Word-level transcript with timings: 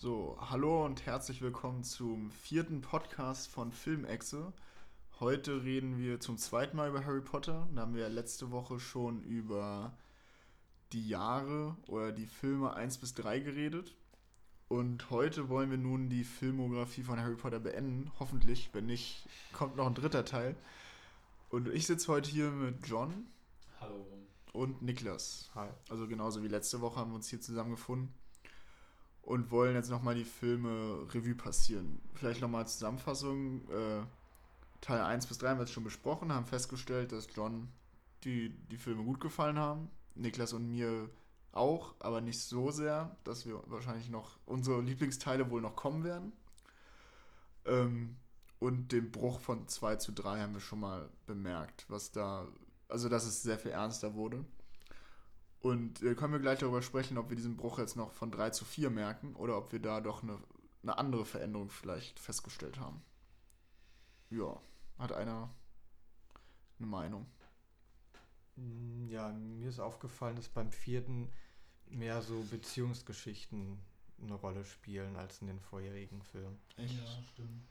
So, 0.00 0.38
hallo 0.38 0.84
und 0.84 1.06
herzlich 1.06 1.42
willkommen 1.42 1.82
zum 1.82 2.30
vierten 2.30 2.82
Podcast 2.82 3.48
von 3.48 3.72
Filmexe. 3.72 4.52
Heute 5.18 5.64
reden 5.64 5.98
wir 5.98 6.20
zum 6.20 6.38
zweiten 6.38 6.76
Mal 6.76 6.90
über 6.90 7.04
Harry 7.04 7.20
Potter. 7.20 7.66
Da 7.74 7.80
haben 7.80 7.96
wir 7.96 8.08
letzte 8.08 8.52
Woche 8.52 8.78
schon 8.78 9.24
über 9.24 9.92
die 10.92 11.08
Jahre 11.08 11.76
oder 11.88 12.12
die 12.12 12.28
Filme 12.28 12.74
1 12.74 12.98
bis 12.98 13.14
3 13.14 13.40
geredet. 13.40 13.96
Und 14.68 15.10
heute 15.10 15.48
wollen 15.48 15.72
wir 15.72 15.78
nun 15.78 16.08
die 16.08 16.22
Filmografie 16.22 17.02
von 17.02 17.18
Harry 17.18 17.34
Potter 17.34 17.58
beenden. 17.58 18.12
Hoffentlich, 18.20 18.70
wenn 18.74 18.86
nicht, 18.86 19.28
kommt 19.52 19.74
noch 19.74 19.88
ein 19.88 19.96
dritter 19.96 20.24
Teil. 20.24 20.54
Und 21.48 21.66
ich 21.66 21.88
sitze 21.88 22.06
heute 22.06 22.30
hier 22.30 22.52
mit 22.52 22.86
John. 22.86 23.26
Hallo. 23.80 24.06
Und 24.52 24.80
Niklas. 24.80 25.50
Hi. 25.56 25.70
Also 25.88 26.06
genauso 26.06 26.44
wie 26.44 26.48
letzte 26.48 26.80
Woche 26.80 27.00
haben 27.00 27.10
wir 27.10 27.16
uns 27.16 27.28
hier 27.28 27.40
zusammengefunden 27.40 28.14
und 29.28 29.50
wollen 29.50 29.74
jetzt 29.74 29.90
nochmal 29.90 30.14
die 30.14 30.24
Filme 30.24 31.06
Revue 31.12 31.34
passieren. 31.34 32.00
Vielleicht 32.14 32.40
nochmal 32.40 32.66
Zusammenfassung. 32.66 33.60
Äh, 33.68 34.00
Teil 34.80 35.02
1 35.02 35.26
bis 35.26 35.36
3 35.36 35.50
haben 35.50 35.58
wir 35.58 35.64
jetzt 35.64 35.74
schon 35.74 35.84
besprochen, 35.84 36.32
haben 36.32 36.46
festgestellt, 36.46 37.12
dass 37.12 37.28
John 37.36 37.68
die, 38.24 38.48
die 38.70 38.78
Filme 38.78 39.04
gut 39.04 39.20
gefallen 39.20 39.58
haben. 39.58 39.90
Niklas 40.14 40.54
und 40.54 40.70
mir 40.70 41.10
auch, 41.52 41.94
aber 42.00 42.22
nicht 42.22 42.40
so 42.40 42.70
sehr, 42.70 43.14
dass 43.24 43.44
wir 43.44 43.62
wahrscheinlich 43.66 44.08
noch 44.08 44.38
unsere 44.46 44.80
Lieblingsteile 44.80 45.50
wohl 45.50 45.60
noch 45.60 45.76
kommen 45.76 46.04
werden. 46.04 46.32
Ähm, 47.66 48.16
und 48.60 48.92
den 48.92 49.10
Bruch 49.10 49.40
von 49.40 49.68
2 49.68 49.96
zu 49.96 50.12
3 50.12 50.40
haben 50.40 50.54
wir 50.54 50.62
schon 50.62 50.80
mal 50.80 51.06
bemerkt, 51.26 51.84
was 51.88 52.12
da, 52.12 52.48
also 52.88 53.10
dass 53.10 53.26
es 53.26 53.42
sehr 53.42 53.58
viel 53.58 53.72
ernster 53.72 54.14
wurde. 54.14 54.42
Und 55.60 56.02
äh, 56.02 56.14
können 56.14 56.32
wir 56.32 56.40
gleich 56.40 56.60
darüber 56.60 56.82
sprechen, 56.82 57.18
ob 57.18 57.30
wir 57.30 57.36
diesen 57.36 57.56
Bruch 57.56 57.78
jetzt 57.78 57.96
noch 57.96 58.12
von 58.12 58.30
3 58.30 58.50
zu 58.50 58.64
4 58.64 58.90
merken 58.90 59.34
oder 59.36 59.56
ob 59.58 59.72
wir 59.72 59.80
da 59.80 60.00
doch 60.00 60.22
eine, 60.22 60.38
eine 60.82 60.98
andere 60.98 61.24
Veränderung 61.24 61.70
vielleicht 61.70 62.18
festgestellt 62.20 62.78
haben. 62.78 63.02
Ja, 64.30 64.60
hat 64.98 65.12
einer 65.12 65.50
eine 66.78 66.86
Meinung? 66.86 67.26
Mm, 68.56 69.08
Ja, 69.08 69.30
mir 69.32 69.68
ist 69.68 69.80
aufgefallen, 69.80 70.36
dass 70.36 70.48
beim 70.48 70.70
vierten 70.70 71.30
mehr 71.90 72.22
so 72.22 72.42
Beziehungsgeschichten 72.50 73.78
eine 74.20 74.34
Rolle 74.34 74.64
spielen 74.64 75.16
als 75.16 75.40
in 75.40 75.46
den 75.48 75.60
vorherigen 75.60 76.22
Filmen. 76.22 76.58
Echt? 76.76 76.94
Ja, 76.94 77.22
stimmt. 77.32 77.62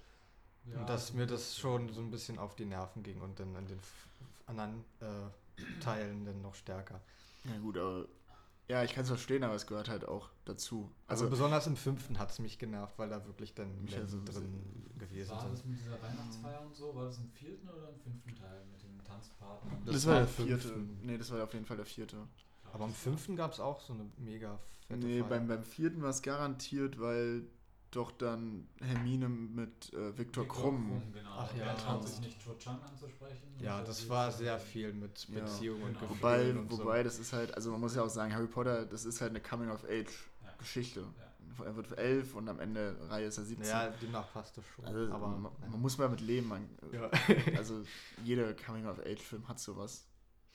Ja, 0.66 0.80
und 0.80 0.90
dass 0.90 1.14
mir 1.14 1.28
das 1.28 1.58
schon 1.58 1.92
so 1.94 2.02
ein 2.02 2.12
bisschen 2.12 2.38
auf 2.40 2.56
die 2.56 2.66
Nerven 2.66 3.04
ging 3.04 3.22
und 3.22 3.40
dann 3.40 3.56
in 3.56 3.68
den 3.68 3.80
anderen 4.48 4.84
äh, 5.00 5.82
Teilen 5.82 6.26
dann 6.26 6.42
noch 6.42 6.56
stärker. 6.56 7.02
Ja 7.48 7.58
gut, 7.60 7.78
aber 7.78 8.06
ja, 8.70 8.84
ich 8.84 8.94
kann 8.94 9.04
es 9.04 9.08
verstehen, 9.10 9.44
aber 9.44 9.56
es 9.56 9.66
gehört 9.66 9.88
halt 9.90 10.06
auch 10.06 10.30
dazu. 10.46 10.92
Also, 11.08 11.26
Also, 11.26 11.30
besonders 11.30 11.68
im 11.68 11.78
fünften 11.78 12.20
hat 12.20 12.32
es 12.32 12.40
mich 12.40 12.60
genervt, 12.60 12.98
weil 13.00 13.10
da 13.10 13.26
wirklich 13.26 13.54
dann 13.54 13.70
Mich 13.84 13.96
Menschen 13.98 14.20
also- 14.28 14.40
drin 14.40 14.64
gewesen 14.98 15.30
War 15.32 15.50
das 15.50 15.60
sind. 15.60 15.70
mit 15.70 15.80
dieser 15.80 16.02
Weihnachtsfeier 16.02 16.62
und 16.66 16.76
so? 16.76 16.94
War 16.96 17.06
das 17.06 17.18
im 17.20 17.30
vierten 17.30 17.70
oder 17.70 17.90
im 17.90 18.00
fünften 18.00 18.36
Teil 18.36 18.66
mit 18.72 18.82
den 18.84 19.02
Tanzpartnern? 19.06 19.82
das, 19.86 19.96
das 19.96 20.06
war 20.08 20.14
war 20.14 20.20
der 20.22 20.28
vierte. 20.28 20.68
fünften. 20.68 21.06
Nee, 21.06 21.18
das 21.18 21.32
war 21.32 21.44
auf 21.44 21.54
jeden 21.54 21.66
Fall 21.66 21.78
der 21.78 21.86
vierte. 21.86 22.18
Aber 22.74 22.86
im 22.86 22.94
fünften 22.94 23.36
gab 23.38 23.54
es 23.54 23.60
auch 23.62 23.80
so 23.80 23.94
eine 23.94 24.12
mega 24.18 24.60
fette 24.88 25.00
Nee, 25.06 25.20
Feier. 25.22 25.30
beim, 25.30 25.48
beim 25.48 25.64
vierten 25.64 26.02
war 26.02 26.10
es 26.10 26.22
garantiert, 26.22 27.00
weil 27.00 27.44
doch 27.92 28.12
dann 28.12 28.68
Hermine 28.82 29.30
mit 29.30 29.94
äh, 29.94 30.18
Viktor 30.18 30.48
Krumm. 30.48 31.02
genau. 31.14 31.30
Ach 31.38 31.56
ja. 31.56 31.74
traut 31.74 32.08
sich 32.08 32.20
nicht, 32.20 32.38
Cho 32.44 32.54
Chang 32.58 32.82
anzusprechen? 32.82 33.48
ja, 33.60 33.82
das 33.84 34.08
war 34.10 34.32
sehr 34.32 34.60
viel 34.60 34.94
mit 34.94 35.28
Ja. 35.30 35.40
Beziehungen 35.42 35.84
und 35.84 35.94
Genau. 36.00 36.12
Gefühlen 36.14 36.22
Wobei, 36.22 36.60
und 36.60 36.72
so. 36.72 36.80
wobei, 36.80 37.04
das 37.04 37.18
ist 37.20 37.34
halt, 37.34 37.54
also 37.54 37.72
man 37.72 37.80
muss 37.80 37.96
ja 37.96 38.04
auch 38.04 38.10
sagen, 38.10 38.34
Harry 38.34 38.48
Potter, 38.48 38.86
das 38.86 39.06
ist 39.06 39.22
halt 39.22 39.32
eine 39.32 39.42
Coming-of-Age-Geschichte. 39.42 41.06
Er 41.66 41.76
wird 41.76 41.98
elf 41.98 42.36
und 42.36 42.48
am 42.50 42.60
Ende 42.60 42.96
Reihe 43.10 43.26
ist 43.28 43.38
er 43.40 43.44
17. 43.46 43.66
Ja, 43.68 43.90
demnach 43.90 44.32
passt 44.32 44.58
das 44.58 44.66
schon. 44.76 44.86
also 44.86 45.12
aber 45.12 45.28
man, 45.30 45.52
ja. 45.62 45.70
man 45.70 45.82
muss 45.82 45.98
mal 45.98 46.08
mit 46.10 46.22
leben. 46.22 46.48
Man, 46.48 46.70
Ja. 46.92 47.10
Also 47.58 47.84
jeder 48.24 48.54
Coming-of-Age-Film 48.54 49.48
hat 49.48 49.60
sowas. 49.60 50.06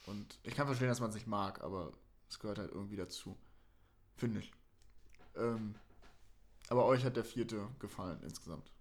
Und 0.06 0.38
ich 0.44 0.54
kann 0.54 0.66
verstehen, 0.66 0.88
dass 0.88 1.00
man 1.00 1.08
es 1.08 1.14
nicht 1.16 1.26
mag, 1.26 1.60
aber 1.62 1.92
es 2.28 2.38
gehört 2.38 2.58
halt 2.58 2.70
irgendwie 2.70 2.96
dazu. 2.96 3.36
Finde 4.16 4.38
ich. 4.40 4.52
Ähm, 5.36 5.74
aber 6.72 6.86
euch 6.86 7.04
hat 7.04 7.16
der 7.16 7.24
vierte 7.24 7.68
gefallen 7.80 8.18
insgesamt. 8.22 8.72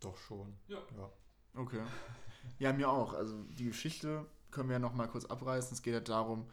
Doch 0.00 0.16
schon. 0.16 0.56
Ja. 0.66 0.78
ja. 0.96 1.12
Okay. 1.52 1.82
Ja, 2.58 2.72
mir 2.72 2.88
auch. 2.88 3.12
Also 3.12 3.44
die 3.50 3.66
Geschichte 3.66 4.24
können 4.50 4.70
wir 4.70 4.76
ja 4.76 4.78
noch 4.78 4.94
mal 4.94 5.08
kurz 5.08 5.26
abreißen. 5.26 5.74
Es 5.74 5.82
geht 5.82 5.92
halt 5.92 6.08
darum, 6.08 6.48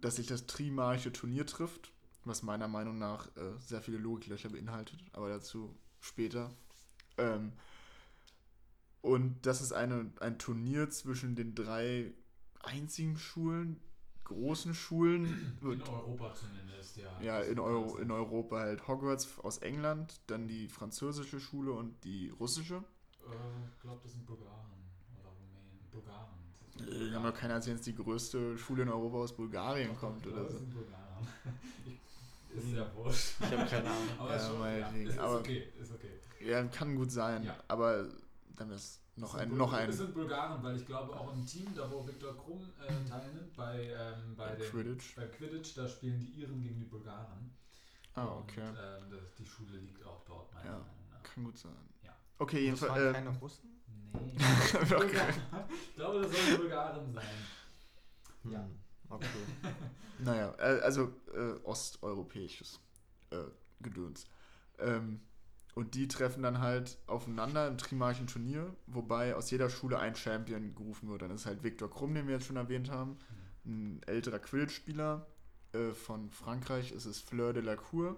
dass 0.00 0.16
sich 0.16 0.28
das 0.28 0.46
Trimarische 0.46 1.12
Turnier 1.12 1.46
trifft, 1.46 1.92
was 2.24 2.44
meiner 2.44 2.68
Meinung 2.68 2.98
nach 2.98 3.26
äh, 3.36 3.58
sehr 3.58 3.82
viele 3.82 3.98
Logiklöcher 3.98 4.50
beinhaltet, 4.50 5.04
aber 5.12 5.30
dazu 5.30 5.76
später. 5.98 6.52
Ähm, 7.18 7.52
und 9.00 9.44
das 9.46 9.62
ist 9.62 9.72
eine, 9.72 10.12
ein 10.20 10.38
Turnier 10.38 10.90
zwischen 10.90 11.34
den 11.34 11.56
drei 11.56 12.14
einzigen 12.60 13.18
Schulen, 13.18 13.80
großen 14.26 14.74
Schulen. 14.74 15.24
In 15.60 15.62
Wird, 15.62 15.88
Europa 15.88 16.34
zumindest, 16.34 16.96
ja. 16.98 17.20
ja, 17.20 17.40
in, 17.40 17.58
Euro, 17.58 17.96
in 17.98 18.10
Europa 18.10 18.58
halt 18.58 18.86
Hogwarts 18.86 19.38
aus 19.40 19.58
England, 19.58 20.20
dann 20.26 20.46
die 20.48 20.68
französische 20.68 21.40
Schule 21.40 21.72
und 21.72 22.02
die 22.04 22.30
russische. 22.38 22.76
Äh, 22.76 23.28
Ich 23.74 23.80
glaube, 23.80 24.00
das 24.02 24.12
sind 24.12 24.26
Bulgaren 24.26 24.70
oder 25.18 25.30
Rumänen. 25.30 25.90
Bulgaren. 25.90 27.10
Äh, 27.10 27.14
haben 27.14 27.24
wir 27.24 27.32
keiner 27.32 27.54
erzählt, 27.54 27.78
dass 27.78 27.84
die 27.84 27.94
größte 27.94 28.58
Schule 28.58 28.82
in 28.82 28.88
Europa 28.88 29.16
aus 29.16 29.34
Bulgarien 29.34 29.90
Doch, 29.94 30.00
kommt 30.00 30.26
ich 30.26 30.32
oder 30.32 30.42
so. 30.44 30.48
das 30.50 30.58
sind 30.58 30.70
Bulgaren. 30.74 31.26
Ich- 31.86 32.62
Ist 32.64 32.72
ja 32.74 32.86
wurscht. 32.94 33.34
Ich 33.40 33.46
habe 33.58 33.68
keine 33.68 33.90
Ahnung. 33.90 34.08
Aber 34.18 34.30
Ja, 34.30 34.36
ist 34.36 34.46
schon, 34.48 34.60
ja, 34.60 34.88
ist, 34.88 35.08
ist 35.10 35.18
Aber- 35.18 35.38
okay, 35.40 35.62
ist 35.80 35.92
okay. 35.92 36.10
Ja, 36.40 36.62
kann 36.64 36.94
gut 36.96 37.10
sein, 37.10 37.44
Ja. 37.44 37.56
aber 37.68 38.06
dann 38.56 38.70
ist 38.70 39.00
noch 39.16 39.34
ein, 39.34 39.48
sind 39.48 39.58
noch 39.58 39.72
ein 39.72 39.88
Es 39.88 39.96
sind 39.98 40.14
Bulgaren, 40.14 40.62
weil 40.62 40.76
ich 40.76 40.86
glaube 40.86 41.12
auch 41.14 41.32
im 41.32 41.44
Team, 41.46 41.74
da 41.74 41.90
wo 41.90 42.06
Viktor 42.06 42.36
Krumm 42.36 42.62
äh, 42.80 43.08
teilnimmt, 43.08 43.56
bei, 43.56 43.84
ähm, 43.84 44.34
bei, 44.36 44.48
bei 44.50 44.56
den, 44.56 44.70
Quidditch. 44.70 45.16
bei 45.16 45.26
Quidditch, 45.26 45.76
da 45.76 45.88
spielen 45.88 46.18
die 46.20 46.40
Iren 46.40 46.62
gegen 46.62 46.78
die 46.78 46.84
Bulgaren. 46.86 47.50
Ah, 48.14 48.24
Und, 48.24 48.42
okay. 48.42 48.60
ähm, 48.62 49.10
das, 49.10 49.34
die 49.34 49.46
Schule 49.46 49.78
liegt 49.78 50.04
auch 50.04 50.22
dort, 50.24 50.52
meiner 50.54 50.66
Ja. 50.66 50.72
Meinung 50.78 51.08
nach. 51.10 51.22
Kann 51.22 51.44
gut 51.44 51.58
sein. 51.58 51.72
Ja. 52.02 52.16
Okay, 52.38 52.70
Das 52.70 52.80
jedenfalls. 52.80 53.04
Äh, 53.04 53.12
keine 53.12 53.38
Russen? 53.38 53.82
Nee. 54.12 54.32
Ich 55.88 55.94
glaube, 55.94 56.20
das 56.22 56.32
sollen 56.32 56.56
Bulgaren 56.58 57.12
sein. 57.12 57.24
Hm. 58.42 58.52
Ja. 58.52 58.68
Okay. 59.08 59.26
naja, 60.18 60.54
äh, 60.58 60.80
also 60.80 61.12
äh, 61.34 61.52
osteuropäisches 61.62 62.80
äh, 63.30 63.44
Gedöns. 63.80 64.26
Ähm, 64.78 65.20
und 65.76 65.94
die 65.94 66.08
treffen 66.08 66.42
dann 66.42 66.60
halt 66.60 66.96
aufeinander 67.06 67.68
im 67.68 67.76
Trimarischen 67.76 68.26
Turnier, 68.26 68.74
wobei 68.86 69.36
aus 69.36 69.50
jeder 69.50 69.68
Schule 69.68 69.98
ein 69.98 70.16
Champion 70.16 70.74
gerufen 70.74 71.10
wird. 71.10 71.20
Dann 71.20 71.30
ist 71.30 71.44
halt 71.44 71.62
Viktor 71.62 71.90
Krumm, 71.90 72.14
den 72.14 72.26
wir 72.26 72.34
jetzt 72.34 72.46
schon 72.46 72.56
erwähnt 72.56 72.90
haben, 72.90 73.18
ein 73.66 74.00
älterer 74.06 74.38
Quidditch-Spieler. 74.38 75.26
Äh, 75.74 75.92
von 75.92 76.30
Frankreich 76.30 76.92
ist 76.92 77.04
es 77.04 77.20
Fleur 77.20 77.52
de 77.52 77.62
la 77.62 77.76
Cour, 77.76 78.16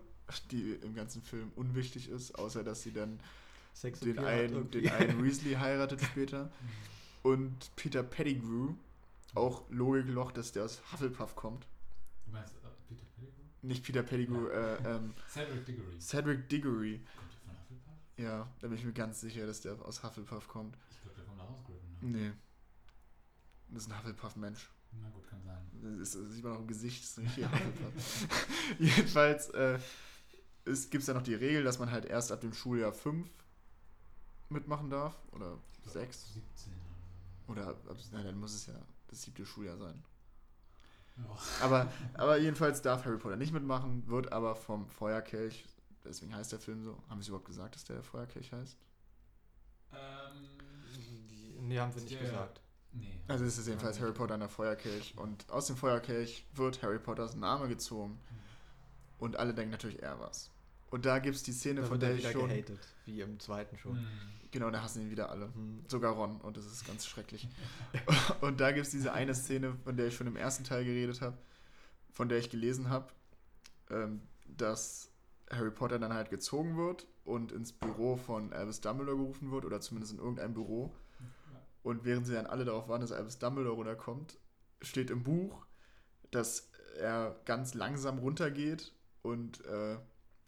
die 0.53 0.75
im 0.75 0.95
ganzen 0.95 1.21
Film 1.21 1.51
unwichtig 1.57 2.09
ist, 2.09 2.39
außer 2.39 2.63
dass 2.63 2.83
sie 2.83 2.93
dann 2.93 3.19
Sex 3.75 3.99
den 4.01 4.21
einen, 4.21 4.71
den 4.71 4.89
einen 4.93 5.25
Weasley 5.25 5.55
heiratet 5.55 6.01
später. 6.01 6.53
Und 7.25 7.75
Peter 7.75 8.05
Pettigrew, 8.05 8.75
auch 9.35 9.65
Logikloch, 9.69 10.31
dass 10.31 10.53
der 10.53 10.65
aus 10.65 10.81
Hufflepuff 10.93 11.35
kommt. 11.35 11.67
Du 12.27 12.33
meinst 12.33 12.55
äh, 12.55 12.69
Peter 12.89 13.03
Pettigrew? 13.17 13.43
Nicht 13.63 13.85
Peter 13.85 14.03
Pettigrew, 14.05 14.47
äh, 14.47 14.77
ähm, 14.85 15.15
Cedric 15.29 15.67
Diggory. 15.67 16.01
Cedric 16.01 16.49
Diggory. 16.49 17.01
Kommt 17.17 17.33
der 17.33 17.41
von 17.41 17.57
Hufflepuff? 17.57 17.95
Ja, 18.19 18.49
da 18.61 18.69
bin 18.69 18.77
ich 18.77 18.85
mir 18.85 18.93
ganz 18.93 19.21
sicher, 19.21 19.47
dass 19.47 19.61
der 19.61 19.81
aus 19.85 20.03
Hufflepuff 20.03 20.49
kommt. 20.49 20.77
Ich 20.91 21.01
glaube, 21.03 21.17
der 21.17 21.25
kommt 21.25 21.41
aus 21.41 21.65
Gryffindor. 21.65 22.21
Nee. 22.21 22.33
Das 23.71 23.85
ist 23.85 23.91
ein 23.91 23.99
Hufflepuff-Mensch. 23.99 24.71
Na 25.01 25.09
gut, 25.11 25.29
kann 25.29 25.43
sein. 25.45 25.71
Das, 25.83 26.15
ist, 26.15 26.15
das 26.17 26.33
sieht 26.33 26.43
man 26.43 26.55
auch 26.55 26.61
im 26.61 26.67
Gesicht, 26.67 27.03
das 27.03 27.11
ist 27.11 27.19
ein 27.19 27.25
richtiger 27.27 27.53
Hufflepuff. 27.53 28.29
Jedenfalls 28.79 29.51
äh, 29.51 29.79
gibt 30.65 31.03
es 31.03 31.07
ja 31.07 31.15
noch 31.15 31.23
die 31.23 31.35
Regel, 31.35 31.63
dass 31.63 31.79
man 31.79 31.91
halt 31.91 32.07
erst 32.07 32.33
ab 32.33 32.41
dem 32.41 32.53
Schuljahr 32.53 32.93
5 32.93 33.29
mitmachen 34.49 34.91
darf. 34.91 35.17
Oder 35.33 35.59
Ich 35.75 35.83
glaub, 35.83 35.93
6. 35.93 36.35
17 36.35 36.73
Oder, 37.47 37.69
ab, 37.69 37.97
nein, 38.13 38.25
dann 38.25 38.41
muss 38.41 38.55
es 38.55 38.67
ja 38.67 38.75
das 39.09 39.23
siebte 39.23 39.47
Schuljahr 39.47 39.77
sein. 39.77 40.03
Aber, 41.61 41.91
aber 42.15 42.39
jedenfalls 42.39 42.81
darf 42.83 43.05
Harry 43.05 43.19
Potter 43.19 43.37
nicht 43.37 43.53
mitmachen, 43.53 44.07
wird 44.07 44.33
aber 44.33 44.55
vom 44.55 44.87
Feuerkelch, 44.87 45.65
deswegen 46.09 46.35
heißt 46.35 46.53
der 46.53 46.59
Film 46.59 46.83
so. 46.83 46.99
Haben 47.09 47.23
Sie 47.23 47.29
überhaupt 47.29 47.47
gesagt, 47.47 47.75
dass 47.75 47.85
der 47.85 48.03
Feuerkelch 48.03 48.53
heißt? 48.53 48.77
Ja. 49.93 49.99
Ähm, 50.31 50.49
Die, 51.31 51.57
nee, 51.61 51.79
haben 51.79 51.95
wir 51.95 52.03
nicht 52.03 52.15
Der- 52.15 52.23
gesagt. 52.23 52.61
nee. 52.93 53.21
Also 53.29 53.45
es 53.45 53.59
ist 53.59 53.67
jedenfalls 53.67 54.01
Harry 54.01 54.13
Potter 54.13 54.35
an 54.35 54.41
der 54.41 54.49
Feuerkelch 54.49 55.17
und 55.17 55.49
aus 55.51 55.67
dem 55.67 55.77
Feuerkelch 55.77 56.45
wird 56.55 56.83
Harry 56.83 56.99
Potters 56.99 57.35
Name 57.37 57.69
gezogen 57.69 58.19
und 59.19 59.37
alle 59.37 59.55
denken 59.55 59.71
natürlich, 59.73 60.03
er 60.03 60.19
war's. 60.21 60.51
Und 60.91 61.05
da 61.05 61.19
gibt 61.19 61.37
es 61.37 61.43
die 61.43 61.53
Szene, 61.53 61.83
Da 61.83 61.87
von 61.87 62.01
er 62.01 62.09
der 62.09 62.17
ich 62.17 62.21
wieder 62.21 62.33
schon... 62.33 62.49
gehatet, 62.49 62.79
wie 63.05 63.21
im 63.21 63.39
zweiten 63.41 63.77
schon. 63.77 63.99
Hm. 63.99 64.07
Genau, 64.51 64.71
da 64.71 64.81
hassen 64.83 65.03
ihn 65.03 65.11
wieder 65.11 65.29
alle. 65.29 65.53
Hm. 65.53 65.85
Sogar 65.89 66.13
Ron 66.15 66.41
und 66.41 66.57
das 66.57 66.65
ist 66.65 66.87
ganz 66.87 67.07
schrecklich. 67.07 67.47
und 68.41 68.59
da 68.61 68.73
gibt 68.73 68.87
es 68.87 68.93
diese 68.93 69.13
eine 69.13 69.35
Szene, 69.35 69.75
von 69.85 69.97
der 69.99 70.07
ich 70.07 70.17
schon 70.17 70.27
im 70.27 70.37
ersten 70.37 70.65
Teil 70.65 70.85
geredet 70.87 71.21
habe, 71.21 71.37
von 72.15 72.31
der 72.31 72.39
ich 72.39 72.49
gelesen 72.49 72.89
habe, 72.89 73.13
ähm, 73.91 74.23
dass 74.47 75.08
Harry 75.51 75.71
Potter 75.71 75.99
dann 75.99 76.13
halt 76.13 76.31
gezogen 76.31 76.77
wird 76.77 77.07
und 77.25 77.53
ins 77.53 77.73
Büro 77.73 78.17
von 78.17 78.53
Albus 78.53 78.81
Dumbledore 78.81 79.17
gerufen 79.17 79.51
wird 79.51 79.65
oder 79.65 79.81
zumindest 79.81 80.13
in 80.13 80.19
irgendein 80.19 80.55
Büro. 80.55 80.95
Und 81.83 82.05
während 82.05 82.27
sie 82.27 82.35
dann 82.35 82.47
alle 82.47 82.65
darauf 82.65 82.89
warten, 82.89 83.03
dass 83.03 83.13
Albus 83.13 83.39
Dumbledore 83.39 83.77
runterkommt, 83.77 84.39
steht 84.83 85.11
im 85.11 85.23
Buch, 85.23 85.67
dass 86.31 86.71
er 86.99 87.37
ganz 87.45 87.75
langsam 87.75 88.19
runtergeht 88.19 88.93
und 89.23 89.65
äh, 89.65 89.99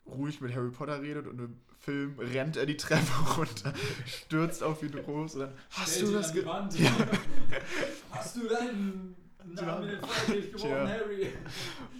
ruhig 0.06 0.40
mit 0.40 0.54
Harry 0.54 0.70
Potter 0.70 1.00
redet 1.00 1.26
und 1.26 1.38
im 1.38 1.60
Film 1.78 2.18
rennt 2.18 2.56
er 2.56 2.66
die 2.66 2.76
Treppe 2.76 3.12
runter, 3.36 3.72
stürzt 4.06 4.62
auf 4.62 4.82
ihn 4.82 4.92
los 4.92 5.34
und 5.34 5.40
dann 5.40 5.54
hast 5.70 5.96
Stellt 5.96 6.08
du 6.08 6.12
das 6.12 6.32
ge 6.32 6.44
Wand. 6.44 6.78
Ja. 6.78 6.90
Hast 8.10 8.36
du 8.36 8.46
deinen 8.48 9.16
Namen 9.46 9.88
in 9.88 9.88
den 9.90 10.02
Freiwillig 10.02 10.64
Ja. 10.64 10.88
Harry? 10.88 11.32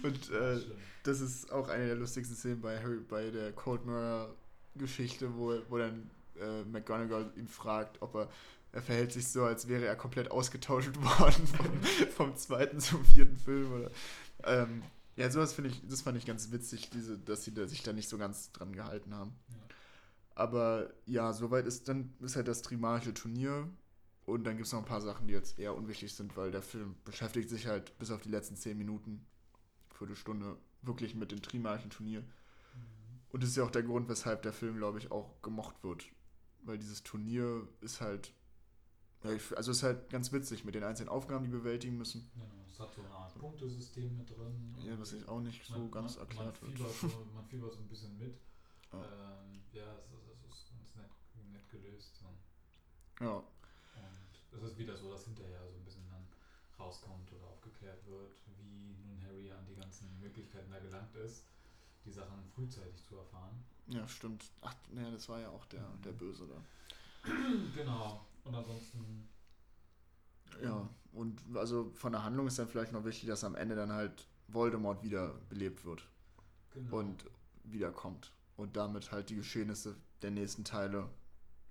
Und 0.03 0.31
äh, 0.31 0.59
das 1.03 1.21
ist 1.21 1.51
auch 1.51 1.69
eine 1.69 1.87
der 1.87 1.95
lustigsten 1.95 2.35
Szenen 2.35 2.61
bei 2.61 2.79
Harry, 2.79 2.99
bei 3.07 3.29
der 3.29 3.51
Cold 3.53 3.85
Mirror 3.85 4.33
Geschichte, 4.75 5.35
wo, 5.35 5.55
wo 5.69 5.77
dann 5.77 6.09
äh, 6.39 6.63
McGonagall 6.63 7.31
ihn 7.35 7.47
fragt, 7.47 8.01
ob 8.01 8.15
er 8.15 8.29
er 8.73 8.81
verhält 8.81 9.11
sich 9.11 9.27
so, 9.27 9.43
als 9.43 9.67
wäre 9.67 9.85
er 9.85 9.95
komplett 9.95 10.31
ausgetauscht 10.31 10.95
worden 11.01 11.47
vom, 11.47 11.83
vom 12.09 12.35
zweiten 12.37 12.79
zum 12.79 13.03
vierten 13.03 13.37
Film. 13.37 13.73
Oder, 13.73 13.91
ähm, 14.43 14.83
ja, 15.15 15.29
sowas 15.29 15.53
finde 15.53 15.71
ich, 15.71 15.85
das 15.87 16.01
fand 16.01 16.17
ich 16.17 16.25
ganz 16.25 16.51
witzig, 16.51 16.89
diese, 16.89 17.17
dass 17.17 17.43
sie 17.43 17.53
da, 17.53 17.67
sich 17.67 17.83
da 17.83 17.93
nicht 17.93 18.09
so 18.09 18.17
ganz 18.17 18.51
dran 18.53 18.73
gehalten 18.73 19.13
haben. 19.13 19.35
Ja. 19.49 19.55
Aber 20.35 20.93
ja, 21.05 21.33
soweit 21.33 21.65
ist 21.65 21.89
dann 21.89 22.13
ist 22.21 22.35
halt 22.37 22.47
das 22.47 22.61
Trimagische 22.61 23.13
Turnier 23.13 23.67
und 24.31 24.43
dann 24.43 24.55
gibt 24.57 24.67
es 24.67 24.73
noch 24.73 24.79
ein 24.79 24.85
paar 24.85 25.01
Sachen, 25.01 25.27
die 25.27 25.33
jetzt 25.33 25.59
eher 25.59 25.75
unwichtig 25.75 26.13
sind, 26.13 26.35
weil 26.37 26.51
der 26.51 26.61
Film 26.61 26.95
beschäftigt 27.05 27.49
sich 27.49 27.67
halt 27.67 27.97
bis 27.99 28.11
auf 28.11 28.21
die 28.21 28.29
letzten 28.29 28.55
zehn 28.55 28.77
Minuten, 28.77 29.25
Viertelstunde, 29.97 30.57
wirklich 30.81 31.15
mit 31.15 31.31
dem 31.31 31.41
Trimagischen 31.41 31.91
Turnier. 31.91 32.23
Und 33.29 33.43
das 33.43 33.51
ist 33.51 33.55
ja 33.55 33.63
auch 33.63 33.71
der 33.71 33.83
Grund, 33.83 34.09
weshalb 34.09 34.41
der 34.41 34.51
Film, 34.53 34.75
glaube 34.77 34.97
ich, 34.97 35.11
auch 35.11 35.41
gemocht 35.41 35.83
wird. 35.83 36.05
Weil 36.63 36.77
dieses 36.77 37.03
Turnier 37.03 37.67
ist 37.79 38.01
halt, 38.01 38.33
ja, 39.23 39.31
also 39.55 39.71
ist 39.71 39.83
halt 39.83 40.09
ganz 40.09 40.31
witzig 40.31 40.65
mit 40.65 40.75
den 40.75 40.83
einzelnen 40.83 41.09
Aufgaben, 41.09 41.45
die 41.45 41.51
wir 41.51 41.59
bewältigen 41.59 41.97
müssen. 41.97 42.29
Genau, 42.33 42.45
es 42.67 42.79
hat 42.79 42.93
so 42.93 43.01
eine 43.01 43.11
Art 43.11 43.33
Punktesystem 43.39 44.17
mit 44.17 44.29
drin. 44.29 44.75
Ja, 44.85 44.99
was 44.99 45.13
ich 45.13 45.27
auch 45.27 45.39
nicht 45.39 45.63
so 45.65 45.77
Man- 45.77 45.91
ganz 45.91 46.15
man, 46.17 46.27
erklärt 46.27 46.61
man 46.61 46.77
wird. 46.77 46.89
so, 46.93 47.07
man 47.33 47.45
fiebert 47.45 47.73
so 47.73 47.79
ein 47.79 47.87
bisschen 47.87 48.17
mit. 48.17 48.37
Ja. 48.91 48.99
Ähm, 49.43 49.61
ja, 49.71 49.95
es 49.99 50.11
ist, 50.11 50.27
es 50.49 50.57
ist 50.57 50.69
ganz 50.71 50.95
nett, 50.95 51.11
nett 51.53 51.69
gelöst. 51.69 52.21
Ja, 53.21 53.43
es 54.51 54.63
ist 54.63 54.77
wieder 54.77 54.95
so, 54.95 55.11
dass 55.11 55.25
hinterher 55.25 55.61
so 55.69 55.77
ein 55.77 55.83
bisschen 55.83 56.07
dann 56.09 56.25
rauskommt 56.79 57.31
oder 57.33 57.47
aufgeklärt 57.47 58.05
wird, 58.05 58.33
wie 58.57 58.95
nun 59.05 59.21
Harry 59.23 59.51
an 59.51 59.65
die 59.65 59.75
ganzen 59.75 60.19
Möglichkeiten 60.19 60.71
da 60.71 60.79
gelangt 60.79 61.15
ist, 61.15 61.45
die 62.05 62.11
Sachen 62.11 62.43
frühzeitig 62.55 63.05
zu 63.05 63.17
erfahren. 63.17 63.63
ja, 63.87 64.07
stimmt. 64.07 64.43
Ach, 64.61 64.75
naja, 64.91 65.11
das 65.11 65.29
war 65.29 65.39
ja 65.39 65.49
auch 65.49 65.65
der, 65.65 65.87
der 66.03 66.11
Böse 66.11 66.47
da. 66.47 67.29
genau. 67.75 68.25
Und 68.43 68.55
ansonsten, 68.55 69.29
Ja, 70.63 70.89
und 71.13 71.41
also 71.55 71.91
von 71.93 72.11
der 72.11 72.23
Handlung 72.23 72.47
ist 72.47 72.57
dann 72.57 72.67
vielleicht 72.67 72.91
noch 72.91 73.05
wichtig, 73.05 73.27
dass 73.29 73.43
am 73.43 73.55
Ende 73.55 73.75
dann 73.75 73.91
halt 73.91 74.27
Voldemort 74.47 75.03
wieder 75.03 75.35
belebt 75.49 75.85
wird 75.85 76.07
genau. 76.71 76.97
und 76.97 77.25
wiederkommt. 77.63 78.31
Und 78.57 78.75
damit 78.75 79.11
halt 79.11 79.29
die 79.29 79.35
Geschehnisse 79.35 79.95
der 80.21 80.31
nächsten 80.31 80.63
Teile 80.63 81.09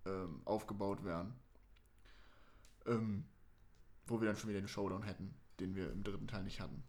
ähm, 0.07 0.41
aufgebaut 0.45 1.05
werden. 1.05 1.35
Ähm, 2.87 3.25
wo 4.07 4.21
wir 4.21 4.27
dann 4.27 4.37
schon 4.37 4.51
wieder 4.51 4.61
den 4.61 4.69
Showdown 4.69 5.03
hätten, 5.05 5.35
den 5.61 5.75
wir 5.75 5.91
im 5.93 6.03
dritten 6.03 6.27
Teil 6.27 6.43
nicht 6.43 6.61
hatten. 6.61 6.83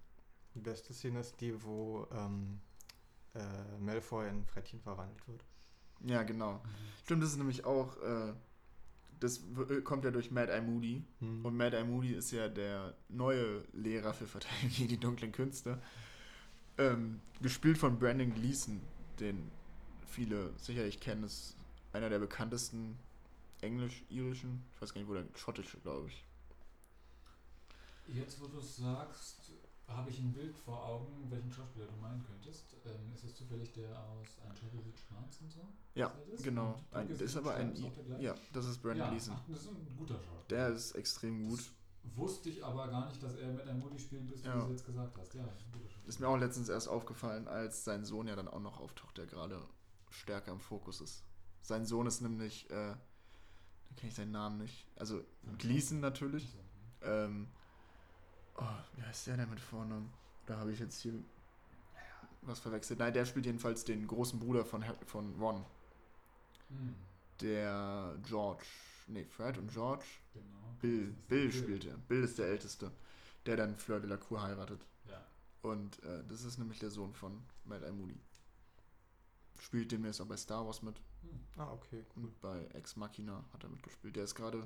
Die 0.55 0.59
beste 0.59 0.93
Szene 0.93 1.19
ist 1.19 1.39
die, 1.39 1.63
wo 1.63 2.07
ähm, 2.11 2.59
äh, 3.35 3.77
Malfoy 3.79 4.27
in 4.27 4.45
Frettchen 4.45 4.81
verwandelt 4.81 5.25
wird. 5.27 5.45
Ja, 6.03 6.23
genau. 6.23 6.53
Mhm. 6.53 6.59
Stimmt, 7.03 7.23
das 7.23 7.31
ist 7.31 7.37
nämlich 7.37 7.63
auch, 7.65 7.97
äh, 8.01 8.33
das 9.19 9.41
äh, 9.69 9.81
kommt 9.81 10.03
ja 10.03 10.11
durch 10.11 10.31
Mad 10.31 10.51
Eye 10.51 10.61
Moody. 10.61 11.03
Hm. 11.19 11.45
Und 11.45 11.55
Mad 11.55 11.77
Eye 11.77 11.85
Moody 11.85 12.13
ist 12.13 12.31
ja 12.31 12.49
der 12.49 12.95
neue 13.07 13.63
Lehrer 13.73 14.13
für 14.13 14.25
Verteidigung 14.25 14.69
gegen 14.75 14.89
die 14.89 14.99
dunklen 14.99 15.31
Künste. 15.31 15.81
Ähm, 16.77 17.21
gespielt 17.41 17.77
von 17.77 17.99
Brandon 17.99 18.33
Gleason, 18.33 18.81
den 19.19 19.51
viele 20.07 20.53
sicherlich 20.57 20.99
kennen, 20.99 21.23
ist 21.23 21.55
einer 21.93 22.09
der 22.09 22.19
bekanntesten 22.19 22.97
englisch-irischen, 23.61 24.63
ich 24.75 24.81
weiß 24.81 24.93
gar 24.93 25.01
nicht, 25.01 25.09
wo 25.09 25.13
der 25.13 25.25
schottische, 25.35 25.79
glaube 25.79 26.07
ich. 26.07 26.25
Jetzt, 28.07 28.41
wo 28.41 28.47
du 28.47 28.59
es 28.59 28.77
sagst, 28.77 29.51
habe 29.87 30.09
ich 30.09 30.19
ein 30.19 30.33
Bild 30.33 30.57
vor 30.57 30.83
Augen, 30.85 31.29
welchen 31.29 31.51
Schauspieler 31.51 31.85
du 31.85 31.95
meinen 32.01 32.23
könntest. 32.25 32.75
Ähm, 32.85 33.13
ist 33.13 33.23
es 33.23 33.35
zufällig 33.35 33.71
der 33.73 33.89
aus 33.99 34.37
Uncharted 34.47 34.83
Hearts 35.11 35.41
und 35.41 35.51
so? 35.51 35.61
Ja, 35.95 36.07
Ist 36.07 36.33
das? 36.33 36.43
genau. 36.43 36.79
Ein, 36.91 37.09
das 37.09 37.21
ist 37.21 37.37
aber 37.37 37.55
ein, 37.55 37.75
ja, 38.19 38.35
das 38.53 38.65
ist 38.65 38.81
Brandon 38.81 39.05
ja, 39.05 39.09
Gleason. 39.09 39.33
ach, 39.37 39.43
das 39.49 39.61
ist 39.61 39.67
ein 39.69 39.95
guter 39.97 40.15
Schauspieler. 40.15 40.45
Der 40.49 40.67
ist 40.69 40.91
extrem 40.93 41.47
gut. 41.49 41.59
Das 41.59 42.15
wusste 42.17 42.49
ich 42.49 42.63
aber 42.63 42.87
gar 42.87 43.07
nicht, 43.07 43.21
dass 43.21 43.35
er 43.35 43.53
mit 43.53 43.67
einem 43.67 43.79
Moody 43.79 43.99
spielt, 43.99 44.27
bis 44.27 44.43
Ja. 44.43 44.53
du 44.53 44.59
es 44.63 44.69
jetzt 44.69 44.85
gesagt 44.85 45.17
hast. 45.17 45.33
Ja, 45.35 45.43
Schauspieler. 45.43 46.07
Ist 46.07 46.19
mir 46.19 46.27
auch 46.27 46.37
letztens 46.37 46.69
erst 46.69 46.87
aufgefallen, 46.87 47.47
als 47.47 47.83
sein 47.83 48.05
Sohn 48.05 48.27
ja 48.27 48.35
dann 48.35 48.47
auch 48.47 48.59
noch 48.59 48.79
auftaucht, 48.79 49.17
der 49.17 49.27
gerade 49.27 49.61
stärker 50.09 50.51
im 50.51 50.59
Fokus 50.59 50.99
ist. 51.01 51.23
Sein 51.61 51.85
Sohn 51.85 52.07
ist 52.07 52.21
nämlich, 52.21 52.69
äh, 52.71 52.95
kenne 53.97 54.09
ich 54.09 54.15
seinen 54.15 54.31
Namen 54.31 54.57
nicht. 54.59 54.85
Also 54.95 55.23
Gleason 55.57 55.99
natürlich. 55.99 56.55
Ähm, 57.03 57.47
oh, 58.57 58.63
wie 58.95 59.03
heißt 59.03 59.27
der 59.27 59.37
denn 59.37 59.49
mit 59.49 59.59
Vornamen? 59.59 60.11
Da 60.45 60.57
habe 60.57 60.71
ich 60.71 60.79
jetzt 60.79 60.99
hier 61.01 61.13
was 62.43 62.59
verwechselt. 62.59 62.99
Nein, 62.99 63.13
der 63.13 63.25
spielt 63.25 63.45
jedenfalls 63.45 63.83
den 63.85 64.07
großen 64.07 64.39
Bruder 64.39 64.65
von, 64.65 64.83
von 65.05 65.35
Ron. 65.39 65.65
hm, 66.69 66.95
Der 67.39 68.17
George. 68.27 68.65
Nee, 69.07 69.25
Fred 69.25 69.57
und 69.57 69.71
George. 69.71 70.05
genau. 70.33 70.75
Bill. 70.79 71.07
Bill 71.27 71.49
Bill. 71.49 71.51
spielt 71.51 71.85
er. 71.85 71.97
Bill 71.97 72.23
ist 72.23 72.37
der 72.39 72.47
Älteste. 72.47 72.91
Der 73.45 73.57
dann 73.57 73.75
Fleur 73.77 73.99
de 73.99 74.09
la 74.09 74.17
Cour 74.17 74.41
heiratet. 74.41 74.85
Ja. 75.09 75.23
Und 75.63 76.01
äh, 76.03 76.23
das 76.27 76.43
ist 76.43 76.57
nämlich 76.57 76.79
der 76.79 76.91
Sohn 76.91 77.13
von 77.13 77.41
Mad 77.65 77.85
Eye 77.85 77.91
Moody. 77.91 78.19
Spielt 79.59 79.91
demnächst 79.91 80.21
auch 80.21 80.27
bei 80.27 80.37
Star 80.37 80.65
Wars 80.65 80.81
mit. 80.81 80.99
Hm, 81.21 81.39
Ah, 81.57 81.71
okay. 81.73 82.05
Cool. 82.15 82.23
Und 82.25 82.39
bei 82.41 82.65
Ex 82.73 82.95
Machina 82.95 83.43
hat 83.53 83.63
er 83.63 83.69
mitgespielt. 83.69 84.15
Der 84.15 84.23
ist 84.23 84.35
gerade 84.35 84.65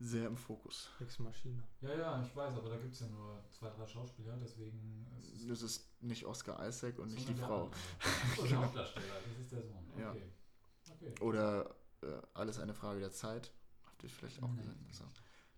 sehr 0.00 0.26
im 0.26 0.36
Fokus. 0.36 0.90
Ex 1.00 1.18
Maschine. 1.18 1.62
Ja, 1.80 1.94
ja, 1.94 2.22
ich 2.22 2.34
weiß, 2.34 2.54
aber 2.56 2.70
da 2.70 2.76
gibt 2.76 2.92
es 2.92 3.00
ja 3.00 3.06
nur 3.08 3.42
zwei, 3.52 3.70
drei 3.70 3.86
Schauspieler, 3.86 4.36
deswegen 4.42 5.06
ist 5.20 5.42
es 5.42 5.48
Das 5.48 5.62
ist 5.62 6.02
nicht 6.02 6.24
Oscar 6.26 6.66
Isaac 6.66 6.98
und 6.98 7.14
nicht 7.14 7.28
die 7.28 7.34
Frau. 7.34 7.70
Achso, 8.32 8.46
der 8.48 8.58
Hauptdarsteller, 8.58 9.06
das 9.28 9.38
ist 9.40 9.52
der 9.52 9.62
Sohn. 9.62 9.86
Okay. 9.94 10.00
Ja. 10.02 10.92
okay. 10.92 11.14
Oder 11.22 11.74
äh, 12.02 12.20
alles 12.34 12.58
eine 12.58 12.74
Frage 12.74 13.00
der 13.00 13.12
Zeit. 13.12 13.52
Habt 13.86 14.02
ihr 14.02 14.10
vielleicht 14.10 14.42
auch 14.42 14.48
Nein. 14.48 14.56
gesehen? 14.56 14.86
So. 14.90 15.04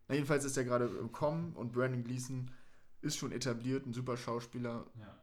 Na, 0.08 0.14
jedenfalls 0.14 0.44
ist 0.44 0.56
er 0.56 0.64
gerade 0.64 0.86
im 0.86 1.10
Kommen 1.10 1.54
und 1.54 1.72
Brandon 1.72 2.04
Gleason 2.04 2.50
ist 3.00 3.16
schon 3.16 3.32
etabliert, 3.32 3.86
ein 3.86 3.94
super 3.94 4.16
Schauspieler. 4.16 4.86
Ja. 5.00 5.18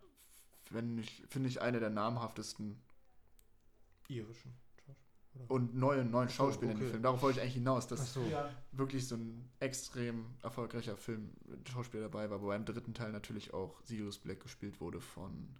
Wenn 0.71 0.97
ich, 0.97 1.23
finde 1.27 1.49
ich, 1.49 1.61
einer 1.61 1.79
der 1.79 1.89
namhaftesten 1.89 2.81
Irischen. 4.17 4.53
und 5.47 5.75
neuen, 5.75 6.11
neuen 6.11 6.27
so, 6.27 6.35
Schauspieler 6.35 6.71
in 6.71 6.77
dem 6.77 6.83
okay. 6.83 6.91
Film. 6.91 7.03
Darauf 7.03 7.21
wollte 7.21 7.39
ich 7.39 7.43
eigentlich 7.43 7.55
hinaus, 7.55 7.87
dass 7.87 8.15
ja. 8.29 8.49
wirklich 8.71 9.07
so 9.07 9.15
ein 9.15 9.49
extrem 9.59 10.25
erfolgreicher 10.41 10.97
Film 10.97 11.31
mit 11.47 11.67
Schauspieler 11.69 12.03
dabei 12.03 12.29
war, 12.29 12.41
wobei 12.41 12.55
im 12.55 12.65
dritten 12.65 12.93
Teil 12.93 13.11
natürlich 13.11 13.53
auch 13.53 13.81
Sirius 13.83 14.19
Black 14.19 14.41
gespielt 14.41 14.81
wurde 14.81 14.99
von. 14.99 15.55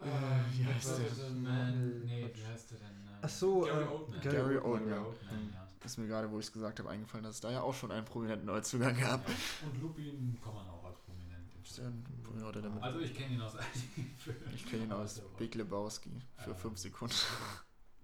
Äh, 0.00 0.06
wie 0.52 0.64
heißt 0.64 0.98
der? 0.98 1.30
Man, 1.30 2.04
nee, 2.04 2.30
wie 2.34 2.46
heißt 2.46 2.72
der 2.72 2.78
denn? 2.78 2.88
Ähm, 2.88 3.18
Ach 3.22 3.28
so, 3.28 3.60
Gary 3.60 3.84
äh, 3.84 3.88
Oldman. 3.88 4.20
Gary 4.20 4.36
Gary 4.36 4.58
Oldman. 4.58 4.88
Gary 4.88 5.04
Oldman, 5.04 5.50
ja. 5.54 5.68
Ist 5.84 5.98
mir 5.98 6.06
gerade, 6.06 6.30
wo 6.30 6.38
ich 6.38 6.46
es 6.46 6.52
gesagt 6.52 6.78
habe, 6.78 6.90
eingefallen, 6.90 7.24
dass 7.24 7.36
es 7.36 7.40
da 7.40 7.50
ja 7.50 7.62
auch 7.62 7.74
schon 7.74 7.90
einen 7.90 8.04
prominenten 8.04 8.46
Neuzugang 8.46 8.98
gab. 8.98 9.28
Ja. 9.28 9.34
Und 9.66 9.80
Lupin 9.80 10.38
kann 10.42 10.54
man 10.54 10.68
auch 10.68 10.81
Also 12.80 13.00
ich 13.00 13.14
kenne 13.14 13.34
ihn 13.34 13.40
aus 13.40 13.56
einigen 13.56 14.14
Filmen. 14.18 14.54
Ich 14.54 14.66
kenne 14.66 14.84
ihn 14.84 14.92
aus 14.92 15.18
ja 15.18 15.24
Big 15.38 15.54
Lebowski 15.54 16.10
für 16.36 16.50
Ähm, 16.50 16.56
5 16.56 16.78
Sekunden. 16.78 17.14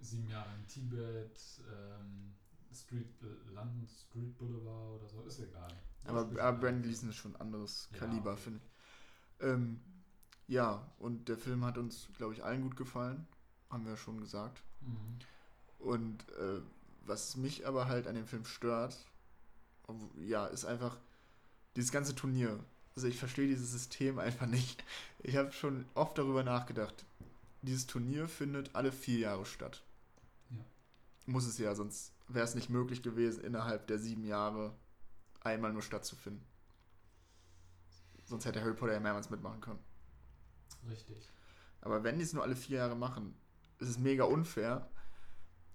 Sieben 0.01 0.29
Jahre 0.29 0.55
in 0.55 0.67
Tibet, 0.67 1.41
ähm, 1.71 2.35
Street, 2.73 3.09
London 3.53 3.87
Street 3.89 4.37
Boulevard 4.39 5.01
oder 5.01 5.09
so, 5.09 5.23
ist 5.23 5.41
egal. 5.41 5.69
Aber, 6.05 6.21
aber 6.43 6.69
Rolle. 6.69 6.81
Gleason 6.83 7.09
ist 7.09 7.17
schon 7.17 7.35
ein 7.35 7.41
anderes 7.41 7.89
Ja, 7.93 7.99
Kaliber, 7.99 8.33
okay. 8.33 8.41
finde 8.41 8.61
ich. 8.61 9.45
Ähm, 9.45 9.81
ja, 10.47 10.91
und 10.99 11.29
der 11.29 11.37
Film 11.37 11.65
hat 11.65 11.77
uns, 11.79 12.09
glaube 12.17 12.35
ich, 12.35 12.45
allen 12.45 12.63
gut 12.63 12.77
gefallen. 12.77 13.27
Haben 13.71 13.85
wir 13.87 13.97
schon 13.97 14.21
gesagt. 14.21 14.63
Mhm. 14.81 15.19
Und 15.79 16.29
äh, 16.31 16.61
was 17.05 17.37
mich 17.37 17.67
aber 17.67 17.87
halt 17.87 18.07
an 18.07 18.15
dem 18.15 18.27
Film 18.27 18.45
stört, 18.45 18.97
ja, 20.17 20.47
ist 20.47 20.65
einfach 20.65 20.99
dieses 21.77 21.93
ganze 21.93 22.15
Turnier. 22.15 22.65
Also 22.99 23.07
ich 23.07 23.21
verstehe 23.21 23.47
dieses 23.47 23.71
System 23.71 24.19
einfach 24.19 24.49
nicht. 24.49 24.83
Ich 25.21 25.37
habe 25.37 25.52
schon 25.52 25.85
oft 25.95 26.19
darüber 26.19 26.43
nachgedacht. 26.43 27.07
Dieses 27.62 27.87
Turnier 27.87 28.26
findet 28.26 28.75
alle 28.75 28.90
vier 28.90 29.21
Jahre 29.21 29.47
statt. 29.47 29.85
Ja. 30.50 30.64
Muss 31.26 31.47
es 31.47 31.59
ja, 31.59 31.76
sonst 31.76 32.12
wäre 32.26 32.45
es 32.45 32.57
nicht 32.57 32.71
möglich 32.71 33.05
gewesen, 33.05 33.45
innerhalb 33.45 33.87
der 33.87 34.00
sieben 34.00 34.25
Jahre 34.25 34.75
einmal 35.43 35.73
nur 35.73 35.83
stattzufinden. 35.83 36.45
Sonst 38.25 38.47
hätte 38.47 38.61
Harry 38.61 38.75
Potter 38.75 38.95
ja 38.95 39.00
mehrmals 39.00 39.31
mitmachen 39.31 39.61
können. 39.61 39.78
Richtig. 40.90 41.31
Aber 41.81 42.02
wenn 42.02 42.19
die 42.19 42.25
es 42.25 42.33
nur 42.33 42.43
alle 42.43 42.57
vier 42.57 42.78
Jahre 42.78 42.97
machen, 42.97 43.37
ist 43.78 43.90
es 43.90 43.99
mega 43.99 44.25
unfair. 44.25 44.90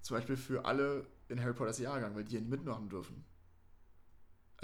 Zum 0.02 0.18
Beispiel 0.18 0.36
für 0.36 0.66
alle 0.66 1.08
in 1.30 1.40
Harry 1.40 1.54
Potters 1.54 1.80
Jahrgang, 1.80 2.16
weil 2.16 2.26
die 2.26 2.36
ja 2.36 2.42
nie 2.42 2.50
mitmachen 2.50 2.90
dürfen. 2.90 3.24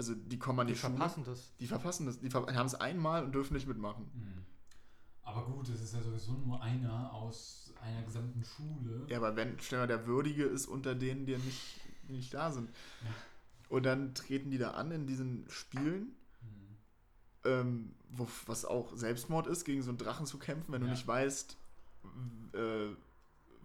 Also 0.00 0.14
die 0.14 0.38
kommen 0.38 0.60
an 0.60 0.66
die, 0.66 0.72
Die 0.72 0.78
Schule, 0.78 0.94
verpassen 0.94 1.24
das. 1.24 1.52
die 1.60 1.66
verpassen 1.66 2.06
das, 2.06 2.18
die 2.20 2.30
ver 2.30 2.46
haben 2.54 2.64
es 2.66 2.74
einmal 2.74 3.22
und 3.22 3.32
dürfen 3.34 3.52
nicht 3.52 3.68
mitmachen. 3.68 4.10
Mhm. 4.14 4.44
Aber 5.22 5.44
gut, 5.44 5.68
es 5.68 5.82
ist 5.82 5.92
ja 5.92 6.00
sowieso 6.00 6.32
nur 6.32 6.62
einer 6.62 7.12
aus 7.12 7.74
einer 7.82 8.02
gesamten 8.04 8.42
Schule. 8.42 9.04
Ja, 9.08 9.18
aber 9.18 9.36
wenn, 9.36 9.58
stell 9.60 9.78
mal, 9.80 9.86
der 9.86 10.06
Würdige 10.06 10.44
ist 10.44 10.66
unter 10.66 10.94
denen, 10.94 11.26
die 11.26 11.36
nicht, 11.36 11.80
die 12.08 12.14
nicht 12.14 12.32
da 12.32 12.50
sind. 12.50 12.70
Ja. 13.04 13.10
Und 13.68 13.84
dann 13.84 14.14
treten 14.14 14.50
die 14.50 14.56
da 14.56 14.70
an 14.70 14.90
in 14.90 15.06
diesen 15.06 15.44
Spielen, 15.50 16.16
Mhm. 16.42 16.76
ähm, 17.44 17.94
wo, 18.08 18.26
was 18.46 18.64
auch 18.64 18.96
Selbstmord 18.96 19.46
ist, 19.48 19.66
gegen 19.66 19.82
so 19.82 19.90
einen 19.90 19.98
Drachen 19.98 20.24
zu 20.24 20.38
kämpfen, 20.38 20.72
wenn 20.72 20.80
du 20.80 20.86
Ja. 20.86 20.94
nicht 20.94 21.06
weißt, 21.06 21.58
äh, 22.54 22.86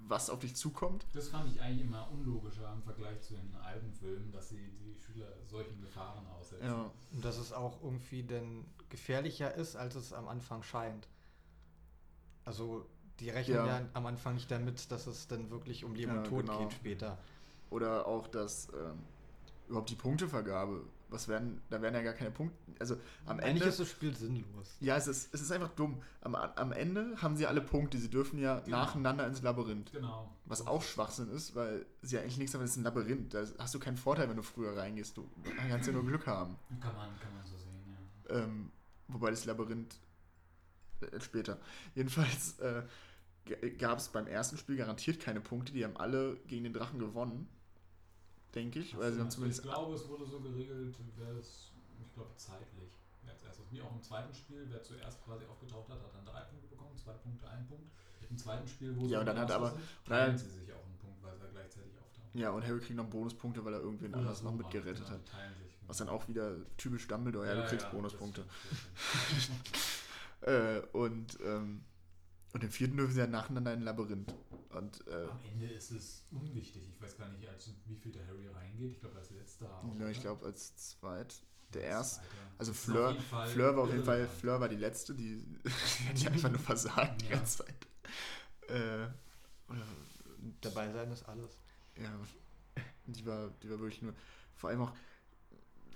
was 0.07 0.29
auf 0.29 0.39
dich 0.39 0.55
zukommt. 0.55 1.05
Das 1.13 1.29
fand 1.29 1.51
ich 1.53 1.61
eigentlich 1.61 1.87
immer 1.87 2.09
unlogischer 2.11 2.71
im 2.73 2.81
Vergleich 2.83 3.21
zu 3.21 3.33
den 3.33 3.55
alten 3.55 3.91
Filmen, 3.93 4.31
dass 4.31 4.49
sie 4.49 4.71
die 4.79 4.95
Schüler 5.01 5.27
solchen 5.47 5.81
Gefahren 5.81 6.25
aussetzen. 6.27 6.65
Ja. 6.65 6.91
Und 7.11 7.25
dass 7.25 7.37
es 7.37 7.51
auch 7.53 7.81
irgendwie 7.81 8.23
denn 8.23 8.65
gefährlicher 8.89 9.53
ist, 9.55 9.75
als 9.75 9.95
es 9.95 10.13
am 10.13 10.27
Anfang 10.27 10.61
scheint. 10.63 11.07
Also 12.43 12.85
die 13.19 13.29
rechnen 13.29 13.57
Ja. 13.57 13.79
ja, 13.79 13.85
am 13.93 14.05
Anfang 14.05 14.35
nicht 14.35 14.51
damit, 14.51 14.91
dass 14.91 15.07
es 15.07 15.27
dann 15.27 15.49
wirklich 15.49 15.83
um 15.83 15.95
Leben 15.95 16.11
Ja, 16.13 16.17
und 16.19 16.25
Tod 16.27 16.45
genau. 16.45 16.59
geht 16.59 16.73
später. 16.73 17.17
Oder 17.69 18.05
auch 18.07 18.27
das, 18.27 18.67
ähm, 18.73 18.99
überhaupt 19.67 19.89
die 19.89 19.95
Punktevergabe. 19.95 20.83
Was 21.09 21.27
werden, 21.27 21.61
da 21.69 21.81
werden 21.81 21.93
ja 21.93 22.01
gar 22.01 22.13
keine 22.13 22.31
Punkte. 22.31 22.57
Also 22.79 22.95
am 23.25 23.39
Eigentlich 23.39 23.49
Ende. 23.61 23.65
ist 23.65 23.79
das 23.79 23.89
Spiel 23.89 24.15
sinnlos. 24.15 24.75
Ja, 24.79 24.97
es 24.97 25.07
ist, 25.07 25.33
es 25.33 25.41
ist 25.41 25.51
einfach 25.51 25.69
dumm. 25.69 26.01
Am, 26.21 26.33
am 26.35 26.71
Ende 26.71 27.15
haben 27.21 27.35
sie 27.37 27.45
alle 27.45 27.61
Punkte. 27.61 27.97
Sie 27.99 28.09
dürfen 28.09 28.39
ja 28.39 28.59
Genau. 28.61 28.77
nacheinander 28.77 29.27
ins 29.27 29.41
Labyrinth. 29.41 29.91
Genau. 29.91 30.35
Was 30.45 30.65
auch. 30.65 30.81
Schwachsinn 30.81 31.29
ist, 31.29 31.55
weil 31.55 31.85
sie 32.01 32.15
ja 32.15 32.21
eigentlich 32.21 32.37
nichts 32.39 32.53
haben, 32.55 32.63
es 32.63 32.71
ist 32.71 32.77
ein 32.77 32.83
Labyrinth. 32.83 33.33
Da 33.33 33.43
hast 33.59 33.73
du 33.75 33.79
keinen 33.79 33.97
Vorteil, 33.97 34.27
wenn 34.29 34.35
du 34.35 34.43
früher 34.43 34.75
reingehst. 34.75 35.15
Du 35.15 35.29
kannst 35.69 35.87
ja 35.87 35.93
nur 35.93 36.05
Glück 36.05 36.25
haben. 36.27 36.57
Kann 36.81 36.95
man, 36.95 37.09
kann 37.19 37.33
man 37.35 37.45
so 37.45 37.55
sehen, 37.57 37.97
ja. 38.29 38.35
Ähm, 38.37 38.71
wobei 39.07 39.29
das 39.29 39.45
Labyrinth 39.45 39.95
äh, 41.01 41.19
später. 41.21 41.59
Jedenfalls 41.93 42.59
äh, 42.59 42.81
gab 43.77 43.99
es 43.99 44.09
beim 44.09 44.25
ersten 44.27 44.57
Spiel 44.57 44.75
garantiert 44.75 45.19
keine 45.19 45.39
Punkte. 45.39 45.71
Die 45.71 45.83
haben 45.85 45.97
alle 45.97 46.35
gegen 46.47 46.63
den 46.63 46.73
Drachen 46.73 46.97
gewonnen. 46.99 47.47
Denke 48.55 48.79
ich. 48.79 48.97
Weil 48.97 49.11
sie 49.11 49.19
haben 49.19 49.25
Also 49.25 49.35
zumindest. 49.35 49.59
ich 49.65 49.69
glaube, 49.69 49.93
es 49.95 50.07
wurde 50.07 50.25
so 50.25 50.39
geregelt, 50.39 50.95
wer 51.17 51.31
es, 51.35 51.71
ich 52.01 52.13
glaube, 52.13 52.31
zeitlich. 52.37 52.89
Wer 53.23 53.33
als 53.33 53.43
erstes, 53.43 53.65
wie 53.71 53.81
auch 53.81 53.91
im 53.93 54.01
zweiten 54.01 54.33
Spiel, 54.33 54.65
wer 54.69 54.81
zuerst 54.81 55.23
quasi 55.25 55.45
aufgetaucht 55.45 55.89
hat, 55.89 55.99
hat 56.01 56.13
dann 56.15 56.25
drei 56.25 56.41
Punkte 56.41 56.67
bekommen, 56.67 56.95
zwei 56.97 57.13
Punkte, 57.13 57.47
ein 57.49 57.67
Punkt. 57.67 57.91
Im 58.29 58.37
zweiten 58.37 58.67
Spiel, 58.67 58.95
wo 58.97 59.05
Ja, 59.07 59.19
und 59.19 59.25
dann 59.27 59.37
hat 59.39 59.51
aber- 59.51 59.71
sind, 59.71 59.81
teilen 60.05 60.37
sie 60.37 60.49
sich 60.49 60.71
auch 60.73 60.83
einen 60.85 60.97
Punkt, 60.97 61.21
weil 61.21 61.37
sie 61.37 61.45
gleichzeitig 61.51 61.91
auftauchen. 61.99 62.29
Ja, 62.39 62.49
und 62.51 62.65
Harry 62.65 62.79
kriegt 62.79 62.95
noch 62.95 63.05
Bonuspunkte, 63.07 63.63
weil 63.63 63.73
er 63.73 63.81
irgendwen 63.81 64.11
Oder 64.11 64.19
anders 64.21 64.39
so 64.39 64.45
noch 64.45 64.53
mitgerettet 64.55 65.03
genau, 65.05 65.09
hat. 65.11 65.25
sich, 65.27 65.77
Was 65.87 65.97
genau. 65.99 66.11
dann 66.11 66.19
auch 66.21 66.27
wieder 66.27 66.55
typisch 66.77 67.07
Dumbledore. 67.07 67.47
Ja, 67.47 67.55
du 67.55 67.67
kriegst 67.67 67.91
Bonuspunkte. 67.91 68.43
das 69.33 69.43
stimmt. 69.43 69.61
Äh, 70.41 70.81
und, 70.93 71.39
ähm, 71.43 71.83
und 72.55 72.63
im 72.63 72.71
vierten 72.71 72.95
dürfen 72.95 73.13
sie 73.13 73.19
ja 73.19 73.27
nacheinander 73.27 73.73
in 73.73 73.79
ein 73.79 73.83
Labyrinth. 73.83 74.33
Und 74.69 75.05
äh, 75.07 75.25
Am 75.29 75.39
Ende 75.51 75.65
ist 75.67 75.91
es 75.91 76.23
unwichtig. 76.31 76.83
Ich 76.89 77.01
weiß 77.01 77.17
gar 77.17 77.27
nicht, 77.27 77.47
als, 77.49 77.69
wie 77.85 77.97
viel 77.97 78.13
der 78.13 78.25
Harry 78.27 78.47
reingeht. 78.47 78.93
Ich 78.93 78.99
glaube, 79.01 79.17
als 79.17 79.29
letzter. 79.31 79.69
auch, 79.83 79.99
ja, 79.99 80.07
ich 80.07 80.21
glaube 80.21 80.45
als 80.45 80.73
zweit. 80.77 81.35
Der 81.73 81.81
Als 81.97 82.13
erste. 82.13 82.21
Zweiter. 82.21 82.51
Also 82.57 82.73
Fleur, 82.73 83.15
Fleur 83.51 83.75
war 83.75 83.83
auf 83.83 83.91
jeden 83.91 84.05
Fall. 84.05 84.25
Fleur 84.27 84.61
war 84.61 84.69
die 84.69 84.77
letzte, 84.77 85.13
die, 85.13 85.45
die 85.65 85.69
hat 86.07 86.17
die 86.21 86.27
einfach 86.29 86.49
nur 86.49 86.59
versagt 86.59 87.21
die 87.21 87.25
Ja. 87.25 87.35
ganze 87.35 87.57
Zeit. 87.65 87.87
Äh, 88.69 89.07
oder, 89.69 89.81
Dabei 90.61 90.89
sein 90.93 91.11
ist 91.11 91.23
alles. 91.27 91.57
ja, 91.97 92.09
die 93.07 93.25
war, 93.25 93.49
die 93.61 93.69
war 93.69 93.79
wirklich 93.79 94.01
nur, 94.01 94.13
vor 94.55 94.69
allem 94.69 94.81
auch, 94.81 94.93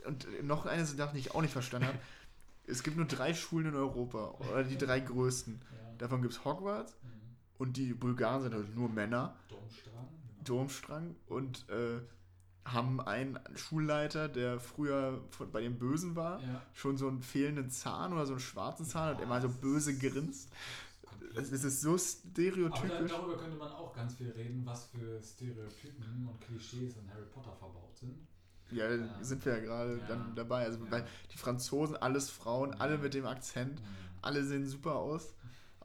und 0.06 0.44
noch 0.44 0.66
eine 0.66 0.86
Sache, 0.86 1.14
die 1.14 1.20
ich 1.20 1.32
auch 1.32 1.42
nicht 1.42 1.54
verstanden 1.54 1.88
habe, 1.88 2.00
es 2.68 2.84
gibt 2.84 2.98
nur 2.98 3.06
drei 3.06 3.34
Schulen 3.34 3.68
in 3.68 3.76
Europa, 3.76 4.32
oder 4.40 4.64
die 4.66 4.78
drei 4.78 5.00
größten. 5.00 5.62
Ja. 5.72 5.89
Davon 6.00 6.22
gibt 6.24 6.34
es 6.34 6.44
Hogwarts 6.44 6.96
Mhm. 7.04 7.10
und 7.60 7.78
die 7.78 7.94
Bulgaren 7.94 8.42
sind 8.42 8.54
halt 8.56 8.76
nur 8.76 8.90
Männer, 8.90 9.36
Domstrang. 9.48 9.94
genau. 9.94 10.44
Domstrang, 10.44 11.16
und 11.28 11.70
äh, 11.70 12.00
haben 12.66 13.02
einen 13.02 13.40
Schulleiter, 13.56 14.28
der 14.30 14.60
früher 14.60 15.22
von, 15.32 15.52
bei 15.52 15.62
den 15.62 15.78
Bösen 15.80 16.16
war, 16.16 16.40
Ja. 16.42 16.62
schon 16.74 16.98
so 16.98 17.08
einen 17.08 17.22
fehlenden 17.22 17.70
Zahn 17.72 18.14
oder 18.14 18.26
so 18.26 18.34
einen 18.34 18.40
schwarzen 18.40 18.86
Zahn 18.86 19.16
und 19.16 19.22
immer 19.22 19.42
so 19.42 19.50
böse 19.50 19.98
grinst. 19.98 20.50
Es 21.36 21.52
ist 21.52 21.82
so 21.82 21.92
Aber 21.92 22.00
stereotypisch. 22.00 23.12
darüber 23.12 23.38
könnte 23.38 23.58
man 23.58 23.72
auch 23.72 23.94
ganz 23.94 24.16
viel 24.16 24.30
reden, 24.32 24.66
was 24.66 24.86
für 24.86 25.22
Stereotypen 25.22 26.28
und 26.28 26.40
Klischees 26.42 26.96
in 26.98 27.10
Harry 27.12 27.26
Potter 27.34 27.54
verbaut 27.54 27.96
sind. 27.98 28.16
Ja, 28.72 28.90
Ja. 28.94 29.24
sind 29.24 29.44
wir 29.46 29.54
ja 29.58 29.60
gerade 29.64 29.98
Ja. 30.00 30.06
dann 30.08 30.36
dabei. 30.36 30.66
Also 30.66 30.80
Ja. 30.92 31.04
die 31.32 31.38
Franzosen, 31.38 31.98
alles 31.98 32.30
Frauen, 32.30 32.74
alle 32.76 32.96
Ja. 32.96 33.02
mit 33.02 33.14
dem 33.16 33.26
Akzent, 33.26 33.80
Mhm. 33.80 33.86
alle 34.22 34.44
sehen 34.44 34.66
super 34.68 34.96
aus. 34.96 35.34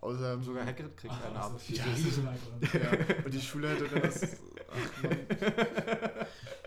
Außer 0.04 0.42
Sogar 0.42 0.66
Hagrid 0.66 0.96
kriegt 0.96 1.14
einen 1.14 1.36
Also 1.36 1.54
ab. 1.56 1.60
die 1.66 1.74
Ja, 1.76 1.84
ja, 1.86 3.24
und 3.24 3.32
die 3.32 3.40
Schulleiterin 3.40 4.02
ist. 4.02 4.36
Ach 4.70 5.02
Mann. 5.02 5.18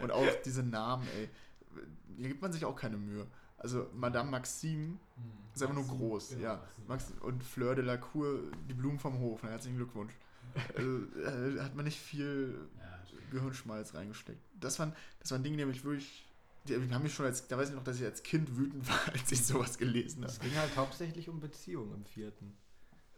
Und 0.02 0.12
auch 0.12 0.28
diese 0.44 0.64
Namen, 0.64 1.08
ey. 1.18 1.30
Hier 2.18 2.30
gibt 2.30 2.42
man 2.42 2.52
sich 2.52 2.66
auch 2.66 2.76
keine 2.76 2.98
Mühe. 2.98 3.28
Also 3.58 3.88
Madame 3.94 4.32
Maxime 4.32 4.88
Mhm. 4.88 4.98
ist 5.54 5.62
einfach 5.62 5.76
nur 5.76 5.88
groß, 5.88 6.30
genau, 6.30 6.42
ja. 6.42 6.56
Maxim. 6.56 6.86
Max 6.88 7.06
und 7.22 7.44
Fleur 7.44 7.76
de 7.76 7.84
la 7.86 7.98
Cour, 7.98 8.40
die 8.70 8.74
Blumen 8.74 9.00
vom 9.00 9.20
Hof. 9.20 9.42
Na, 9.44 9.50
herzlichen 9.50 9.78
Glückwunsch. 9.78 10.14
Also, 10.76 10.98
äh, 11.20 11.60
hat 11.60 11.76
man 11.76 11.86
nicht 11.86 12.00
viel 12.00 12.56
Ja, 12.80 13.04
Gehirnschmalz 13.32 13.94
reingesteckt. 13.94 14.40
Das 14.60 14.80
waren, 14.80 14.94
das 15.20 15.32
waren 15.32 15.44
Dinge, 15.44 15.58
die 15.58 15.66
mich 15.66 15.84
wirklich. 15.84 16.24
Die 16.68 16.76
haben 16.76 17.04
mich 17.04 17.14
schon 17.14 17.26
als. 17.26 17.48
Da 17.48 17.58
weiß 17.58 17.70
ich 17.70 17.76
noch, 17.76 17.84
dass 17.84 17.98
ich 18.00 18.06
als 18.06 18.24
Kind 18.24 18.58
wütend 18.58 18.88
war, 18.90 19.14
als 19.14 19.32
ich 19.32 19.46
sowas 19.46 19.78
gelesen 19.78 20.24
habe. 20.24 20.32
Es 20.34 20.40
ging 20.40 20.56
halt 20.56 20.76
hauptsächlich 20.76 21.30
um 21.30 21.40
Beziehungen 21.40 21.94
im 21.94 22.06
vierten. 22.06 22.56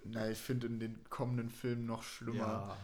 Na, 0.06 0.30
ich 0.30 0.38
finde 0.40 0.68
in 0.68 0.80
den 0.80 1.04
kommenden 1.10 1.50
Filmen 1.50 1.86
noch 1.86 2.04
schlimmer. 2.04 2.38
Ja, 2.38 2.78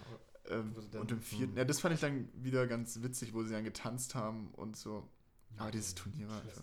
ähm, 0.50 0.76
und 1.00 1.12
im 1.12 1.22
vierten. 1.22 1.52
hm. 1.54 1.58
Ja, 1.58 1.66
das 1.66 1.80
fand 1.80 1.96
ich 1.96 2.02
dann 2.02 2.28
wieder 2.44 2.68
ganz 2.68 3.02
witzig, 3.02 3.34
wo 3.34 3.44
sie 3.44 3.54
dann 3.54 3.64
getanzt 3.64 4.16
haben 4.16 4.50
und 4.54 4.76
so. 4.78 5.08
Aber 5.58 5.72
dieses 5.72 5.96
Turnier 5.96 6.28
war 6.30 6.42
einfach- 6.42 6.62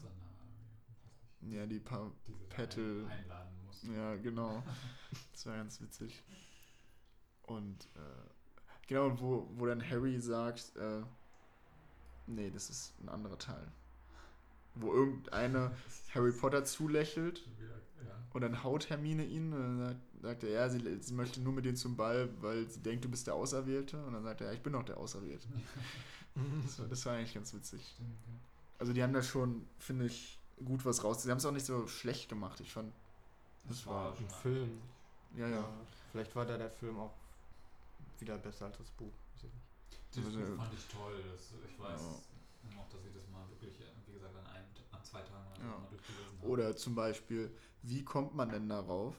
Ja, 1.50 1.66
die 1.66 1.80
paar. 1.80 2.12
ein- 2.56 3.06
einladen 3.10 3.54
muss. 3.66 3.82
Ja, 3.94 4.14
genau. 4.16 4.62
Das 5.32 5.46
war 5.46 5.56
ganz 5.56 5.80
witzig. 5.80 6.22
Und 7.42 7.86
äh, 7.96 7.98
genau, 8.86 9.06
und 9.06 9.20
wo, 9.20 9.48
wo 9.56 9.66
dann 9.66 9.82
Harry 9.88 10.20
sagt, 10.20 10.76
äh, 10.76 11.02
nee, 12.26 12.50
das 12.50 12.70
ist 12.70 12.94
ein 13.00 13.08
anderer 13.08 13.38
Teil. 13.38 13.66
Wo 14.74 14.92
irgendeine 14.92 15.72
Harry 16.14 16.32
Potter 16.32 16.64
zulächelt 16.64 17.40
ja. 17.60 18.14
und 18.32 18.42
dann 18.42 18.62
haut 18.62 18.88
Hermine 18.88 19.24
ihn 19.24 19.52
und 19.52 19.60
dann 19.60 19.78
sagt, 19.78 20.00
sagt 20.22 20.44
er, 20.44 20.50
ja, 20.50 20.68
sie, 20.70 20.98
sie 21.02 21.14
möchte 21.14 21.40
nur 21.40 21.52
mit 21.52 21.64
dir 21.64 21.74
zum 21.74 21.96
Ball, 21.96 22.28
weil 22.40 22.68
sie 22.70 22.80
denkt, 22.80 23.04
du 23.04 23.08
bist 23.10 23.26
der 23.26 23.34
Auserwählte. 23.34 24.02
Und 24.04 24.12
dann 24.14 24.22
sagt 24.22 24.40
er, 24.40 24.46
ja, 24.48 24.52
ich 24.54 24.62
bin 24.62 24.72
doch 24.72 24.84
der 24.84 24.96
Auserwählte. 24.96 25.48
Das 26.64 26.78
war, 26.78 26.86
das 26.86 27.04
war 27.04 27.12
eigentlich 27.12 27.34
ganz 27.34 27.52
witzig. 27.52 27.82
Stimmt, 27.94 28.08
ja. 28.26 28.32
Also 28.78 28.94
die 28.94 29.02
haben 29.02 29.12
da 29.12 29.22
schon, 29.22 29.66
finde 29.78 30.06
ich, 30.06 30.38
gut 30.64 30.82
was 30.86 31.04
raus. 31.04 31.22
Sie 31.22 31.30
haben 31.30 31.36
es 31.36 31.44
auch 31.44 31.52
nicht 31.52 31.66
so 31.66 31.86
schlecht 31.86 32.30
gemacht. 32.30 32.58
Ich 32.60 32.72
fand, 32.72 32.90
das 33.64 33.84
war, 33.86 34.16
schon 34.16 34.24
Ein 34.24 34.30
Film. 34.30 34.80
ja, 35.36 35.46
ja. 35.48 35.68
Vielleicht 36.10 36.34
war 36.34 36.46
da 36.46 36.56
der 36.56 36.70
Film 36.70 36.98
auch 36.98 37.12
wieder 38.18 38.38
besser 38.38 38.64
als 38.64 38.78
das 38.78 38.90
Buch. 38.92 39.12
Das 40.14 40.24
Also, 40.24 40.38
Buch 40.38 40.56
fand 40.56 40.72
ich 40.72 40.86
toll. 40.86 41.22
Das, 41.30 41.52
ich 41.70 41.78
weiß 41.78 42.00
Ja. 42.00 42.78
auch, 42.80 42.88
dass 42.88 43.00
ich 43.04 43.12
das 43.12 43.28
mal 43.30 43.46
wirklich, 43.50 43.78
äh, 43.80 43.84
wie 44.06 44.14
gesagt, 44.14 44.34
an, 44.34 44.46
einem, 44.46 44.64
an 44.90 45.04
zwei 45.04 45.20
Tagen 45.20 45.44
Ja. 45.60 45.66
mal 45.68 45.86
durchgelesen 45.90 46.38
habe. 46.38 46.48
Oder 46.48 46.74
zum 46.76 46.94
Beispiel, 46.94 47.54
wie 47.82 48.04
kommt 48.04 48.34
man 48.34 48.48
denn 48.48 48.70
darauf, 48.70 49.14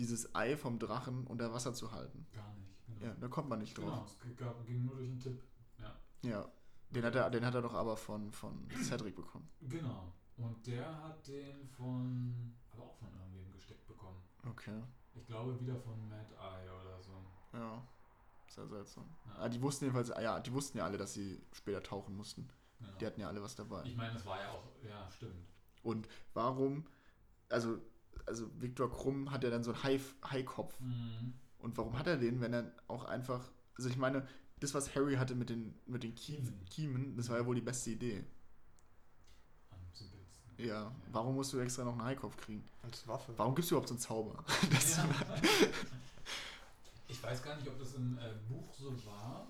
dieses 0.00 0.34
Ei 0.34 0.56
vom 0.56 0.78
Drachen 0.78 1.26
unter 1.26 1.52
Wasser 1.52 1.72
zu 1.74 1.92
halten? 1.92 2.26
Gar 2.32 2.52
nicht. 2.54 2.74
Genau. 2.86 3.06
Ja, 3.06 3.14
da 3.20 3.28
kommt 3.28 3.48
man 3.48 3.58
nicht 3.60 3.74
Genau, 3.74 3.88
drauf. 3.90 4.06
es 4.06 4.18
g- 4.20 4.34
gab, 4.34 4.66
ging 4.66 4.82
nur 4.84 4.96
durch 4.96 5.08
einen 5.08 5.20
Tipp. 5.20 5.42
Ja. 5.78 5.96
Ja. 6.22 6.48
Den 6.90 7.04
hat 7.04 7.14
er, 7.14 7.30
den 7.30 7.44
hat 7.46 7.54
er 7.54 7.62
doch 7.62 7.74
aber 7.74 7.96
von, 7.96 8.32
von 8.32 8.66
Cedric 8.82 9.14
bekommen. 9.14 9.48
Genau. 9.60 10.12
Und 10.36 10.66
der 10.66 11.02
hat 11.02 11.26
den 11.28 11.68
von, 11.68 12.54
aber 12.72 12.82
auch 12.84 12.94
von 12.96 13.08
irgendwem 13.12 13.52
gesteckt 13.52 13.86
bekommen. 13.86 14.20
Okay. 14.48 14.82
Ich 15.14 15.24
glaube 15.26 15.60
wieder 15.60 15.76
von 15.78 16.08
Mad 16.08 16.26
Eye 16.34 16.68
oder 16.80 17.00
so. 17.00 17.12
Ja. 17.52 17.82
Sehr 18.48 18.66
seltsam. 18.66 19.04
Ja. 19.26 19.34
Ah, 19.42 19.48
die 19.48 19.62
wussten 19.62 19.84
jedenfalls, 19.84 20.10
ah, 20.10 20.20
ja, 20.20 20.40
die 20.40 20.52
wussten 20.52 20.78
ja 20.78 20.84
alle, 20.84 20.98
dass 20.98 21.14
sie 21.14 21.40
später 21.52 21.82
tauchen 21.82 22.16
mussten. 22.16 22.48
Genau. 22.80 22.92
Die 22.98 23.06
hatten 23.06 23.20
ja 23.20 23.28
alle 23.28 23.42
was 23.42 23.54
dabei. 23.54 23.84
Ich 23.84 23.96
meine, 23.96 24.14
das 24.14 24.26
war 24.26 24.40
ja 24.40 24.50
auch, 24.50 24.64
ja, 24.82 25.08
stimmt. 25.10 25.46
Und 25.84 26.08
warum, 26.34 26.84
also, 27.48 27.78
also 28.26 28.48
Viktor 28.60 28.90
Krumm 28.90 29.30
hat 29.30 29.44
ja 29.44 29.50
dann 29.50 29.64
so 29.64 29.72
einen 29.72 29.82
Hai- 29.82 30.00
Haikopf. 30.30 30.78
Mhm. 30.80 31.34
Und 31.58 31.76
warum 31.76 31.98
hat 31.98 32.06
er 32.06 32.16
den, 32.16 32.40
wenn 32.40 32.52
er 32.54 32.72
auch 32.88 33.04
einfach, 33.04 33.50
also 33.76 33.88
ich 33.90 33.96
meine, 33.96 34.26
das, 34.60 34.72
was 34.74 34.94
Harry 34.94 35.16
hatte 35.16 35.34
mit 35.34 35.50
den, 35.50 35.74
mit 35.86 36.02
den 36.02 36.14
Kie- 36.14 36.36
Kiemen. 36.36 36.64
Kiemen, 36.70 37.16
das 37.16 37.28
war 37.28 37.38
ja 37.38 37.46
wohl 37.46 37.54
die 37.54 37.60
beste 37.60 37.90
Idee. 37.90 38.24
Am 39.70 39.78
simpelsten. 39.92 40.42
Ja, 40.58 40.90
warum 41.12 41.34
musst 41.34 41.52
du 41.52 41.58
extra 41.60 41.84
noch 41.84 41.92
einen 41.92 42.04
Haikopf 42.04 42.36
kriegen? 42.36 42.64
Als 42.82 43.06
Waffe. 43.08 43.32
Warum 43.36 43.54
gibst 43.54 43.70
du 43.70 43.74
überhaupt 43.74 43.88
so 43.88 43.94
einen 43.94 44.00
Zauber? 44.00 44.44
Ja. 44.72 45.08
Ich 47.08 47.22
weiß 47.22 47.42
gar 47.42 47.56
nicht, 47.56 47.68
ob 47.68 47.78
das 47.78 47.94
im 47.94 48.16
äh, 48.18 48.32
Buch 48.48 48.72
so 48.72 48.94
war, 49.04 49.48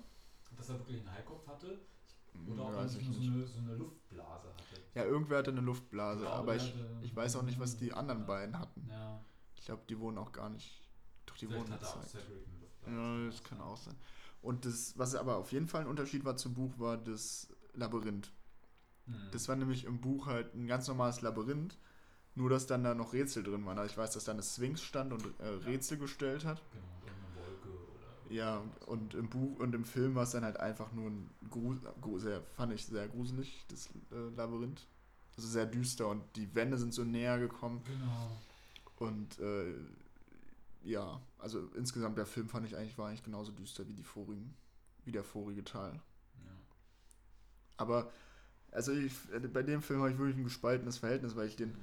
dass 0.57 0.69
er 0.69 0.79
wirklich 0.79 0.99
einen 0.99 1.11
Heilkopf 1.11 1.45
hatte 1.47 1.79
oder 2.47 2.65
ob 2.67 2.75
Weiß 2.75 2.95
nicht 2.95 3.09
ich 3.09 3.09
nur 3.09 3.21
so 3.21 3.31
eine, 3.31 3.47
so 3.47 3.59
eine 3.59 3.75
Luftblase 3.75 4.47
hatte. 4.47 4.81
Ja, 4.95 5.05
irgendwer 5.05 5.37
hatte 5.39 5.51
eine 5.51 5.61
Luftblase, 5.61 6.25
Ja, 6.25 6.31
aber 6.31 6.55
ich, 6.55 6.73
ich 7.01 7.15
weiß 7.15 7.35
auch 7.35 7.43
nicht, 7.43 7.59
was 7.59 7.77
die 7.77 7.93
anderen 7.93 8.21
Ja. 8.21 8.25
beiden 8.27 8.59
hatten. 8.59 8.87
Ja, 8.89 9.23
Ich 9.55 9.65
glaube, 9.65 9.83
die 9.89 9.99
wurden 9.99 10.17
auch 10.17 10.31
gar 10.31 10.49
nicht. 10.49 10.81
Doch, 11.25 11.35
die 11.37 11.47
vielleicht 11.47 11.69
wurden 11.69 11.79
gezeigt. 11.79 12.15
Ja, 12.87 13.25
das 13.27 13.43
kann 13.43 13.61
auch 13.61 13.77
sein. 13.77 13.95
Und 14.41 14.65
das, 14.65 14.97
was 14.97 15.15
aber 15.15 15.37
auf 15.37 15.51
jeden 15.51 15.67
Fall 15.67 15.81
ein 15.81 15.87
Unterschied 15.87 16.25
war 16.25 16.35
zum 16.35 16.53
Buch, 16.53 16.73
war 16.79 16.97
das 16.97 17.47
Labyrinth. 17.73 18.31
Hm. 19.05 19.29
Das 19.31 19.47
war 19.47 19.55
nämlich 19.55 19.85
im 19.85 20.01
Buch 20.01 20.25
halt 20.25 20.53
ein 20.55 20.67
ganz 20.67 20.87
normales 20.87 21.21
Labyrinth, 21.21 21.77
nur 22.35 22.49
dass 22.49 22.65
dann 22.65 22.83
da 22.83 22.95
noch 22.95 23.13
Rätsel 23.13 23.43
drin 23.43 23.65
waren. 23.65 23.77
Also 23.77 23.91
ich 23.91 23.97
weiß, 23.97 24.11
dass 24.13 24.23
da 24.23 24.31
eine 24.31 24.41
Sphinx 24.43 24.81
stand 24.81 25.13
und 25.13 25.25
äh, 25.39 25.45
Rätsel 25.47 25.97
gestellt 25.99 26.43
hat. 26.45 26.61
Genau. 26.71 26.85
Ja, 28.31 28.63
und 28.85 29.13
im 29.13 29.29
Buch 29.29 29.59
und 29.59 29.75
im 29.75 29.83
Film 29.83 30.15
war 30.15 30.23
es 30.23 30.31
dann 30.31 30.45
halt 30.45 30.57
einfach 30.57 30.93
nur 30.93 31.09
ein 31.09 31.29
sehr, 32.17 32.41
fand 32.55 32.71
ich 32.71 32.85
sehr 32.85 33.09
gruselig, 33.09 33.65
das 33.67 33.87
äh, 34.11 34.35
Labyrinth. 34.35 34.87
Also 35.35 35.49
sehr 35.49 35.65
düster 35.65 36.07
und 36.07 36.23
die 36.35 36.53
Wände 36.55 36.77
sind 36.77 36.93
so 36.93 37.03
näher 37.03 37.39
gekommen. 37.39 37.81
Genau. 37.85 38.41
Und 38.97 39.39
äh, 39.39 39.73
ja, 40.83 41.21
also 41.39 41.69
insgesamt 41.75 42.17
der 42.17 42.25
Film 42.25 42.47
fand 42.47 42.65
ich 42.65 42.77
eigentlich, 42.77 42.97
war 42.97 43.09
eigentlich 43.09 43.23
genauso 43.23 43.51
düster 43.51 43.87
wie 43.87 43.93
die 43.93 44.03
vorigen, 44.03 44.53
wie 45.03 45.11
der 45.11 45.23
vorige 45.23 45.63
Teil. 45.63 45.93
Ja. 45.93 46.51
Aber 47.77 48.11
also 48.71 48.93
ich, 48.93 49.13
bei 49.53 49.63
dem 49.63 49.81
Film 49.81 49.99
habe 49.99 50.11
ich 50.11 50.17
wirklich 50.17 50.37
ein 50.37 50.45
gespaltenes 50.45 50.99
Verhältnis, 50.99 51.35
weil 51.35 51.47
ich 51.47 51.57
den, 51.57 51.75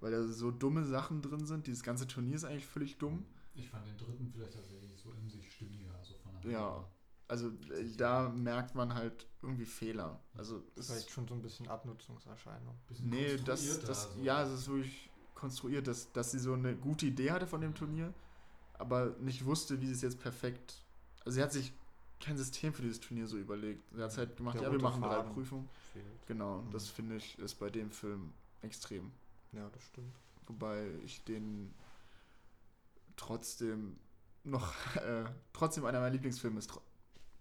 weil 0.00 0.10
da 0.10 0.26
so 0.26 0.50
dumme 0.50 0.84
Sachen 0.84 1.22
drin 1.22 1.46
sind. 1.46 1.66
Dieses 1.66 1.84
ganze 1.84 2.08
Turnier 2.08 2.34
ist 2.34 2.44
eigentlich 2.44 2.66
völlig 2.66 2.98
dumm. 2.98 3.24
Ich 3.56 3.68
fand 3.70 3.86
den 3.86 3.96
dritten 3.96 4.30
vielleicht 4.32 4.54
tatsächlich 4.54 4.96
so 4.96 5.12
in 5.12 5.28
sich 5.28 5.50
stimmiger, 5.52 5.98
so 6.02 6.14
von 6.22 6.32
der 6.42 6.50
Ja. 6.50 6.88
Also 7.28 7.48
äh, 7.48 7.96
da 7.96 8.28
merkt 8.28 8.74
man 8.76 8.94
halt 8.94 9.26
irgendwie 9.42 9.64
Fehler. 9.64 10.20
Also 10.34 10.62
Vielleicht 10.78 11.10
schon 11.10 11.26
so 11.26 11.34
ein 11.34 11.42
bisschen 11.42 11.66
Abnutzungserscheinung. 11.68 12.76
Bisschen 12.86 13.10
Nee, 13.10 13.36
das, 13.38 13.80
das 13.80 14.12
so. 14.14 14.22
ja, 14.22 14.42
es 14.44 14.52
ist 14.52 14.68
wirklich 14.68 15.10
konstruiert, 15.34 15.86
dass, 15.88 16.12
dass 16.12 16.30
sie 16.30 16.38
so 16.38 16.52
eine 16.52 16.76
gute 16.76 17.06
Idee 17.06 17.30
hatte 17.32 17.46
von 17.46 17.60
dem 17.60 17.74
Turnier, 17.74 18.14
aber 18.74 19.16
nicht 19.20 19.44
wusste, 19.44 19.80
wie 19.80 19.86
sie 19.86 19.92
es 19.92 20.02
jetzt 20.02 20.20
perfekt. 20.20 20.82
Also 21.24 21.36
sie 21.36 21.42
hat 21.42 21.52
sich 21.52 21.72
kein 22.20 22.36
System 22.36 22.72
für 22.72 22.82
dieses 22.82 23.00
Turnier 23.00 23.26
so 23.26 23.36
überlegt. 23.38 23.82
Sie 23.92 24.02
hat 24.02 24.10
es 24.12 24.18
halt 24.18 24.36
gemacht, 24.36 24.54
Der 24.54 24.62
ja, 24.64 24.72
wir 24.72 24.80
machen 24.80 25.02
drei 25.02 25.16
Faden. 25.16 25.32
Prüfungen. 25.32 25.68
Fehlt. 25.92 26.26
Genau, 26.26 26.62
Mhm. 26.62 26.70
das 26.70 26.88
finde 26.88 27.16
ich 27.16 27.38
ist 27.38 27.56
bei 27.56 27.70
dem 27.70 27.90
Film 27.90 28.32
extrem. 28.62 29.10
Ja, 29.52 29.68
das 29.70 29.82
stimmt. 29.82 30.14
Wobei 30.46 30.88
ich 31.04 31.24
den 31.24 31.74
trotzdem 33.16 33.98
noch, 34.44 34.74
äh, 34.96 35.24
trotzdem 35.52 35.84
einer 35.84 36.00
meiner 36.00 36.12
Lieblingsfilme 36.12 36.58
ist. 36.58 36.70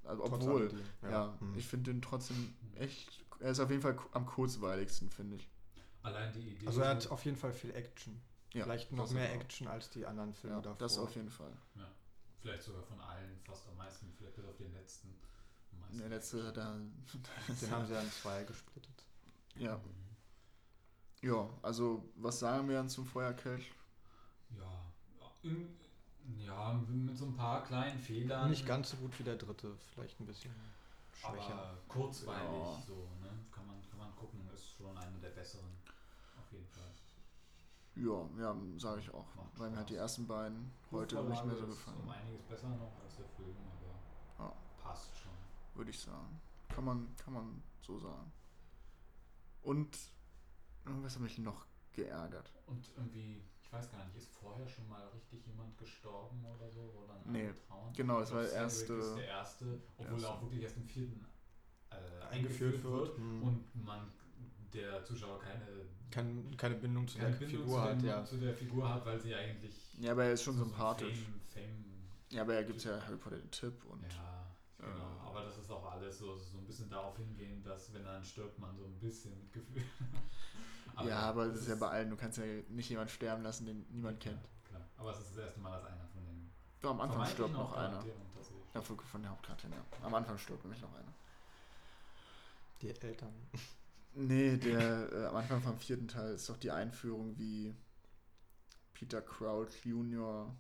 Also, 0.03 0.24
obwohl, 0.24 0.62
alledem, 0.70 0.82
ja, 1.03 1.36
Hm. 1.39 1.55
ich 1.55 1.67
finde 1.67 1.91
den 1.94 2.01
trotzdem 2.01 2.53
echt, 2.75 3.24
er 3.39 3.51
ist 3.51 3.60
auf 3.60 3.70
jeden 3.70 3.82
Fall 3.82 3.98
am 4.12 4.25
kurzweiligsten, 4.25 5.10
finde 5.10 5.38
ich. 5.38 5.50
Allein 6.03 6.32
die 6.34 6.50
Idee. 6.50 6.67
Also 6.67 6.82
er 6.82 6.89
hat 6.89 7.08
auf 7.08 7.25
jeden 7.25 7.38
Fall 7.38 7.51
viel 7.53 7.74
Action. 7.75 8.22
Ja, 8.53 8.63
Vielleicht 8.63 8.91
noch 8.91 9.10
mehr 9.12 9.29
auch. 9.32 9.36
Action 9.36 9.67
als 9.67 9.89
die 9.89 10.05
anderen 10.05 10.34
Filme 10.34 10.58
Ja, 10.58 10.62
davor. 10.62 10.77
das 10.77 10.98
auf 10.98 11.15
jeden 11.15 11.29
Fall. 11.29 11.51
ja, 11.75 11.88
vielleicht 12.41 12.63
sogar 12.63 12.84
von 12.84 13.00
allen 13.01 13.38
fast 13.44 13.67
am 13.67 13.75
meisten, 13.77 14.13
vielleicht 14.17 14.36
bis 14.36 14.46
auf 14.46 14.55
den 14.58 14.72
letzten. 14.74 15.13
Der 16.00 16.10
letzte, 16.10 16.51
da, 16.53 16.75
Den 17.62 17.72
haben 17.72 17.86
sie 17.86 17.94
ja 17.94 18.01
in 18.01 18.12
zwei 18.12 18.44
gesplittet. 18.44 19.03
ja, 19.55 19.77
Mhm. 19.77 20.15
ja, 21.22 21.50
also 21.62 22.10
was 22.15 22.39
sagen 22.39 22.67
wir 22.70 22.75
dann 22.75 22.89
zum 22.89 23.05
Feuerkelch? 23.05 23.72
Ja, 24.58 24.91
ja, 26.37 26.73
mit 26.87 27.17
so 27.17 27.25
ein 27.25 27.35
paar 27.35 27.63
kleinen 27.63 27.99
Fehlern. 27.99 28.49
Nicht 28.49 28.65
ganz 28.65 28.91
so 28.91 28.97
gut 28.97 29.17
wie 29.19 29.23
der 29.23 29.35
dritte, 29.35 29.75
vielleicht 29.93 30.19
ein 30.19 30.25
bisschen 30.25 30.53
schwächer. 31.13 31.53
Aber 31.53 31.77
kurzweilig 31.87 32.49
Ja. 32.49 32.81
so, 32.88 32.95
ne? 33.21 33.29
Kann 33.51 33.67
man, 33.67 33.81
kann 33.89 33.99
man 33.99 34.15
gucken, 34.15 34.47
ist 34.53 34.69
schon 34.71 34.97
einer 34.97 35.19
der 35.19 35.29
besseren. 35.29 35.69
Auf 36.38 36.51
jeden 36.51 36.67
Fall. 36.67 36.91
Ja, 37.95 38.27
ja, 38.41 38.55
sage 38.77 38.99
ich 39.01 39.10
auch. 39.13 39.25
Macht 39.36 39.58
Weil 39.58 39.69
mir 39.69 39.77
halt 39.77 39.89
die 39.89 39.95
ersten 39.95 40.27
beiden 40.27 40.71
heute 40.91 41.15
nicht 41.23 41.45
mehr 41.45 41.55
so 41.55 41.65
Buchvorlage 41.65 41.71
ist 41.71 41.77
gefallen. 41.86 42.01
Um 42.03 42.10
einiges 42.10 42.41
besser 42.43 42.69
noch 42.69 42.91
als 43.01 43.15
der 43.15 43.25
Film, 43.27 43.55
aber 44.38 44.45
Ja. 44.45 44.53
passt 44.84 45.17
schon. 45.17 45.31
würde 45.75 45.91
ich 45.91 45.99
sagen. 45.99 46.41
Kann 46.69 46.84
man, 46.84 47.15
kann 47.15 47.34
man 47.34 47.63
so 47.81 47.97
sagen. 47.99 48.31
Und 49.62 49.97
irgendwas 50.86 51.15
hat 51.15 51.21
mich 51.21 51.38
noch 51.38 51.65
geärgert. 51.93 52.51
Und 52.67 52.89
irgendwie, 52.97 53.41
weiß 53.75 53.91
gar 53.91 54.03
nicht, 54.05 54.15
ist 54.17 54.29
vorher 54.29 54.67
schon 54.67 54.88
mal 54.88 55.05
richtig 55.09 55.45
jemand 55.45 55.77
gestorben 55.77 56.43
oder 56.45 56.69
so? 56.69 56.91
Wo 56.93 57.05
dann 57.07 57.21
Nee, 57.31 57.51
genau, 57.95 58.19
das 58.19 58.31
war 58.31 58.41
der 58.43 58.51
erste- 58.53 58.93
ist 58.93 59.15
der 59.17 59.27
erste, 59.27 59.81
obwohl 59.97 60.13
erste. 60.13 60.27
er 60.27 60.31
auch 60.33 60.41
wirklich 60.41 60.61
erst 60.63 60.77
im 60.77 60.85
vierten 60.88 61.25
äh, 61.91 61.95
Eingeführt 62.31 62.83
wird. 62.83 63.07
wird 63.09 63.17
Hm. 63.17 63.43
und 63.43 63.85
man 63.85 64.11
der 64.73 65.03
Zuschauer 65.05 65.39
keine, 65.39 65.65
Kein, 66.11 66.55
keine 66.57 66.75
Bindung 66.75 67.07
zu 67.07 67.17
keine 67.17 67.31
der 67.31 67.38
Bindung 67.45 67.61
Figur 67.63 67.77
zu, 67.77 67.83
hat, 67.83 68.03
ja. 68.03 68.25
zu 68.25 68.38
der 68.38 68.53
Figur 68.53 68.93
hat, 68.93 69.05
weil 69.05 69.19
sie 69.19 69.33
eigentlich 69.35 69.93
Ja, 69.99 70.11
aber 70.11 70.25
er 70.25 70.33
ist 70.33 70.43
schon 70.43 70.57
so 70.57 70.63
sympathisch. 70.65 71.19
Fame, 71.23 71.41
Fame 71.47 71.85
Ja, 72.31 72.41
aber 72.41 72.55
er 72.55 72.63
gibt 72.63 72.83
ja 72.83 73.01
Harry 73.05 73.17
Potter 73.17 73.38
den 73.38 73.51
Tipp 73.51 73.83
und. 73.85 74.01
Ja, 74.13 74.45
genau. 74.77 74.91
Äh, 75.15 75.19
Aber 75.27 75.41
das 75.43 75.57
ist 75.57 75.71
auch 75.71 75.89
alles 75.91 76.17
so, 76.17 76.35
so 76.35 76.57
ein 76.57 76.65
bisschen 76.65 76.89
darauf 76.89 77.15
hingehend, 77.17 77.65
dass 77.65 77.93
wenn 77.93 78.03
er 78.05 78.13
dann 78.13 78.23
stirbt, 78.25 78.59
man 78.59 78.75
so 78.77 78.83
ein 78.85 78.99
bisschen 78.99 79.38
Mitgefühl. 79.38 79.83
Ja, 81.03 81.19
aber 81.19 81.47
das 81.47 81.62
ist 81.62 81.67
ja 81.67 81.75
bei 81.75 81.89
allen. 81.89 82.10
Du 82.10 82.15
kannst 82.15 82.38
ja 82.38 82.45
nicht 82.69 82.89
jemanden 82.89 83.12
sterben 83.12 83.43
lassen, 83.43 83.65
den 83.65 83.86
niemand 83.89 84.23
ja, 84.23 84.31
kennt. 84.31 84.47
Klar. 84.63 84.81
Aber 84.97 85.12
es 85.12 85.19
ist 85.19 85.36
das 85.36 85.45
erste 85.45 85.60
Mal, 85.60 85.71
dass 85.79 85.86
einer 85.91 86.08
von 86.08 86.23
den 86.25 86.51
Doch, 86.81 86.91
am 86.91 87.01
Anfang 87.01 87.25
stirbt 87.25 87.51
vermeintlichen 87.51 87.63
noch 87.63 87.77
einer. 87.77 88.05
Ja, 88.73 88.81
von 88.81 89.21
der 89.21 89.31
Hauptcharakterin, 89.31 89.73
ja. 89.73 90.05
Am 90.05 90.13
Anfang 90.13 90.38
stirbt 90.38 90.63
nämlich 90.63 90.81
noch 90.81 90.93
einer. 90.93 91.13
Die 92.81 92.89
Eltern. 92.89 93.34
Nee, 94.13 94.58
der 94.58 95.12
äh, 95.13 95.25
am 95.27 95.36
Anfang 95.38 95.62
vom 95.62 95.77
vierten 95.79 96.08
Teil 96.08 96.34
ist 96.34 96.49
doch 96.49 96.58
die 96.58 96.71
Einführung, 96.71 97.38
wie 97.38 97.73
Peter 98.93 99.21
Crouch 99.21 99.86
Jr. 99.86 100.53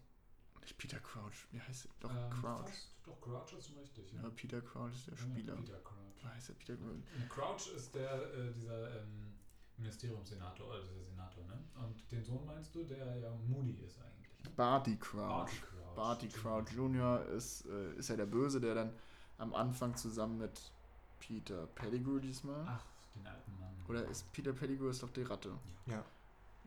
Nicht 0.61 0.77
Peter 0.77 0.99
Crouch, 0.99 1.45
wie 1.51 1.61
heißt 1.61 1.85
er? 1.85 1.91
Doch, 1.99 2.15
Ähm, 2.15 2.29
Crouch. 2.29 2.61
Fast, 2.61 2.95
doch, 3.03 3.21
Crouch 3.21 3.53
ist 3.53 3.75
richtig. 3.75 4.11
Ja, 4.13 4.23
Ja. 4.23 4.29
Peter 4.29 4.61
Crouch 4.61 4.93
ist 4.93 5.07
der 5.07 5.13
Ja, 5.13 5.19
Spieler. 5.19 5.55
Peter 5.57 5.79
Crouch. 5.81 6.23
Wie 6.23 6.27
heißt 6.27 6.49
der 6.49 6.53
Peter 6.55 6.75
Crouch? 6.77 7.29
Crouch 7.29 7.75
ist 7.75 7.93
der, 7.95 8.33
äh, 8.33 8.51
dieser 8.53 9.01
ähm, 9.01 9.34
Ministeriumssenator, 9.77 10.67
oder 10.67 10.81
dieser 10.81 11.03
Senator, 11.03 11.43
ne? 11.45 11.59
Und 11.83 12.11
den 12.11 12.23
Sohn 12.23 12.45
meinst 12.45 12.73
du, 12.73 12.83
der 12.83 13.17
ja 13.17 13.29
Moody 13.47 13.73
ist 13.85 13.99
eigentlich. 13.99 14.55
Barty 14.55 14.95
Crouch. 14.97 15.27
Barty 15.27 15.57
Crouch. 15.57 15.95
Barty 15.95 16.27
Crouch 16.29 16.71
Jr. 16.71 17.25
ist, 17.27 17.65
äh, 17.65 17.93
ist 17.95 18.09
ja 18.09 18.15
der 18.15 18.25
Böse, 18.25 18.59
der 18.61 18.75
dann 18.75 18.93
am 19.37 19.53
Anfang 19.53 19.95
zusammen 19.95 20.37
mit 20.37 20.71
Peter 21.19 21.67
Pettigrew 21.67 22.19
diesmal. 22.19 22.63
Ach, 22.67 22.83
den 23.15 23.25
alten 23.27 23.59
Mann. 23.59 23.73
Oder 23.87 24.05
ist 24.07 24.31
Peter 24.31 24.53
Pettigrew 24.53 24.89
ist 24.89 25.03
doch 25.03 25.09
die 25.11 25.23
Ratte. 25.23 25.51
Ja. 25.87 26.03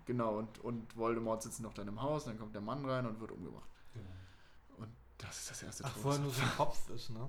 Genau, 0.07 0.39
und, 0.39 0.59
und 0.61 0.97
Voldemort 0.97 1.43
sitzt 1.43 1.61
noch 1.61 1.75
dann 1.75 1.89
im 1.89 2.01
Haus, 2.01 2.25
dann 2.25 2.39
kommt 2.39 2.55
der 2.55 2.63
Mann 2.63 2.85
rein 2.85 3.05
und 3.07 3.21
wird 3.21 3.31
umgebracht. 3.31 3.69
Genau. 3.93 4.07
Das 5.19 5.37
ist 5.41 5.51
das 5.51 5.63
erste 5.65 5.85
Ach, 5.85 5.93
Tod. 5.95 6.05
wo 6.05 6.11
er 6.13 6.19
nur 6.21 6.31
so 6.31 6.43
ein 6.43 6.49
Kopf 6.57 6.91
ist, 6.91 7.11
ne? 7.11 7.29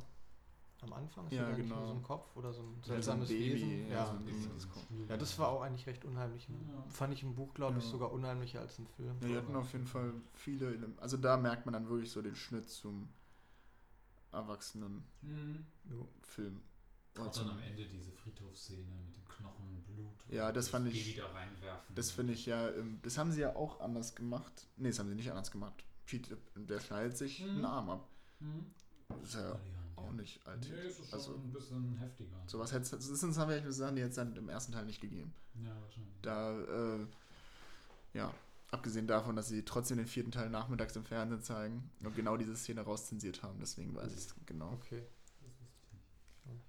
Am 0.82 0.94
Anfang 0.94 1.26
ist 1.26 1.34
Ja, 1.34 1.50
er 1.50 1.56
genau. 1.56 1.78
nur 1.78 1.88
so 1.88 1.94
ein 1.94 2.04
Kopf 2.04 2.36
oder 2.38 2.54
so 2.54 2.62
ein 2.62 2.68
Ja, 2.68 2.72
so 2.74 2.80
ein 2.80 2.84
seltsames 2.94 3.28
Baby, 3.30 3.54
Wesen. 3.56 3.90
ja, 3.90 3.96
Ja, 3.98 4.06
so 4.06 4.12
ein 4.12 4.22
mhm. 4.22 4.26
Baby. 4.26 4.48
Ja, 5.10 5.18
das 5.18 5.38
war 5.40 5.50
auch 5.50 5.62
eigentlich 5.62 5.86
recht 5.88 6.06
unheimlich. 6.06 6.48
Ja. 6.48 6.84
Fand 6.90 7.14
ich 7.14 7.24
im 7.24 7.36
Buch, 7.36 7.54
glaube 7.54 7.80
ich, 7.80 7.84
Ja. 7.86 7.90
sogar 7.92 8.12
unheimlicher 8.12 8.62
als 8.62 8.78
im 8.80 8.88
Film. 8.88 9.16
Ja, 9.22 9.28
die 9.28 9.36
hatten 9.38 9.56
auf 9.56 9.72
jeden 9.74 9.88
Fall 9.88 10.14
viele, 10.34 10.70
Ele- 10.72 10.98
also 11.00 11.18
da 11.18 11.36
merkt 11.38 11.66
man 11.66 11.74
dann 11.74 11.90
wirklich 11.90 12.12
so 12.12 12.22
den 12.22 12.36
Schnitt 12.36 12.70
zum 12.70 13.10
erwachsenen 14.32 15.04
Mhm. 15.22 15.66
Film. 16.22 16.62
Und 17.18 17.26
dann 17.26 17.34
zum- 17.34 17.50
am 17.50 17.60
Ende 17.60 17.86
diese 17.86 18.12
Friedhofsszene 18.12 18.84
mit 19.06 19.16
den 19.16 19.26
Knochen, 19.26 19.84
Blut. 19.84 20.26
Ja, 20.30 20.48
und 20.50 20.56
das 20.58 20.70
fand 20.70 20.88
ich- 20.88 21.16
da 21.16 21.26
reinwerfen. 21.32 21.96
Das 21.96 22.12
finde 22.12 22.34
ich 22.34 22.46
ja, 22.46 22.70
ähm, 22.70 23.00
das 23.02 23.18
haben 23.18 23.32
sie 23.32 23.42
ja 23.42 23.56
auch 23.56 23.80
anders 23.82 24.16
gemacht. 24.16 24.68
Nee, 24.78 24.90
das 24.90 25.00
haben 25.00 25.10
sie 25.10 25.16
nicht 25.16 25.30
anders 25.32 25.52
gemacht. 25.52 25.84
Peter, 26.06 26.38
der 26.56 26.80
schneidet 26.80 27.18
sich 27.18 27.42
Mhm. 27.44 27.50
einen 27.50 27.66
Arm 27.66 27.90
ab. 27.90 28.08
Mhm. 28.40 28.66
Das 29.10 29.30
ist 29.30 29.36
ja 29.36 29.42
Ja, 29.50 29.60
auch 30.00 30.12
nicht 30.14 30.46
alt. 30.48 30.62
Nee, 30.70 30.76
es 30.88 31.00
ist 31.00 31.10
schon 31.10 31.20
Also, 31.20 31.36
ein 31.36 31.52
bisschen 31.54 31.98
heftiger. 31.98 32.36
sowas 32.48 32.72
hätte 32.72 32.84
es, 32.84 32.90
das 32.92 33.06
sind 33.06 33.38
haben 33.38 33.50
wir 33.50 33.72
Sachen, 33.72 33.96
die 33.96 34.02
jetzt 34.02 34.18
dann 34.18 34.36
im 34.36 34.50
ersten 34.50 34.72
Teil 34.72 34.86
nicht 34.86 35.02
gegeben. 35.02 35.34
Ja, 35.64 35.76
wahrscheinlich. 35.82 36.14
Da, 36.22 36.60
äh, 36.96 37.06
ja, 38.14 38.34
abgesehen 38.72 39.08
davon, 39.08 39.36
dass 39.36 39.48
sie 39.50 39.64
trotzdem 39.64 39.98
den 39.98 40.08
vierten 40.08 40.32
Teil 40.32 40.50
nachmittags 40.50 40.96
im 40.96 41.06
Fernsehen 41.06 41.42
zeigen 41.42 41.90
und 42.04 42.16
genau 42.16 42.38
diese 42.38 42.56
Szene 42.56 42.82
rauszensiert 42.82 43.44
haben, 43.44 43.60
deswegen 43.60 43.96
weiß 43.96 44.12
ich 44.12 44.18
es 44.20 44.36
genau. 44.46 44.74
Okay. 44.74 45.04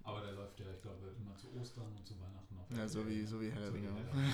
Aber 0.03 0.21
der 0.21 0.33
läuft 0.33 0.59
ja, 0.61 0.67
ich 0.75 0.83
glaube, 0.83 1.15
immer 1.19 1.37
zu 1.37 1.49
Ostern 1.59 1.87
und 1.97 2.07
zu 2.07 2.15
Weihnachten 2.21 2.57
auf 2.59 2.71
Ja, 2.77 2.87
so 2.89 3.07
wie, 3.07 3.25
so 3.25 3.41
wie 3.41 3.51
Herr 3.51 3.61
der 3.61 3.69
So 3.71 3.77
wie. 3.77 3.83
Herr 3.83 3.93
der 3.95 4.03
Ringe. 4.15 4.31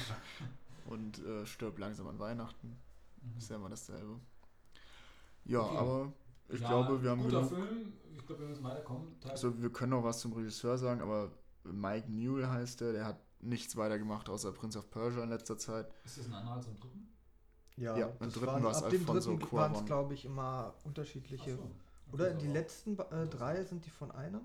Und 0.86 1.18
äh, 1.24 1.44
stirbt 1.46 1.78
langsam 1.78 2.06
an 2.08 2.18
Weihnachten. 2.18 2.76
Mhm. 3.22 3.38
Ist 3.38 3.50
ja 3.50 3.56
immer 3.56 3.68
dasselbe. 3.68 4.18
Ja, 5.44 5.60
Okay. 5.60 5.76
aber 5.76 6.12
ich 6.48 6.60
Ja, 6.60 6.68
glaube, 6.68 7.02
wir 7.02 7.10
haben 7.10 7.22
guter 7.22 7.42
genug. 7.42 7.52
Film. 7.54 7.92
Ich 8.16 8.26
glaube, 8.26 8.42
wir 8.42 8.48
müssen 8.48 8.64
weiterkommen. 8.64 9.20
Teil- 9.20 9.30
Also 9.32 9.60
wir 9.62 9.70
können 9.70 9.90
noch 9.90 10.02
was 10.04 10.20
zum 10.20 10.32
Regisseur 10.32 10.78
sagen, 10.78 11.00
aber 11.00 11.30
Mike 11.64 12.10
Newell 12.10 12.46
heißt 12.46 12.80
der, 12.80 12.92
der 12.92 13.04
hat 13.04 13.18
nichts 13.40 13.76
weiter 13.76 13.98
gemacht 13.98 14.28
außer 14.28 14.52
Prince 14.52 14.78
of 14.78 14.90
Persia 14.90 15.22
in 15.22 15.28
letzter 15.30 15.58
Zeit. 15.58 15.88
ist 16.04 16.18
das 16.18 16.26
ein 16.26 16.32
anderer 16.34 16.56
als 16.56 16.66
im 16.66 16.74
dritten? 16.76 17.08
Ja, 17.76 17.96
Ja, 17.96 18.06
im 18.20 18.30
dritten 18.32 18.46
waren, 18.46 18.62
war's 18.64 18.82
ab 18.82 18.90
dem 18.90 19.00
Alfonso 19.00 19.36
dritten 19.36 19.52
waren 19.56 19.74
es, 19.74 19.84
glaube 19.84 20.14
ich, 20.14 20.24
immer 20.24 20.74
unterschiedliche 20.84 21.56
so. 21.56 21.70
Oder 22.12 22.30
Das 22.30 22.42
die 22.42 22.48
letzten 22.48 22.98
äh, 22.98 23.26
drei 23.26 23.62
sind 23.64 23.84
die 23.84 23.90
von 23.90 24.10
einem? 24.12 24.40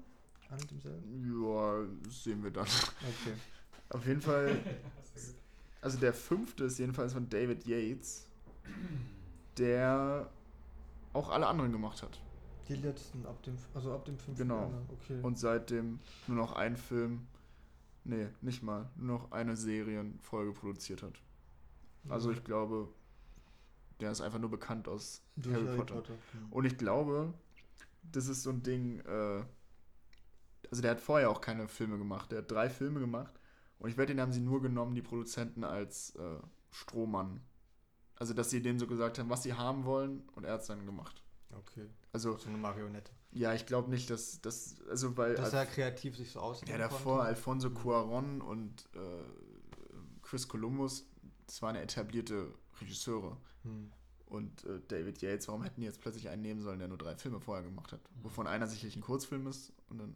An 0.50 0.60
demselben? 0.70 1.44
Ja, 1.46 1.86
das 2.04 2.24
sehen 2.24 2.44
wir 2.44 2.52
dann. 2.52 2.66
Okay. 2.66 3.34
Auf 3.90 4.06
jeden 4.06 4.20
Fall, 4.22 4.60
also 5.82 5.98
der 5.98 6.14
fünfte 6.14 6.66
ist 6.66 6.78
jedenfalls 6.78 7.14
von 7.14 7.30
David 7.30 7.66
Yates, 7.66 8.26
der 9.58 10.30
auch 11.14 11.30
alle 11.30 11.48
anderen 11.48 11.72
gemacht 11.72 12.02
hat. 12.04 12.22
Die 12.68 12.76
letzten 12.76 13.26
ab 13.26 13.42
dem, 13.44 13.58
also 13.74 13.94
ab 13.94 14.06
dem 14.06 14.18
fünften. 14.18 14.44
Genau. 14.44 14.62
Jahr, 14.62 14.82
Okay. 14.90 15.20
Und 15.22 15.38
seitdem 15.38 16.00
nur 16.28 16.38
noch 16.38 16.54
ein 16.54 16.78
Film, 16.78 17.28
nee, 18.04 18.28
nicht 18.42 18.64
mal, 18.64 18.90
nur 18.96 19.20
noch 19.20 19.32
eine 19.32 19.58
Serienfolge 19.58 20.54
produziert 20.54 21.04
hat. 21.04 21.22
Also 22.10 22.32
ich 22.32 22.44
glaube, 22.44 22.90
der 24.00 24.12
ist 24.12 24.22
einfach 24.22 24.40
nur 24.40 24.50
bekannt 24.50 24.88
aus 24.88 25.22
Durch 25.36 25.56
Harry, 25.56 25.78
Potter. 25.78 25.96
Hm. 25.96 26.48
Und 26.50 26.66
ich 26.66 26.78
glaube, 26.78 27.34
das 28.12 28.28
ist 28.28 28.44
so 28.44 28.50
ein 28.50 28.64
Ding, 28.64 29.00
äh, 29.02 29.44
also 30.70 30.82
der 30.82 30.92
hat 30.92 31.02
vorher 31.02 31.30
auch 31.30 31.42
keine 31.42 31.68
Filme 31.68 31.98
gemacht. 31.98 32.32
Der 32.32 32.40
hat 32.40 32.52
drei 32.52 32.70
Filme 32.70 33.00
gemacht. 33.00 33.34
Und 33.80 33.90
ich 33.90 33.98
wette, 33.98 34.14
den 34.14 34.22
haben 34.22 34.32
sie 34.32 34.42
nur 34.42 34.62
genommen, 34.62 34.96
die 34.96 35.02
Produzenten, 35.02 35.64
als 35.64 36.16
äh, 36.16 36.40
Strohmann. 36.72 37.42
Also, 38.22 38.36
dass 38.36 38.52
sie 38.52 38.62
denen 38.62 38.78
so 38.78 38.86
gesagt 38.86 39.18
haben, 39.18 39.32
was 39.32 39.42
sie 39.42 39.56
haben 39.56 39.84
wollen, 39.84 40.22
und 40.36 40.44
er 40.44 40.54
hat 40.54 40.62
es 40.62 40.68
dann 40.68 40.86
gemacht. 40.86 41.24
Okay. 41.58 41.90
Also, 42.14 42.38
So 42.38 42.50
eine 42.50 42.58
Marionette. 42.60 43.12
ja, 43.32 43.56
ich 43.56 43.66
glaube 43.66 43.90
nicht, 43.90 44.12
dass 44.12 44.40
das, 44.42 44.76
also, 44.88 45.18
weil. 45.18 45.34
Dass 45.34 45.54
er 45.54 45.66
kreativ 45.66 46.16
sich 46.16 46.30
so 46.32 46.40
ausleben 46.40 46.72
ja, 46.72 46.78
davor 46.78 47.16
konnte. 47.16 47.30
Alfonso. 47.30 47.72
Cuaron 47.72 48.42
und 48.42 48.88
äh, 48.94 49.24
Chris 50.22 50.48
Columbus, 50.48 51.08
das 51.48 51.64
waren 51.64 51.76
etablierte 51.76 52.54
Regisseure. 52.80 53.38
Hm. 53.64 53.92
Und 54.28 54.66
äh, 54.66 54.80
David 54.88 55.20
Yates, 55.24 55.48
warum 55.48 55.64
hätten 55.64 55.82
die 55.82 55.88
jetzt 55.88 56.00
plötzlich 56.00 56.30
einen 56.30 56.44
nehmen 56.44 56.62
sollen, 56.62 56.78
der 56.78 56.90
nur 56.90 57.00
drei 57.00 57.16
Filme 57.16 57.40
vorher 57.40 57.64
gemacht 57.64 57.92
hat? 57.92 58.02
Mhm. 58.02 58.24
Wovon 58.26 58.46
einer 58.46 58.68
sicherlich 58.68 58.96
ein 58.96 59.02
Kurzfilm 59.02 59.48
ist 59.48 59.74
und 59.90 59.98
dann. 59.98 60.16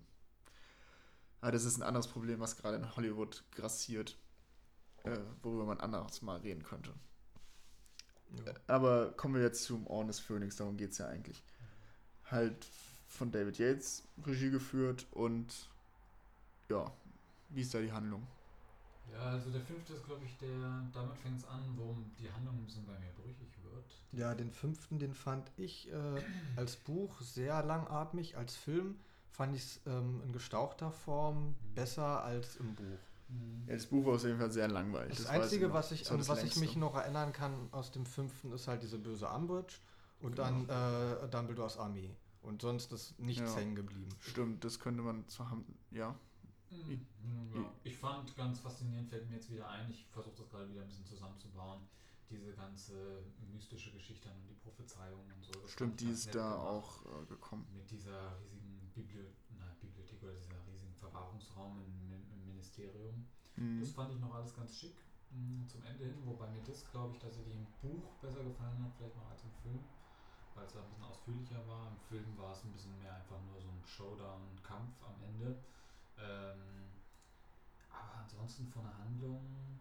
Ah, 1.41 1.49
das 1.49 1.65
ist 1.65 1.77
ein 1.77 1.83
anderes 1.83 2.07
Problem, 2.07 2.39
was 2.39 2.55
gerade 2.55 2.77
in 2.77 2.95
Hollywood 2.95 3.43
grassiert, 3.49 4.15
äh, 5.05 5.17
worüber 5.41 5.65
man 5.65 5.79
anders 5.79 6.21
mal 6.21 6.37
reden 6.37 6.61
könnte. 6.61 6.93
Ja. 8.45 8.53
Aber 8.67 9.11
kommen 9.11 9.35
wir 9.35 9.41
jetzt 9.41 9.63
zum 9.63 9.85
Orden 9.87 10.07
des 10.07 10.19
Phönix, 10.19 10.55
darum 10.57 10.77
geht 10.77 10.91
es 10.91 10.97
ja 10.97 11.07
eigentlich. 11.07 11.41
Halt 12.25 12.65
von 13.07 13.31
David 13.31 13.57
Yates 13.57 14.03
Regie 14.25 14.49
geführt 14.49 15.05
und 15.11 15.47
ja, 16.69 16.91
wie 17.49 17.61
ist 17.61 17.73
da 17.73 17.79
die 17.79 17.91
Handlung? 17.91 18.25
Ja, 19.11 19.19
also 19.31 19.51
der 19.51 19.61
fünfte 19.61 19.93
ist, 19.93 20.05
glaube 20.05 20.25
ich, 20.25 20.35
der, 20.37 20.83
damit 20.93 21.17
fängt 21.17 21.37
es 21.37 21.45
an, 21.45 21.61
worum 21.77 22.11
die 22.19 22.31
Handlung 22.31 22.55
ein 22.55 22.65
bisschen 22.65 22.85
bei 22.85 22.97
mir 22.99 23.11
brüchig 23.15 23.47
wird. 23.63 23.85
Ja, 24.11 24.33
den 24.33 24.51
fünften, 24.51 24.99
den 24.99 25.13
fand 25.13 25.51
ich 25.57 25.91
äh, 25.91 26.21
als 26.55 26.75
Buch 26.75 27.21
sehr 27.21 27.63
langatmig. 27.63 28.35
Als 28.35 28.55
Film 28.55 28.95
fand 29.31 29.55
ich 29.55 29.63
es 29.63 29.81
ähm, 29.85 30.21
in 30.25 30.33
gestauchter 30.33 30.91
Form 30.91 31.55
besser 31.75 32.23
als 32.23 32.55
im 32.57 32.73
Buch. 32.75 32.99
Mhm. 33.27 33.63
Ja, 33.67 33.73
das 33.73 33.85
Buch 33.87 34.05
war 34.05 34.15
auf 34.15 34.23
jeden 34.23 34.37
Fall 34.37 34.51
sehr 34.51 34.67
langweilig. 34.67 35.09
Das, 35.17 35.25
das 35.25 35.27
Einzige, 35.27 35.67
noch. 35.67 35.73
was 35.75 35.91
ich, 35.91 36.09
an 36.11 36.17
das 36.19 36.29
was 36.29 36.43
ich 36.43 36.55
mich 36.57 36.75
noch 36.75 36.95
erinnern 36.95 37.33
kann 37.33 37.69
aus 37.71 37.91
dem 37.91 38.05
fünften, 38.05 38.51
ist 38.51 38.67
halt 38.67 38.83
diese 38.83 38.97
böse 38.99 39.27
Umbridge 39.27 39.75
und 40.21 40.35
Genau. 40.35 40.63
dann 40.65 41.23
äh, 41.23 41.27
Dumbledores 41.29 41.77
Armee. 41.77 42.15
Und 42.41 42.61
sonst 42.61 42.91
ist 42.93 43.17
nichts 43.19 43.41
Ja. 43.41 43.55
hängen 43.59 43.75
geblieben. 43.75 44.09
Stimmt, 44.19 44.63
das 44.63 44.79
könnte 44.79 45.01
man 45.01 45.27
zwar 45.27 45.49
haben, 45.49 45.65
ja. 45.91 46.15
Mhm. 46.69 47.05
Ja. 47.55 47.71
Ich 47.83 47.97
fand 47.97 48.35
ganz 48.35 48.59
faszinierend, 48.59 49.09
fällt 49.09 49.27
mir 49.29 49.35
jetzt 49.35 49.49
wieder 49.51 49.67
ein, 49.69 49.89
ich 49.89 50.05
versuche 50.11 50.35
das 50.37 50.49
gerade 50.49 50.69
wieder 50.69 50.81
ein 50.81 50.87
bisschen 50.87 51.05
zusammenzubauen, 51.05 51.79
diese 52.29 52.53
ganze 52.53 53.23
mystische 53.51 53.91
Geschichte 53.91 54.29
und 54.29 54.47
die 54.47 54.53
Prophezeiung 54.55 55.21
und 55.35 55.43
so. 55.43 55.51
das 55.61 55.71
Stimmt, 55.71 56.01
ich 56.01 56.07
die 56.07 56.13
ist 56.13 56.35
da 56.35 56.51
gemacht. 56.51 56.67
auch 56.67 57.05
äh, 57.05 57.25
gekommen. 57.27 57.65
Mit 57.73 57.89
dieser 57.89 58.37
riesigen 58.51 58.91
Bibli 58.93 59.25
na, 59.57 59.65
Bibliothek 59.81 60.21
oder 60.21 60.33
dieser 60.33 60.53
riesigen 60.67 60.93
Verwahrungsraum 60.99 61.79
im, 61.81 62.04
im, 62.77 62.83
im 62.83 62.85
Ministerium. 62.85 63.25
Mhm. 63.55 63.79
Das 63.79 63.91
fand 63.91 64.13
ich 64.13 64.19
noch 64.19 64.33
alles 64.33 64.55
ganz 64.55 64.73
schick 64.75 64.95
mh, 65.31 65.67
zum 65.67 65.83
Ende 65.83 66.05
hin, 66.05 66.17
wobei 66.25 66.47
mir 66.49 66.61
das, 66.63 66.89
glaube 66.91 67.13
ich, 67.13 67.19
tatsächlich 67.19 67.55
im 67.55 67.67
Buch 67.81 68.13
besser 68.21 68.43
gefallen 68.43 68.83
hat, 68.83 68.91
vielleicht 68.97 69.15
noch 69.15 69.29
als 69.29 69.43
im 69.43 69.51
Film, 69.63 69.79
weil 70.55 70.65
es 70.65 70.73
da 70.73 70.81
ein 70.81 70.89
bisschen 70.89 71.03
ausführlicher 71.03 71.67
war. 71.67 71.87
Im 71.91 71.99
Film 72.09 72.37
war 72.37 72.51
es 72.53 72.63
ein 72.63 72.71
bisschen 72.71 72.97
mehr 72.99 73.15
einfach 73.15 73.41
nur 73.43 73.59
so 73.61 73.69
ein 73.69 73.81
Showdown-Kampf 73.85 75.03
am 75.03 75.21
Ende. 75.23 75.59
Ähm, 76.17 76.89
aber 77.89 78.19
ansonsten 78.21 78.67
von 78.67 78.83
der 78.83 78.97
Handlung. 78.97 79.79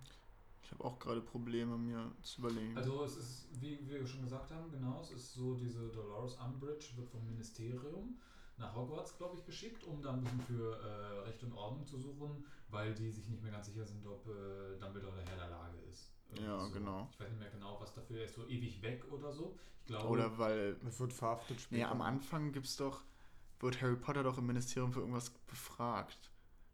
Ich 0.62 0.72
habe 0.72 0.84
auch 0.84 0.98
gerade 0.98 1.20
Probleme, 1.20 1.76
mir 1.76 2.10
zu 2.22 2.40
überlegen. 2.40 2.76
Also 2.76 3.04
es 3.04 3.16
ist, 3.16 3.46
wie 3.60 3.78
wir 3.86 4.06
schon 4.06 4.22
gesagt 4.22 4.50
haben, 4.50 4.70
genau, 4.70 5.00
es 5.00 5.10
ist 5.10 5.34
so, 5.34 5.54
diese 5.54 5.88
Dolores 5.88 6.34
Umbridge 6.36 6.96
wird 6.96 7.08
vom 7.08 7.24
Ministerium 7.26 8.18
nach 8.56 8.74
Hogwarts, 8.74 9.16
glaube 9.16 9.36
ich, 9.36 9.44
geschickt, 9.44 9.84
um 9.84 10.00
da 10.02 10.12
ein 10.12 10.20
bisschen 10.20 10.40
für 10.42 10.78
äh, 10.80 11.28
Recht 11.28 11.42
und 11.42 11.52
Ordnung 11.54 11.86
zu 11.86 11.98
suchen, 11.98 12.44
weil 12.68 12.94
die 12.94 13.10
sich 13.10 13.28
nicht 13.28 13.42
mehr 13.42 13.52
ganz 13.52 13.66
sicher 13.66 13.84
sind, 13.84 14.06
ob 14.06 14.26
äh, 14.28 14.78
Dumbledore 14.78 15.16
der 15.16 15.26
Herr 15.26 15.36
der 15.36 15.50
Lage 15.50 15.78
ist. 15.90 16.10
Irgendwie 16.30 16.46
Ja, 16.46 16.68
genau. 16.68 17.08
Ich 17.12 17.20
weiß 17.20 17.30
nicht 17.30 17.40
mehr 17.40 17.50
genau, 17.50 17.78
was 17.80 17.92
dafür 17.92 18.18
er 18.18 18.24
ist, 18.24 18.34
so 18.34 18.46
ewig 18.46 18.80
weg 18.82 19.04
oder 19.10 19.32
so. 19.32 19.56
Ich 19.80 19.86
glaube, 19.86 20.08
Oder 20.08 20.38
weil, 20.38 20.76
Es 20.86 20.98
wird 21.00 21.12
verhaftet 21.12 21.60
später. 21.60 21.84
nee, 21.84 21.84
am 21.84 22.00
Anfang 22.00 22.52
gibt's 22.52 22.76
doch, 22.76 23.02
wird 23.60 23.80
Harry 23.82 23.96
Potter 23.96 24.22
doch 24.22 24.38
im 24.38 24.46
Ministerium 24.46 24.92
für 24.92 25.00
irgendwas 25.00 25.30
befragt. 25.30 26.30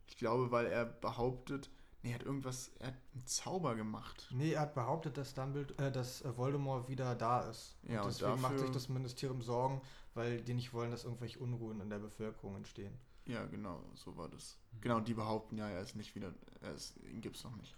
Ich 0.06 0.16
glaube, 0.16 0.50
weil 0.50 0.66
er 0.66 0.84
behauptet, 0.84 1.70
nee, 2.02 2.10
er 2.10 2.16
hat 2.16 2.22
irgendwas, 2.22 2.70
er 2.78 2.88
hat 2.88 2.94
einen 3.14 3.26
Zauber 3.26 3.74
gemacht. 3.74 4.28
Nee, 4.32 4.52
er 4.52 4.62
hat 4.62 4.74
behauptet, 4.74 5.16
dass, 5.16 5.34
Dumbledore, 5.34 5.86
äh, 5.88 5.92
dass 5.92 6.22
äh, 6.22 6.36
Voldemort 6.36 6.88
wieder 6.88 7.14
da 7.14 7.40
ist. 7.48 7.76
Ja, 7.82 8.00
und 8.00 8.06
und 8.06 8.20
deswegen 8.20 8.40
macht 8.40 8.58
sich 8.58 8.70
das 8.70 8.88
Ministerium 8.88 9.42
Sorgen, 9.42 9.80
weil 10.14 10.42
die 10.42 10.54
nicht 10.54 10.72
wollen, 10.72 10.90
dass 10.90 11.04
irgendwelche 11.04 11.38
Unruhen 11.40 11.80
in 11.80 11.90
der 11.90 11.98
Bevölkerung 11.98 12.56
entstehen. 12.56 12.98
Ja, 13.26 13.44
genau, 13.46 13.82
so 13.94 14.16
war 14.16 14.28
das. 14.28 14.58
Mhm. 14.72 14.80
Genau, 14.80 15.00
die 15.00 15.14
behaupten 15.14 15.56
ja, 15.58 15.68
er 15.70 15.80
ist 15.82 15.96
nicht 15.96 16.14
wieder, 16.14 16.34
er 16.60 16.74
ist, 16.74 16.96
ihn 17.04 17.20
gibt's 17.20 17.44
noch 17.44 17.56
nicht. 17.56 17.76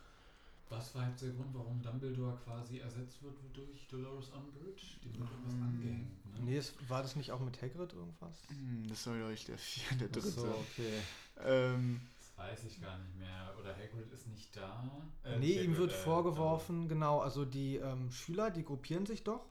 was 0.69 0.95
war 0.95 1.09
jetzt 1.09 1.23
der 1.23 1.31
Grund, 1.31 1.55
warum 1.55 1.83
Dumbledore 1.83 2.37
quasi 2.45 2.79
ersetzt 2.79 3.23
wird 3.23 3.37
durch 3.53 3.87
Dolores 3.89 4.31
Umbridge? 4.31 4.99
Die 5.05 5.15
wird 5.19 5.31
irgendwas 5.31 5.53
Ähm, 5.53 5.61
angehängt, 5.61 6.25
ne? 6.27 6.41
Nee, 6.41 6.57
es, 6.57 6.75
war 6.89 7.03
das 7.03 7.15
nicht 7.17 7.31
auch 7.33 7.41
mit 7.41 7.61
Hagrid 7.61 7.93
irgendwas? 7.93 8.35
Hm, 8.49 8.87
das 8.89 9.03
soll 9.05 9.19
ja 9.19 9.27
euch 9.27 9.45
der 9.45 9.59
vier, 9.59 9.97
der 9.99 10.09
Ach 10.09 10.13
dritte. 10.13 10.31
so, 10.31 10.49
okay. 10.71 11.07
Ähm, 11.41 12.01
Das 12.19 12.37
weiß 12.37 12.65
ich 12.65 12.81
gar 12.81 12.99
nicht 12.99 13.17
mehr. 13.19 13.55
Oder 13.59 13.77
Hagrid 13.77 14.11
ist 14.13 14.27
nicht 14.29 14.55
da. 14.57 15.13
Äh, 15.25 15.39
nee, 15.39 15.47
nicht 15.47 15.65
ihm 15.65 15.77
wird 15.77 15.91
Hagrid, 15.91 15.93
äh, 15.93 16.05
vorgeworfen, 16.05 16.89
genau, 16.89 17.21
also 17.21 17.45
die 17.45 17.77
ähm, 17.77 18.11
Schüler, 18.11 18.51
die 18.51 18.65
gruppieren 18.65 19.07
sich 19.07 19.25
doch. 19.25 19.45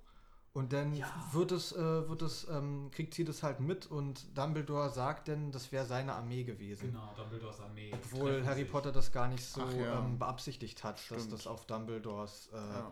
Und 0.54 0.74
dann 0.74 0.94
Ja. 0.94 1.08
wird 1.32 1.54
es, 1.54 1.72
äh, 1.72 2.10
wird 2.10 2.22
es, 2.24 2.46
ähm, 2.50 2.92
kriegt 2.92 3.14
sie 3.14 3.24
das 3.24 3.42
halt 3.42 3.62
mit 3.62 3.88
und 3.90 4.38
Dumbledore 4.38 4.90
sagt 4.90 5.30
dann, 5.30 5.52
das 5.54 5.72
wäre 5.72 5.86
seine 5.86 6.14
Armee 6.14 6.44
gewesen. 6.44 6.88
Genau, 6.92 7.14
Dumbledores 7.16 7.62
Armee. 7.62 7.90
Obwohl 7.94 8.46
Harry 8.46 8.64
sich. 8.64 8.72
Potter 8.72 8.92
das 8.92 9.14
gar 9.14 9.30
nicht 9.30 9.46
so 9.46 9.62
Ach 9.62 9.74
ja. 9.74 10.00
ähm, 10.00 10.20
beabsichtigt 10.20 10.84
hat, 10.84 10.96
dass 10.96 11.04
Stimmt. 11.06 11.32
das 11.32 11.48
auf 11.48 11.66
Dumbledores 11.68 12.50
äh, 12.52 12.58
ja, 12.58 12.92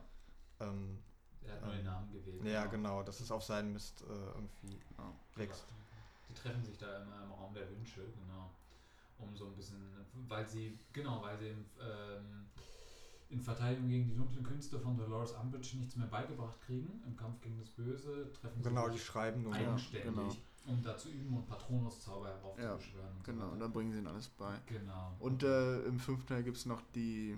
ähm, 0.62 1.00
Er 1.45 1.54
hat 1.56 1.62
nur 1.65 1.74
den 1.74 1.84
Namen 1.86 2.10
gewählt. 2.13 2.45
ja 2.45 2.65
genau, 2.67 3.04
dass 3.04 3.19
es 3.19 3.30
auf 3.30 3.43
seinen 3.43 3.74
Mist 3.74 4.04
äh, 4.04 4.06
irgendwie 4.06 4.80
ja. 4.98 5.12
wächst. 5.36 5.65
Die 6.30 6.34
treffen 6.36 6.63
sich 6.63 6.78
da 6.78 7.02
immer 7.04 7.24
im 7.24 7.32
Raum 7.32 7.54
der 7.54 7.69
Wünsche, 7.69 8.02
genau. 8.02 8.52
Um 9.17 9.36
so 9.36 9.48
ein 9.48 9.56
bisschen, 9.56 9.78
weil 10.30 10.48
sie, 10.48 10.80
genau, 10.93 11.22
weil 11.22 11.38
sie 11.38 11.50
im, 11.50 11.65
ähm, 11.82 12.45
in 13.29 13.41
Verteidigung 13.41 13.87
gegen 13.89 14.07
die 14.07 14.15
dunklen 14.15 14.43
Künste 14.43 14.79
von 14.79 14.97
Dolores 14.97 15.33
Umbridge 15.33 15.77
nichts 15.77 15.95
mehr 15.95 16.07
beigebracht 16.07 16.59
kriegen, 16.61 17.01
im 17.05 17.15
Kampf 17.15 17.39
gegen 17.41 17.59
das 17.59 17.69
Böse, 17.69 18.31
treffen 18.33 18.61
Genau, 18.63 18.85
sie 18.85 18.91
die 18.93 18.97
sich 18.97 19.05
schreiben 19.05 19.43
nur. 19.43 19.55
Ja, 19.55 19.69
eigenständig, 19.69 20.13
genau. 20.15 20.35
um 20.65 20.81
da 20.81 20.97
zu 20.97 21.09
üben 21.09 21.37
und 21.37 21.45
Patronuszauber 21.47 22.27
heraufzubeschwören. 22.27 23.09
und 23.17 23.25
so 23.25 23.31
Genau, 23.31 23.49
und 23.51 23.59
dann 23.59 23.71
bringen 23.71 23.91
sie 23.91 23.99
ihnen 23.99 24.07
alles 24.07 24.29
bei. 24.29 24.59
Genau. 24.65 25.15
Und 25.19 25.43
äh, 25.43 25.81
im 25.83 25.99
fünften 25.99 26.27
Teil 26.27 26.43
gibt 26.43 26.57
es 26.57 26.65
noch 26.65 26.81
die, 26.95 27.37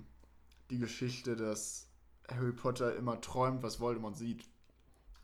die 0.70 0.78
Geschichte, 0.78 1.36
dass 1.36 1.88
Harry 2.30 2.52
Potter 2.52 2.96
immer 2.96 3.20
träumt, 3.20 3.62
was 3.62 3.78
Voldemort 3.80 4.16
sieht. 4.16 4.48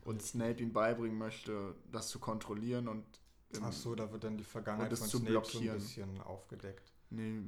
Und 0.01 0.17
Richtig. 0.17 0.31
Snape 0.31 0.61
ihm 0.61 0.71
beibringen 0.71 1.17
möchte, 1.17 1.75
das 1.91 2.09
zu 2.09 2.19
kontrollieren 2.19 2.87
und 2.87 3.03
im- 3.51 3.63
Ach 3.63 3.73
so, 3.73 3.95
da 3.95 4.11
wird 4.11 4.23
dann 4.23 4.37
die 4.37 4.43
Vergangenheit 4.43 4.95
von 4.95 5.07
zu 5.07 5.17
Snape 5.17 5.31
so 5.33 5.37
ein 5.39 5.41
blockieren. 5.41 5.77
bisschen 5.79 6.21
aufgedeckt. 6.21 6.93
nee, 7.09 7.41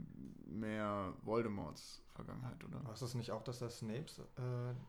mehr 0.47 1.13
Voldemorts 1.21 2.00
Vergangenheit, 2.13 2.63
oder? 2.63 2.83
War 2.83 2.93
es 2.93 2.99
das 2.99 3.13
nicht 3.15 3.31
auch, 3.31 3.43
dass 3.43 3.61
er 3.61 3.69
Snapes 3.69 4.19
äh, 4.19 4.23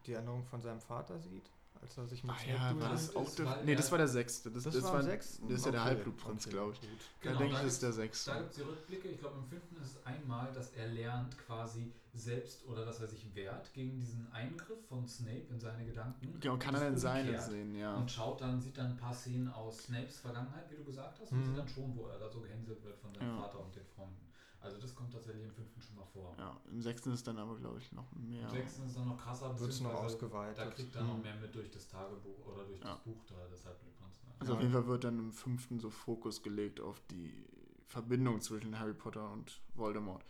die 0.07 0.13
Erinnerung 0.15 0.45
von 0.45 0.61
seinem 0.61 0.81
Vater 0.81 1.19
sieht? 1.19 1.51
Als 1.81 1.99
er 1.99 2.07
sich 2.07 2.23
mit 2.23 2.33
Ach 2.33 2.39
Snape 2.39 2.53
ja, 2.57 2.63
war 2.63 2.73
duelliert? 2.75 2.93
das 2.93 3.17
auch 3.17 3.35
der, 3.35 3.65
Nee, 3.65 3.75
das 3.75 3.91
war 3.91 3.99
der 3.99 4.07
sechste. 4.07 4.53
Das, 4.53 4.63
das, 4.63 4.81
war 4.85 4.93
war, 4.93 5.03
sechsten? 5.03 5.49
das 5.49 5.59
ist 5.59 5.65
ja 5.67 5.73
der 5.73 5.81
Okay, 5.81 5.91
Halbblutprinz, 5.91 6.43
okay, 6.47 6.55
glaube 6.55 6.73
ich. 6.75 6.81
gut. 6.81 6.91
Genau, 7.23 7.33
da 7.35 7.39
denke 7.41 7.57
ich, 7.57 7.63
ist 7.67 7.83
der 7.83 7.93
sechste. 7.93 8.31
Da 8.31 8.39
gibt 8.39 8.51
es 8.51 8.57
die 8.57 8.63
Rückblicke. 8.63 9.09
Ich 9.09 9.19
glaube, 9.19 9.39
im 9.39 9.45
fünften 9.47 9.77
ist 9.83 9.97
es 9.97 10.07
einmal, 10.07 10.53
dass 10.53 10.71
er 10.75 10.87
lernt 10.87 11.37
quasi 11.39 11.93
selbst 12.15 12.65
oder 12.69 12.85
dass 12.85 13.01
er 13.01 13.09
sich 13.09 13.35
wehrt 13.35 13.73
gegen 13.73 13.99
diesen 13.99 14.31
Eingriff 14.33 14.79
von 14.87 15.09
Snape 15.09 15.47
in 15.51 15.59
seine 15.59 15.85
Gedanken. 15.85 16.39
Genau, 16.39 16.57
kann 16.57 16.75
Und 16.77 16.81
er 16.83 16.85
denn 16.85 16.93
das 16.93 17.03
seine 17.03 17.41
sehen, 17.41 17.75
ja. 17.75 17.97
Und 17.97 18.09
schaut 18.09 18.41
dann, 18.43 18.61
sieht 18.61 18.79
dann 18.79 18.93
ein 18.93 18.97
paar 18.97 19.15
Szenen 19.15 19.49
aus 19.49 19.79
Snapes 19.85 20.21
Vergangenheit, 20.21 20.71
wie 20.71 20.77
du 20.77 20.85
gesagt 20.85 21.19
hast, 21.21 21.33
und 21.33 21.41
Mhm. 21.41 21.47
sieht 21.47 21.59
dann 21.59 21.69
schon, 21.69 21.97
wo 21.97 22.07
er 22.07 22.19
da 22.21 22.29
so 22.31 22.41
gehänselt 22.43 22.85
wird 22.85 22.97
von 22.99 23.13
seinem 23.13 23.29
Ja. 23.31 23.43
Vater 23.43 23.59
und 23.59 23.75
den 23.75 23.87
Freunden. 23.87 24.32
Also 24.63 24.79
das 24.79 24.95
kommt 24.95 25.13
tatsächlich 25.13 25.45
im 25.45 25.51
fünften 25.51 25.81
schon 25.83 25.97
mal 25.97 26.05
vor. 26.05 26.35
Ja, 26.39 26.57
im 26.71 26.81
sechsten 26.81 27.13
ist 27.13 27.27
dann 27.27 27.37
aber, 27.39 27.57
glaube 27.57 27.79
ich, 27.79 27.91
noch 27.93 28.11
mehr. 28.13 28.45
Im 28.45 28.51
sechsten 28.51 28.87
ist 28.87 28.97
dann 28.97 29.09
noch 29.09 29.19
krasser, 29.19 29.59
Wird 29.59 29.71
es 29.71 29.81
noch 29.81 29.93
ausgeweitet. 29.95 30.59
Da 30.59 30.71
kriegt 30.71 30.95
er 30.95 31.03
noch 31.03 31.17
Mhm. 31.17 31.23
mehr 31.23 31.35
mit 31.37 31.55
durch 31.55 31.71
das 31.71 31.89
Tagebuch 31.89 32.47
oder 32.47 32.65
durch 32.65 32.81
Ja. 32.81 32.95
das 32.95 32.99
Buch 33.01 33.25
da, 33.29 33.35
deshalb 33.51 33.77
übrigens. 33.83 34.23
Ne? 34.23 34.35
Also 34.39 34.53
Ja. 34.53 34.57
auf 34.57 34.63
jeden 34.63 34.73
Fall 34.73 34.87
wird 34.87 35.05
dann 35.05 35.19
im 35.19 35.33
fünften 35.33 35.81
so 35.81 35.91
Fokus 35.91 36.43
gelegt 36.43 36.81
auf 36.81 37.01
die 37.11 37.45
Verbindung 37.89 38.41
zwischen 38.41 38.79
Harry 38.79 38.95
Potter 38.95 39.31
und 39.33 39.61
Voldemort. 39.75 40.25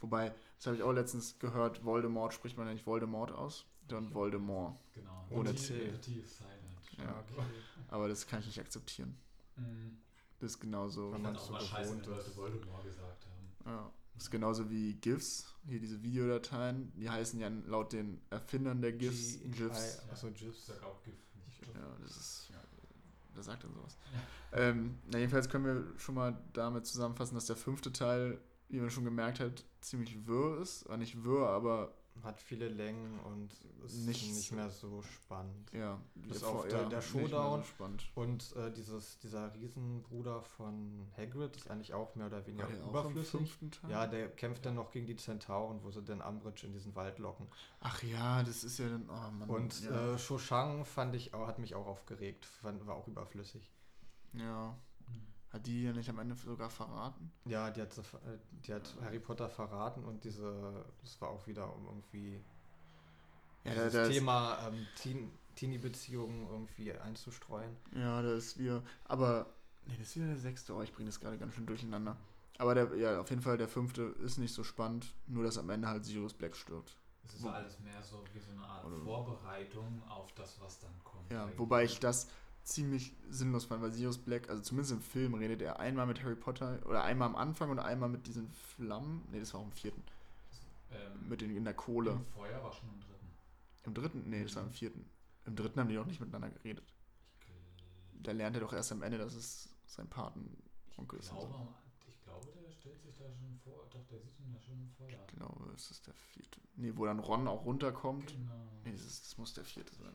Wobei, 0.00 0.34
das 0.56 0.66
habe 0.66 0.76
ich 0.76 0.82
auch 0.82 0.92
letztens 0.92 1.38
gehört, 1.38 1.84
Voldemort 1.84 2.34
spricht 2.34 2.58
man 2.58 2.66
ja 2.66 2.74
nicht 2.74 2.86
Voldemort 2.86 3.32
aus, 3.32 3.64
sondern 3.88 4.12
Voldemort. 4.12 4.78
Genau. 4.92 5.26
Ohne 5.30 5.54
C. 5.54 5.90
The 5.90 5.98
T 5.98 6.20
ist 6.20 6.36
silent. 6.38 6.60
Ja. 6.98 7.18
okay. 7.20 7.42
Aber 7.88 8.08
das 8.08 8.26
kann 8.26 8.40
ich 8.40 8.46
nicht 8.46 8.60
akzeptieren. 8.60 9.16
Mhm. 9.56 9.98
Das 10.40 10.50
ist 10.52 10.60
genauso. 10.60 11.10
Wenn 11.12 11.16
Ich 11.18 11.22
man 11.22 11.34
fand 11.34 11.38
auch 11.38 11.46
so 11.46 11.52
mal 11.52 11.60
scheiße, 11.60 11.90
wenn 11.92 11.98
gewohnt 12.02 12.16
Leute 12.16 12.28
ist. 12.30 12.36
Voldemort 12.36 12.84
gesagt 12.84 13.24
haben. 13.26 13.33
Ja. 13.66 13.90
Das 14.14 14.24
ist 14.24 14.30
genauso 14.30 14.70
wie 14.70 14.94
GIFs, 14.94 15.52
hier 15.66 15.80
diese 15.80 16.02
Videodateien, 16.02 16.92
die 16.96 17.10
heißen 17.10 17.40
ja 17.40 17.48
laut 17.66 17.92
den 17.92 18.20
Erfindern 18.30 18.80
der 18.80 18.92
GIFs 18.92 19.40
G- 19.40 19.48
GIFs. 19.48 19.98
Achso, 20.10 20.28
Ich 20.28 20.34
GIFs. 20.34 20.66
sag 20.66 20.82
auch 20.84 21.02
Gift, 21.02 21.18
nicht. 21.46 21.66
Ja, 21.74 21.96
das 22.00 22.16
ist. 22.16 22.48
Ja. 22.52 22.60
Wer 23.34 23.42
sagt 23.42 23.64
denn 23.64 23.72
sowas? 23.74 23.96
Ja. 24.52 24.58
Ähm, 24.60 24.98
na, 25.10 25.18
jedenfalls 25.18 25.48
können 25.48 25.64
wir 25.64 25.98
schon 25.98 26.14
mal 26.14 26.40
damit 26.52 26.86
zusammenfassen, 26.86 27.34
dass 27.34 27.46
der 27.46 27.56
fünfte 27.56 27.92
Teil, 27.92 28.38
wie 28.68 28.78
man 28.78 28.90
schon 28.90 29.04
gemerkt 29.04 29.40
hat, 29.40 29.64
ziemlich 29.80 30.26
wirr 30.28 30.60
ist. 30.60 30.88
War 30.88 30.96
nicht 30.96 31.24
wirr, 31.24 31.48
aber 31.48 31.92
Hat 32.22 32.40
viele 32.40 32.68
Längen 32.68 33.18
und 33.20 33.52
ist 33.84 34.06
Nichts- 34.06 34.28
nicht 34.36 34.52
mehr 34.52 34.70
so 34.70 35.02
spannend. 35.02 35.70
ja. 35.72 36.00
Bis 36.14 36.40
vor- 36.42 36.60
auf 36.60 36.68
der- 36.68 36.88
der 36.88 36.98
nicht 37.00 37.08
Showdown. 37.10 37.62
So. 37.76 37.84
Und 38.14 38.56
äh, 38.56 38.72
dieses, 38.72 39.18
dieser 39.18 39.52
Riesenbruder 39.54 40.40
von 40.42 41.06
Hagrid 41.18 41.56
ist 41.56 41.68
eigentlich 41.70 41.92
auch 41.92 42.14
mehr 42.14 42.28
oder 42.28 42.46
weniger 42.46 42.68
War 42.92 43.04
überflüssig. 43.04 43.58
Ja, 43.88 44.06
der 44.06 44.30
kämpft 44.30 44.64
dann 44.64 44.76
noch 44.76 44.90
gegen 44.90 45.06
die 45.06 45.16
Zentauren, 45.16 45.82
wo 45.82 45.90
sie 45.90 46.02
den 46.02 46.22
Umbridge 46.22 46.66
in 46.66 46.72
diesen 46.72 46.94
Wald 46.94 47.18
locken. 47.18 47.46
Ach 47.80 48.02
ja, 48.02 48.42
das 48.42 48.64
ist 48.64 48.78
ja 48.78 48.88
dann. 48.88 49.08
Oh 49.10 49.30
Mann. 49.32 49.50
Und 49.50 49.82
ja. 49.82 50.14
äh, 50.14 50.18
Shoshang 50.18 50.84
fand 50.84 51.14
ich 51.16 51.34
auch, 51.34 51.46
hat 51.46 51.58
mich 51.58 51.74
auch 51.74 51.86
aufgeregt, 51.86 52.46
fand, 52.46 52.86
war 52.86 52.94
auch 52.94 53.08
überflüssig. 53.08 53.70
ja. 54.32 54.76
Hat 55.54 55.64
die 55.66 55.84
ja 55.84 55.92
nicht 55.92 56.10
am 56.10 56.18
Ende 56.18 56.34
sogar 56.34 56.68
verraten? 56.68 57.30
Ja, 57.44 57.70
die 57.70 57.80
hat, 57.80 57.96
äh, 57.96 58.02
die 58.66 58.74
hat 58.74 58.92
Harry 59.02 59.20
Potter 59.20 59.48
verraten 59.48 60.02
und 60.04 60.24
diese, 60.24 60.84
das 61.00 61.20
war 61.20 61.28
auch 61.28 61.46
wieder 61.46 61.72
um 61.76 61.86
irgendwie 61.86 62.40
Ja, 63.62 63.74
da, 63.74 63.84
dieses 63.84 63.92
da 63.92 64.02
ist, 64.02 64.12
Thema 64.14 64.58
ähm, 64.66 64.84
Teen, 64.96 65.30
Teenie-Beziehungen 65.54 66.48
irgendwie 66.50 66.92
einzustreuen. 66.92 67.76
ja, 67.94 68.20
da 68.20 68.34
ist 68.34 68.58
wir. 68.58 68.82
Aber. 69.04 69.46
Nee, 69.86 69.94
das 69.98 70.08
ist 70.08 70.16
wieder 70.16 70.26
der 70.26 70.38
sechste. 70.38 70.74
Oh, 70.74 70.82
ich 70.82 70.92
bringe 70.92 71.08
das 71.08 71.20
gerade 71.20 71.38
ganz 71.38 71.54
schön 71.54 71.66
durcheinander. 71.66 72.16
Aber 72.58 72.74
der, 72.74 72.92
ja, 72.96 73.20
auf 73.20 73.30
jeden 73.30 73.42
Fall 73.42 73.56
der 73.56 73.68
fünfte 73.68 74.02
ist 74.24 74.38
nicht 74.38 74.54
so 74.54 74.64
spannend, 74.64 75.14
nur 75.28 75.44
dass 75.44 75.56
am 75.56 75.70
Ende 75.70 75.86
halt 75.86 76.04
Sirius 76.04 76.34
Black 76.34 76.56
stirbt. 76.56 76.96
Es 77.24 77.34
ist 77.34 77.46
alles 77.46 77.78
mehr 77.78 78.02
so 78.02 78.24
wie 78.32 78.40
so 78.40 78.50
eine 78.50 78.64
Art 78.66 78.84
Oder- 78.86 78.96
Vorbereitung 79.04 80.02
auf 80.08 80.32
das, 80.32 80.60
was 80.60 80.80
dann 80.80 80.90
kommt. 81.04 81.30
Ja, 81.30 81.44
eigentlich. 81.44 81.58
wobei 81.60 81.84
ich 81.84 82.00
das 82.00 82.28
ziemlich 82.64 83.14
sinnlos 83.28 83.66
fand, 83.66 83.82
weil 83.82 83.92
Sirius 83.92 84.18
Black, 84.18 84.48
also 84.48 84.62
zumindest 84.62 84.92
im 84.92 85.00
Film, 85.00 85.34
redet 85.34 85.62
er 85.62 85.80
einmal 85.80 86.06
mit 86.06 86.22
Harry 86.22 86.34
Potter 86.34 86.80
oder 86.86 87.04
einmal 87.04 87.28
am 87.28 87.36
Anfang 87.36 87.70
und 87.70 87.78
einmal 87.78 88.08
mit 88.08 88.26
diesen 88.26 88.50
Flammen. 88.50 89.26
Nee, 89.30 89.40
das 89.40 89.52
war 89.54 89.60
auch 89.60 89.64
im 89.66 89.72
vierten. 89.72 90.02
Ähm, 90.90 91.28
Mit 91.28 91.40
den 91.40 91.54
in 91.54 91.64
der 91.64 91.74
Kohle. 91.74 92.12
Im 92.12 92.24
Feuer 92.26 92.62
war 92.62 92.72
schon 92.72 92.88
im 92.88 93.00
dritten. 93.00 93.28
Im 93.84 93.94
dritten? 93.94 94.30
Nee, 94.30 94.42
das 94.44 94.56
war 94.56 94.62
im 94.62 94.70
vierten. 94.70 95.04
Im 95.46 95.56
dritten 95.56 95.78
haben 95.80 95.88
die 95.88 95.98
auch 95.98 96.06
nicht 96.06 96.20
miteinander 96.20 96.50
geredet. 96.50 96.84
Da 98.14 98.32
lernt 98.32 98.56
er 98.56 98.60
doch 98.60 98.72
erst 98.72 98.92
am 98.92 99.02
Ende, 99.02 99.18
dass 99.18 99.34
es 99.34 99.68
sein 99.86 100.08
Patenonkel 100.08 101.18
ist. 101.18 101.28
glaube, 101.30 101.68
ich 102.06 102.22
glaube, 102.22 102.46
der 102.52 102.70
stellt 102.70 103.02
sich 103.02 103.14
da 103.16 103.24
schon 103.24 103.60
vor. 103.62 103.86
Doch, 103.90 104.06
der 104.06 104.20
sieht 104.20 104.33
Feuer. 104.94 105.08
Ich 105.28 105.36
glaube, 105.36 105.72
es 105.74 105.90
ist 105.90 106.06
der 106.06 106.14
vierte. 106.14 106.60
Nee, 106.76 106.92
wo 106.96 107.04
dann 107.06 107.18
Ron 107.20 107.46
auch 107.48 107.64
runterkommt. 107.64 108.28
Genau. 108.28 108.52
Nee, 108.84 108.92
das, 108.92 109.02
ist, 109.02 109.24
das 109.26 109.38
muss 109.38 109.54
der 109.54 109.64
vierte 109.64 109.94
sein. 109.94 110.12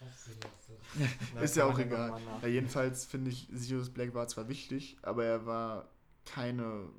Ist 1.42 1.56
ja 1.56 1.64
auch 1.66 1.78
egal. 1.78 2.20
Ja, 2.42 2.48
jedenfalls 2.48 3.04
finde 3.04 3.30
ich, 3.30 3.48
Sirius 3.52 3.90
Black 3.90 4.14
war 4.14 4.26
zwar 4.28 4.48
wichtig, 4.48 4.96
aber 5.02 5.24
er 5.24 5.44
war 5.46 5.88
keine 6.24 6.62
Hm. 6.62 6.92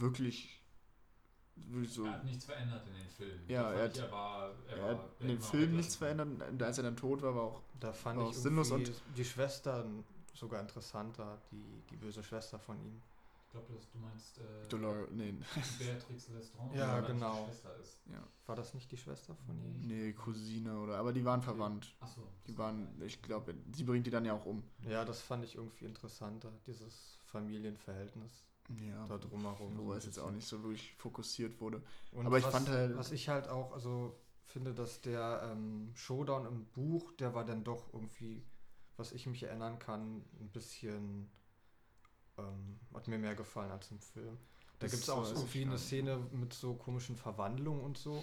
wirklich, 0.00 0.62
so. 1.86 2.04
Er 2.04 2.12
hat 2.12 2.24
nichts 2.24 2.44
verändert 2.44 2.86
in 2.86 2.94
den 2.94 3.08
Filmen. 3.08 3.48
Ja, 3.48 3.72
er 3.72 3.90
ich, 3.90 3.98
er 3.98 4.10
war, 4.12 4.50
er 4.68 4.76
Er 4.76 4.82
war 4.82 4.90
hat 4.90 5.10
in 5.20 5.28
den 5.28 5.36
immer 5.36 5.46
Film 5.46 5.62
etwas- 5.64 5.76
nichts 5.76 5.96
verändert. 5.96 6.28
und 6.50 6.62
Als 6.62 6.78
er 6.78 6.84
dann 6.84 6.96
tot 6.96 7.22
war, 7.22 7.34
war 7.34 7.42
auch. 7.42 7.62
Da 7.80 7.92
fand 7.92 8.18
War 8.18 8.30
ich 8.30 8.36
auch 8.36 8.40
sinnlos 8.42 8.70
irgendwie 8.70 8.92
die 9.16 9.24
Schwester 9.24 9.84
sogar 10.34 10.60
interessanter, 10.60 11.38
die, 11.50 11.82
die 11.90 11.96
böse 11.96 12.22
Schwester 12.22 12.58
von 12.58 12.78
ihm. 12.80 13.00
Ich 13.58 13.66
glaube, 13.66 13.74
dass 13.80 13.90
du 13.90 13.98
meinst 13.98 14.38
äh, 14.38 14.68
Dolor, 14.68 15.08
nee, 15.12 15.32
Beatrix 15.78 16.28
Lestrange, 16.28 16.76
Ja, 16.76 17.00
die 17.00 17.06
genau. 17.12 17.46
Schwester 17.46 17.74
ist. 17.76 18.02
ja. 18.12 18.22
War 18.46 18.54
das 18.56 18.74
nicht 18.74 18.90
die 18.92 18.96
Schwester 18.96 19.34
von 19.34 19.58
ihm? 19.60 19.80
Nee, 19.80 20.12
Cousine 20.12 20.78
oder. 20.78 20.98
Aber 20.98 21.12
die 21.12 21.24
waren 21.24 21.42
verwandt. 21.42 21.96
Achso. 22.00 22.20
Die 22.46 22.56
waren, 22.58 23.00
ich 23.02 23.20
glaube, 23.22 23.54
sie 23.72 23.82
bringt 23.84 24.06
die 24.06 24.10
dann 24.10 24.24
ja 24.24 24.34
auch 24.34 24.44
um. 24.46 24.62
Ja, 24.88 25.04
das 25.04 25.20
fand 25.22 25.44
ich 25.44 25.54
irgendwie 25.56 25.84
interessanter, 25.86 26.52
dieses 26.66 27.18
Familienverhältnis 27.24 28.44
Ja. 28.80 29.06
da 29.06 29.18
drumherum. 29.18 29.76
Wo 29.78 29.92
es 29.94 30.04
jetzt 30.04 30.18
auch 30.18 30.30
nicht 30.30 30.46
so 30.46 30.62
wirklich 30.62 30.92
fokussiert 30.98 31.60
wurde. 31.60 31.82
Und 32.12 32.26
Aber 32.26 32.38
ich 32.38 32.44
was, 32.44 32.52
fand 32.52 32.68
halt- 32.68 32.96
Was 32.96 33.10
ich 33.12 33.28
halt 33.28 33.48
auch, 33.48 33.72
also 33.72 34.16
finde, 34.44 34.74
dass 34.74 35.00
der 35.00 35.50
ähm, 35.52 35.90
Showdown 35.94 36.46
im 36.46 36.66
Buch, 36.66 37.12
der 37.12 37.34
war 37.34 37.44
dann 37.44 37.64
doch 37.64 37.92
irgendwie, 37.92 38.44
was 38.96 39.12
ich 39.12 39.26
mich 39.26 39.42
erinnern 39.42 39.78
kann, 39.80 40.24
ein 40.40 40.50
bisschen, 40.52 41.28
ähm, 42.38 42.78
hat 42.94 43.08
mir 43.08 43.18
mehr 43.18 43.34
gefallen 43.34 43.70
als 43.70 43.90
im 43.90 43.98
Film. 44.00 44.36
Da 44.78 44.86
gibt 44.88 45.02
es 45.02 45.08
auch 45.08 45.26
irgendwie 45.26 45.62
eine. 45.64 45.78
Szene 45.78 46.18
mit 46.32 46.52
so 46.52 46.74
komischen 46.74 47.16
Verwandlungen 47.16 47.80
und 47.82 47.96
so, 47.98 48.22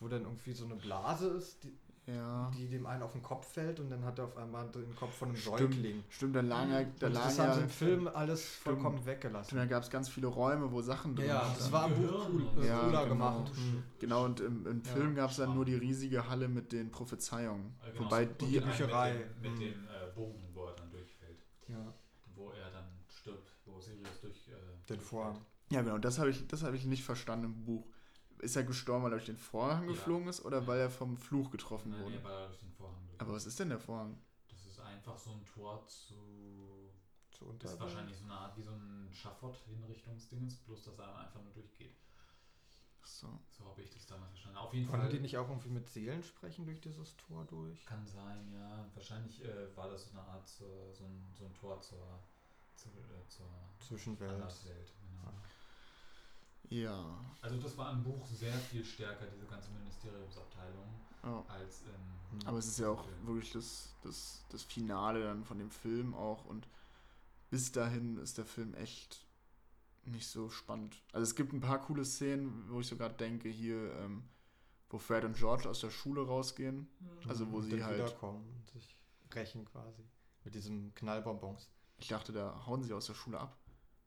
wo 0.00 0.08
dann 0.08 0.22
irgendwie 0.22 0.52
so 0.52 0.64
eine 0.64 0.76
Blase 0.76 1.26
ist, 1.30 1.64
die, 1.64 1.76
Ja. 2.06 2.50
die 2.56 2.68
dem 2.68 2.86
einen 2.86 3.02
auf 3.02 3.12
den 3.12 3.22
Kopf 3.22 3.52
fällt 3.52 3.80
und 3.80 3.90
dann 3.90 4.04
hat 4.04 4.18
er 4.20 4.26
auf 4.26 4.36
einmal 4.36 4.68
den 4.70 4.94
Kopf 4.94 5.12
von 5.16 5.28
einem 5.30 5.36
Stimmt. 5.36 5.58
Säugling. 5.58 6.04
Stimmt, 6.08 6.36
da 6.36 6.40
lagen 6.40 6.70
ja, 6.70 6.84
da 6.84 7.06
Und 7.08 7.14
das 7.16 7.38
haben 7.40 7.52
sie 7.52 7.58
ja, 7.58 7.64
im 7.64 7.68
Film 7.68 8.06
alles 8.08 8.46
vollkommen 8.48 9.04
weggelassen. 9.04 9.46
stimmt, 9.48 9.62
da 9.62 9.66
gab 9.66 9.82
es 9.82 9.90
ganz 9.90 10.08
viele 10.08 10.28
Räume, 10.28 10.70
wo 10.70 10.80
Sachen 10.82 11.16
drin 11.16 11.26
Ja, 11.26 11.42
waren. 11.42 11.54
das 11.58 11.72
war 11.72 11.88
im 11.88 11.94
Buch 12.00 12.28
cool, 12.32 12.42
und 12.56 12.64
Ja, 12.64 12.78
cooler 12.78 13.02
genau. 13.02 13.08
gemacht. 13.08 13.52
Hm. 13.56 13.82
Genau, 13.98 14.24
und 14.24 14.38
im, 14.40 14.66
im 14.68 14.82
Ja. 14.84 14.92
Film 14.92 15.14
gab 15.16 15.30
es 15.32 15.36
dann 15.38 15.52
nur 15.54 15.64
die 15.64 15.74
riesige 15.74 16.28
Halle 16.28 16.46
mit 16.46 16.70
den 16.70 16.92
Prophezeiungen. 16.92 17.74
Genau, 17.92 18.04
Wobei 18.04 18.28
und 18.28 18.40
die. 18.40 18.58
einen 18.60 18.70
Bücherei. 18.70 19.14
Mit 19.42 19.44
dem, 19.44 19.52
mit 19.58 19.60
dem 19.62 19.84
äh, 19.88 20.14
Bogen, 20.14 20.48
wo 20.54 20.64
er 20.66 20.76
dann 20.76 20.90
durchfällt. 20.92 21.40
Ja, 21.66 21.92
Wo 22.36 22.50
er 22.52 22.70
dann 22.70 22.86
stirbt, 23.10 23.50
wo 23.66 23.80
Sirius 23.80 24.20
durch. 24.22 24.48
Äh, 24.48 24.52
den. 24.94 25.00
Vorhang. 25.00 25.44
Ja, 25.70 25.82
genau, 25.82 25.98
das 25.98 26.18
habe 26.18 26.30
ich, 26.30 26.46
das 26.48 26.62
hab 26.62 26.72
ich 26.74 26.84
nicht 26.84 27.04
verstanden 27.04 27.44
im 27.46 27.64
Buch. 27.64 27.86
Ist 28.38 28.56
er 28.56 28.62
gestorben, 28.64 29.04
weil 29.04 29.12
er 29.12 29.16
durch 29.16 29.26
den 29.26 29.36
Vorhang 29.36 29.82
Ja. 29.84 29.88
geflogen 29.92 30.28
ist 30.28 30.44
oder 30.44 30.60
Ja. 30.60 30.66
weil 30.66 30.78
er 30.80 30.90
vom 30.90 31.16
Fluch 31.16 31.50
getroffen 31.50 31.90
Nein, 31.90 32.02
wurde? 32.02 32.16
nee, 32.16 32.24
weil 32.24 32.32
er 32.32 32.46
durch 32.46 32.60
den 32.60 32.72
Vorhang 32.72 33.06
durch 33.08 33.20
Aber 33.20 33.32
was 33.34 33.46
ist 33.46 33.58
denn 33.58 33.68
der 33.68 33.80
Vorhang? 33.80 34.16
Das 34.48 34.64
ist 34.66 34.78
einfach 34.80 35.18
so 35.18 35.30
ein 35.32 35.44
Tor 35.44 35.84
zu. 35.86 36.14
Zu 37.30 37.44
Ist 37.44 37.50
Unterwelt. 37.50 37.80
wahrscheinlich 37.80 38.16
so 38.16 38.24
eine 38.24 38.32
Art 38.34 38.56
wie 38.56 38.62
so 38.62 38.72
ein 38.72 39.08
Schafott-Hinrichtungsdingens, 39.12 40.56
bloß 40.56 40.84
dass 40.84 40.98
er 40.98 41.18
einfach 41.18 41.40
nur 41.42 41.52
durchgeht. 41.52 41.94
Ach 43.02 43.06
so. 43.06 43.28
So 43.50 43.64
habe 43.64 43.82
ich 43.82 43.90
das 43.90 44.06
damals 44.06 44.30
verstanden. 44.30 44.58
Auf 44.58 44.74
jeden 44.74 44.88
Konnten 44.88 45.06
Fall. 45.06 45.12
die 45.14 45.20
nicht 45.20 45.36
auch 45.38 45.48
irgendwie 45.48 45.68
mit 45.70 45.88
Seelen 45.88 46.22
sprechen 46.22 46.64
durch 46.66 46.80
dieses 46.80 47.16
Tor 47.16 47.44
durch? 47.44 47.84
Kann 47.86 48.06
sein, 48.06 48.50
ja. 48.52 48.84
Wahrscheinlich 48.94 49.44
äh, 49.44 49.76
war 49.76 49.88
das 49.88 50.06
so 50.06 50.18
eine 50.18 50.26
Art, 50.28 50.48
so, 50.48 50.90
so, 50.92 51.04
ein, 51.04 51.32
so 51.36 51.44
ein 51.46 51.54
Tor 51.54 51.80
zur, 51.80 52.20
zur, 52.78 52.92
äh, 52.92 53.26
zur 53.28 53.46
Zwischenwelt. 53.78 54.32
Anderswelt. 54.32 54.92
Genau. 55.00 55.32
Ja. 56.70 57.24
Also 57.40 57.56
das 57.58 57.76
war 57.76 57.92
im 57.92 58.02
Buch 58.02 58.26
sehr 58.26 58.54
viel 58.54 58.84
stärker, 58.84 59.26
diese 59.26 59.46
ganze 59.46 59.70
Ministeriumsabteilung, 59.70 60.88
ja. 61.24 61.44
als 61.48 61.82
im... 61.82 62.38
Hm. 62.40 62.46
Aber 62.46 62.58
es 62.58 62.66
ist 62.66 62.78
ja 62.78 62.90
auch 62.90 63.04
Film. 63.04 63.26
wirklich 63.26 63.52
das, 63.52 63.94
das, 64.02 64.44
das 64.50 64.62
Finale 64.62 65.22
dann 65.24 65.44
von 65.44 65.58
dem 65.58 65.70
Film 65.70 66.14
auch 66.14 66.44
und 66.44 66.68
bis 67.50 67.72
dahin 67.72 68.18
ist 68.18 68.36
der 68.36 68.44
Film 68.44 68.74
echt 68.74 69.24
nicht 70.04 70.28
so 70.28 70.50
spannend. 70.50 71.02
Also 71.12 71.24
es 71.24 71.34
gibt 71.34 71.52
ein 71.52 71.60
paar 71.60 71.80
coole 71.80 72.04
Szenen, 72.04 72.64
wo 72.68 72.80
ich 72.80 72.86
sogar 72.86 73.08
denke, 73.08 73.48
hier, 73.48 73.94
ähm, 73.96 74.24
wo 74.90 74.98
Fred 74.98 75.24
und 75.24 75.36
George 75.36 75.68
aus 75.68 75.80
der 75.80 75.90
Schule 75.90 76.26
rausgehen. 76.26 76.88
Also 77.26 77.50
wo 77.50 77.58
Und 77.58 77.64
sie 77.64 77.82
halt, 77.82 77.96
wiederkommen 77.96 78.46
und 78.56 78.68
sich 78.68 78.96
rächen 79.34 79.64
quasi. 79.64 80.02
Mit 80.44 80.54
diesen 80.54 80.94
Knallbonbons. 80.94 81.70
Ich 81.98 82.08
dachte, 82.08 82.32
da 82.32 82.64
hauen 82.66 82.82
sie 82.82 82.92
aus 82.92 83.06
der 83.06 83.14
Schule 83.14 83.38
ab. 83.40 83.56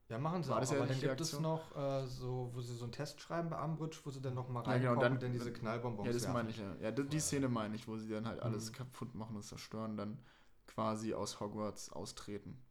Ja, 0.09 0.17
machen 0.17 0.43
sie 0.43 0.49
War 0.49 0.57
auch, 0.57 0.59
das 0.61 0.71
ja 0.71 0.77
aber 0.77 0.87
dann 0.87 0.99
gibt 0.99 1.21
es 1.21 1.33
Aktion? 1.33 1.41
noch 1.43 1.75
äh, 1.75 2.05
so, 2.05 2.49
wo 2.53 2.59
sie 2.61 2.75
so 2.75 2.83
einen 2.83 2.91
Test 2.91 3.21
schreiben 3.21 3.49
bei 3.49 3.63
Umbridge, 3.63 3.99
wo 4.03 4.09
sie 4.11 4.21
dann 4.21 4.33
nochmal 4.33 4.63
Ja, 4.63 4.71
reinkommen 4.71 4.89
genau, 4.95 5.01
dann- 5.01 5.13
und 5.13 5.23
dann 5.23 5.31
diese 5.31 5.53
Knallbonbons 5.53 6.05
Ja, 6.07 6.11
das 6.13 6.21
werfen. 6.23 6.33
meine 6.33 6.49
ich 6.49 6.57
ja. 6.57 6.75
Ja, 6.81 6.91
die, 6.91 7.03
die 7.07 7.19
Szene 7.19 7.47
meine 7.47 7.75
ich, 7.75 7.87
wo 7.87 7.97
sie 7.97 8.09
dann 8.09 8.25
halt 8.27 8.41
alles 8.41 8.69
Mhm. 8.71 8.75
kaputt 8.75 9.15
machen 9.15 9.35
und 9.37 9.43
zerstören, 9.43 9.95
dann 9.95 10.19
quasi 10.67 11.13
aus 11.13 11.39
Hogwarts 11.39 11.91
austreten. 11.91 12.61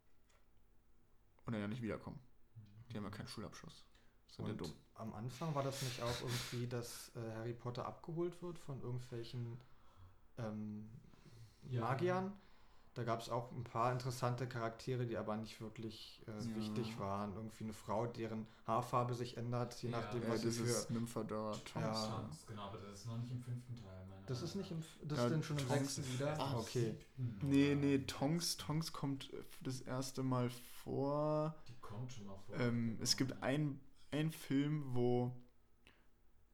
Und 1.47 1.53
dann 1.55 1.63
ja 1.63 1.69
nicht 1.69 1.83
wiederkommen. 1.83 2.21
Die 2.91 2.97
haben 2.97 3.05
ja 3.05 3.11
keinen 3.11 3.29
Schulabschluss. 3.29 3.85
Sind 4.29 4.45
ja 4.47 4.53
Und 4.53 4.61
dumm. 4.61 4.73
am 4.95 5.13
Anfang 5.15 5.55
war 5.55 5.63
das 5.63 5.81
nicht 5.83 6.03
auch 6.03 6.21
irgendwie, 6.21 6.67
dass 6.67 7.11
äh, 7.17 7.35
Harry 7.37 7.55
Potter 7.55 7.87
abgeholt 7.87 8.41
wird 8.43 8.59
von 8.59 8.81
irgendwelchen 8.83 9.59
ähm, 10.39 10.91
Ja. 11.69 11.81
Magiern, 11.83 12.33
Da 13.01 13.07
gab 13.07 13.23
es 13.23 13.31
auch 13.31 13.51
ein 13.53 13.65
paar 13.65 13.93
interessante 13.93 14.47
Charaktere, 14.47 15.07
die 15.07 15.17
aber 15.17 15.35
nicht 15.39 15.59
wirklich 15.63 16.21
äh, 16.29 16.33
Ja. 16.33 16.55
wichtig 16.55 16.99
waren. 16.99 17.33
Irgendwie 17.35 17.65
eine 17.65 17.73
Frau, 17.73 18.07
deren 18.07 18.47
Haarfarbe 18.67 19.15
sich 19.15 19.39
ändert, 19.39 19.75
je 19.83 19.89
Ja, 19.89 20.03
nachdem, 20.03 20.23
Ja, 20.23 20.29
was 20.29 20.43
sie 20.43 20.51
für. 20.51 20.93
Nymphadora 20.93 21.53
Tonks. 21.53 21.73
Ja. 21.75 21.93
Chance, 21.95 22.45
genau, 22.47 22.63
aber 22.65 22.77
das 22.77 23.01
ist 23.01 23.07
noch 23.07 23.17
nicht 23.17 23.31
im 23.31 23.41
fünften 23.41 23.75
Teil. 23.75 24.07
meiner 24.07 24.21
Das 24.27 24.43
ist 24.43 24.55
nicht 24.55 24.71
im. 24.71 24.83
Das 25.09 25.17
Ja, 25.17 25.25
ist 25.25 25.33
denn 25.33 25.43
schon 25.43 25.57
im 25.57 25.67
Tonks 25.67 25.95
sechsten 25.95 26.01
ist 26.03 26.13
wieder? 26.21 26.35
im 26.35 26.57
okay. 26.59 26.95
Siebten, 27.17 27.49
Nee, 27.49 27.75
nee, 27.75 27.99
Tonks, 28.01 28.59
Tonks 28.59 28.93
kommt 28.93 29.31
das 29.63 29.81
erste 29.81 30.23
Mal 30.23 30.51
vor. 30.85 31.55
Die 31.69 31.75
kommt 31.81 32.13
schon 32.13 32.27
mal 32.27 32.37
vor. 32.37 32.55
Ähm, 32.61 32.91
genau. 32.91 33.03
es 33.03 33.17
gibt 33.17 33.43
einen 33.43 33.81
Film, 34.31 34.85
wo. 34.95 35.33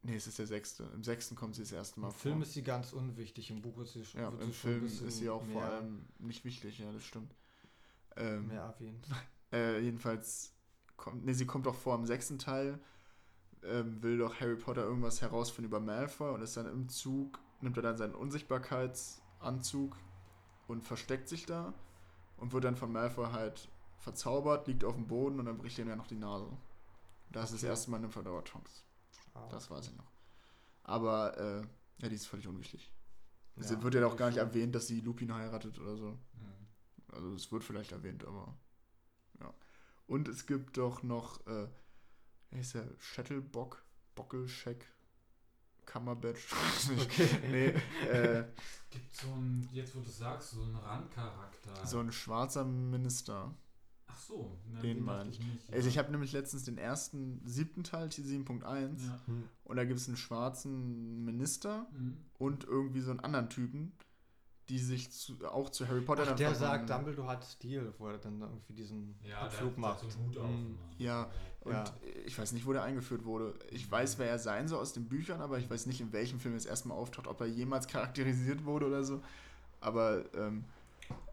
Nee, 0.03 0.15
es 0.15 0.27
ist 0.27 0.39
der 0.39 0.47
sechste. 0.47 0.83
Im 0.93 1.03
sechsten 1.03 1.35
kommt 1.35 1.55
sie 1.55 1.63
das 1.63 1.71
erste 1.71 1.99
Mal 1.99 2.07
Im 2.07 2.13
vor. 2.13 2.19
Film 2.21 2.41
ist 2.41 2.53
sie 2.53 2.63
ganz 2.63 2.93
unwichtig, 2.93 3.49
im 3.51 3.61
Buch 3.61 3.79
ist 3.79 3.93
sie 3.93 4.05
schon. 4.05 4.21
ja, 4.21 4.31
wird 4.31 4.41
im 4.43 4.53
schon 4.53 4.71
Film 4.71 4.81
bisschen 4.81 5.07
ist 5.07 5.17
sie 5.17 5.29
auch 5.29 5.43
vor 5.45 5.63
allem 5.63 6.05
nicht 6.19 6.45
wichtig, 6.45 6.79
ja, 6.79 6.91
das 6.91 7.03
stimmt. 7.03 7.35
Ähm, 8.15 8.47
mehr 8.47 8.61
erwähnt. 8.61 9.07
Äh, 9.53 9.79
jedenfalls 9.79 10.51
kommt, 10.97 11.23
nee, 11.23 11.31
sie 11.31 11.45
kommt 11.45 11.67
auch 11.67 11.75
vor 11.75 11.95
im 11.95 12.05
sechsten 12.05 12.37
Teil, 12.37 12.79
ähm, 13.63 14.03
will 14.03 14.17
doch 14.17 14.41
Harry 14.41 14.57
Potter 14.57 14.83
irgendwas 14.83 15.21
herausfinden 15.21 15.69
über 15.69 15.79
Malfoy 15.79 16.33
und 16.33 16.41
ist 16.41 16.57
dann 16.57 16.65
im 16.65 16.89
Zug, 16.89 17.39
nimmt 17.61 17.77
er 17.77 17.83
dann 17.83 17.95
seinen 17.95 18.13
Unsichtbarkeitsanzug 18.13 19.95
und 20.67 20.83
versteckt 20.83 21.29
sich 21.29 21.45
da 21.45 21.73
und 22.35 22.51
wird 22.51 22.65
dann 22.65 22.75
von 22.75 22.91
Malfoy 22.91 23.31
halt 23.31 23.69
verzaubert, 23.99 24.67
liegt 24.67 24.83
auf 24.83 24.95
dem 24.95 25.07
Boden 25.07 25.39
und 25.39 25.45
dann 25.45 25.57
bricht 25.57 25.79
ihm 25.79 25.87
ja 25.87 25.95
noch 25.95 26.07
die 26.07 26.17
Nase. 26.17 26.49
Das 27.31 27.45
ist 27.45 27.53
das 27.53 27.63
Okay. 27.63 27.69
erste 27.69 27.91
Mal 27.91 27.97
eine 27.97 28.43
Tonks. 28.43 28.83
Ah, 29.37 29.47
Das 29.49 29.69
weiß 29.69 29.87
ich 29.89 29.95
noch. 29.95 30.11
Aber, 30.83 31.37
äh, 31.37 31.61
ja, 32.01 32.09
die 32.09 32.15
ist 32.15 32.27
völlig 32.27 32.47
unwichtig. 32.47 32.91
Es 33.55 33.69
Ja, 33.71 33.81
wird 33.81 33.95
ja 33.95 34.05
auch 34.05 34.15
gar 34.17 34.27
nicht 34.27 34.37
schon. 34.39 34.47
erwähnt, 34.47 34.75
dass 34.75 34.87
sie 34.87 35.01
Lupin 35.01 35.33
heiratet 35.33 35.79
oder 35.79 35.97
so. 35.97 36.11
Mhm. 36.11 36.67
Also 37.11 37.33
es 37.33 37.51
wird 37.51 37.63
vielleicht 37.63 37.91
erwähnt, 37.91 38.23
aber 38.25 38.55
ja. 39.39 39.53
Und 40.07 40.27
es 40.27 40.45
gibt 40.45 40.77
doch 40.77 41.03
noch, 41.03 41.45
äh, 41.47 41.67
wie 42.51 42.57
heißt 42.59 42.75
der? 42.75 42.87
Shuttlebuck, 42.99 43.83
Bockelscheck, 44.15 44.85
Kammerbatch. 45.85 46.47
Okay. 47.01 47.29
nee, 47.49 48.07
äh, 48.07 48.45
Gibt 48.89 49.15
so 49.15 49.27
ein, 49.27 49.67
jetzt 49.73 49.95
wo 49.95 49.99
du 50.01 50.09
sagst, 50.09 50.51
so 50.51 50.61
einen 50.61 50.75
Randcharakter. 50.75 51.85
so 51.85 51.99
ein 51.99 52.11
schwarzer 52.11 52.63
Minister. 52.65 53.53
Ach 54.17 54.21
so, 54.23 54.57
ne, 54.73 54.79
Den 54.81 54.97
dachte 54.97 55.01
meine 55.19 55.29
ich 55.29 55.39
nicht. 55.39 55.71
Also 55.71 55.85
ja. 55.87 55.91
ich 55.91 55.97
habe 55.99 56.11
nämlich 56.11 56.31
letztens 56.31 56.63
den 56.63 56.77
ersten, 56.79 57.39
siebten 57.45 57.83
Teil, 57.83 58.09
T 58.09 58.23
7.1, 58.23 59.05
Ja. 59.05 59.19
Hm. 59.27 59.43
und 59.65 59.75
da 59.77 59.85
gibt 59.85 59.99
es 59.99 60.07
einen 60.07 60.17
schwarzen 60.17 61.23
Minister 61.23 61.85
Mhm. 61.93 62.17
und 62.39 62.63
irgendwie 62.63 63.01
so 63.01 63.11
einen 63.11 63.19
anderen 63.19 63.49
Typen, 63.49 63.91
die 64.69 64.79
sich 64.79 65.11
zu, 65.11 65.37
auch 65.49 65.69
zu 65.69 65.87
Harry 65.87 66.01
Potter 66.01 66.23
Ach, 66.23 66.27
dann 66.29 66.37
der 66.37 66.53
verwandeln. 66.53 66.87
sagt, 66.87 66.99
Dumbledore 66.99 67.27
hat 67.29 67.45
Stil, 67.45 67.93
wo 67.99 68.07
er 68.07 68.17
dann 68.17 68.41
irgendwie 68.41 68.73
diesen 68.73 69.15
Ja, 69.23 69.41
der 69.43 69.51
Flug 69.51 69.71
hat 69.73 69.77
macht. 69.77 69.99
so 69.99 70.07
einen 70.07 70.27
Hut 70.27 70.37
auf. 70.37 70.49
Hm. 70.49 70.65
immer. 70.65 70.77
Ja. 70.97 71.29
Und 71.61 71.71
Ja. 71.73 71.83
ich 72.25 72.37
weiß 72.37 72.51
nicht, 72.53 72.65
wo 72.65 72.73
der 72.73 72.83
eingeführt 72.83 73.23
wurde. 73.25 73.53
Ich 73.71 73.89
weiß, 73.89 74.17
wer 74.19 74.29
er 74.29 74.39
sein 74.39 74.67
soll 74.67 74.79
aus 74.79 74.93
den 74.93 75.05
Büchern, 75.07 75.41
aber 75.41 75.57
ich 75.59 75.69
weiß 75.69 75.85
nicht, 75.85 76.01
in 76.01 76.11
welchem 76.11 76.39
Film 76.39 76.53
er 76.55 76.57
das 76.57 76.65
erste 76.65 76.87
Mal 76.89 76.95
auftaucht, 76.95 77.27
ob 77.27 77.39
er 77.41 77.47
jemals 77.47 77.87
charakterisiert 77.87 78.65
wurde 78.65 78.87
oder 78.87 79.03
so. 79.03 79.21
Aber 79.79 80.25
ähm, 80.35 80.63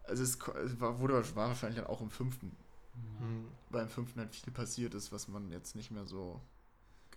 also 0.05 0.23
es, 0.23 0.39
es 0.65 0.81
war, 0.81 0.99
wurde, 1.01 1.15
war 1.35 1.49
wahrscheinlich 1.49 1.79
dann 1.81 1.89
auch 1.89 2.01
im 2.03 2.11
fünften, 2.11 2.53
Mhm. 2.95 3.19
Hm. 3.21 3.49
weil 3.71 3.83
im 3.83 3.89
fünften 3.89 4.21
halt 4.21 4.35
viel 4.35 4.53
passiert 4.53 4.95
ist, 4.95 5.13
was 5.13 5.29
man 5.29 5.51
jetzt 5.51 5.75
nicht 5.77 5.91
mehr 5.91 6.05
so 6.07 6.41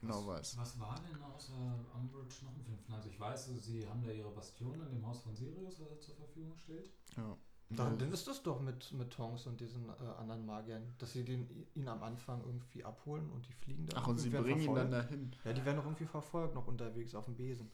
genau 0.01 0.25
weiß. 0.27 0.57
Was 0.57 0.79
war 0.79 0.95
denn 1.07 1.21
außer 1.23 1.53
Umbridge 1.95 2.45
noch 2.45 2.55
im 2.55 2.63
fünften? 2.63 2.93
Also 2.93 3.09
ich 3.09 3.19
weiß, 3.19 3.45
sie 3.61 3.87
haben 3.87 4.03
da 4.03 4.11
ihre 4.11 4.31
Bastion 4.31 4.79
in 4.81 4.89
dem 4.89 5.05
Haus 5.05 5.21
von 5.21 5.35
Sirius, 5.35 5.79
was 5.79 5.89
er 5.89 5.99
zur 5.99 6.15
Verfügung 6.15 6.55
stellt. 6.55 6.89
Ja. 7.15 7.37
Dann, 7.69 7.91
Ja. 7.93 7.97
dann 7.97 8.13
ist 8.13 8.25
das 8.27 8.41
doch 8.43 8.61
mit, 8.61 8.93
mit 8.93 9.11
Tonks 9.11 9.45
und 9.45 9.59
diesen 9.59 9.89
äh, 9.89 9.91
anderen 10.19 10.45
Magiern, 10.45 10.93
dass 10.99 11.11
sie 11.13 11.25
den, 11.25 11.67
ihn 11.75 11.87
am 11.89 12.01
Anfang 12.01 12.41
irgendwie 12.45 12.85
abholen 12.85 13.29
und 13.31 13.45
die 13.47 13.51
fliegen 13.53 13.85
da. 13.87 13.97
Ach, 13.97 14.07
und 14.07 14.17
sie 14.19 14.31
werden 14.31 14.45
bringen 14.45 14.61
ihn 14.61 14.73
dann 14.75 14.89
verfolgt. 14.89 15.11
dahin. 15.11 15.35
Ja, 15.43 15.53
die 15.53 15.65
werden 15.65 15.77
doch 15.77 15.85
irgendwie 15.85 16.05
verfolgt, 16.05 16.55
noch 16.55 16.67
unterwegs 16.67 17.13
auf 17.13 17.25
dem 17.25 17.35
Besen. 17.35 17.69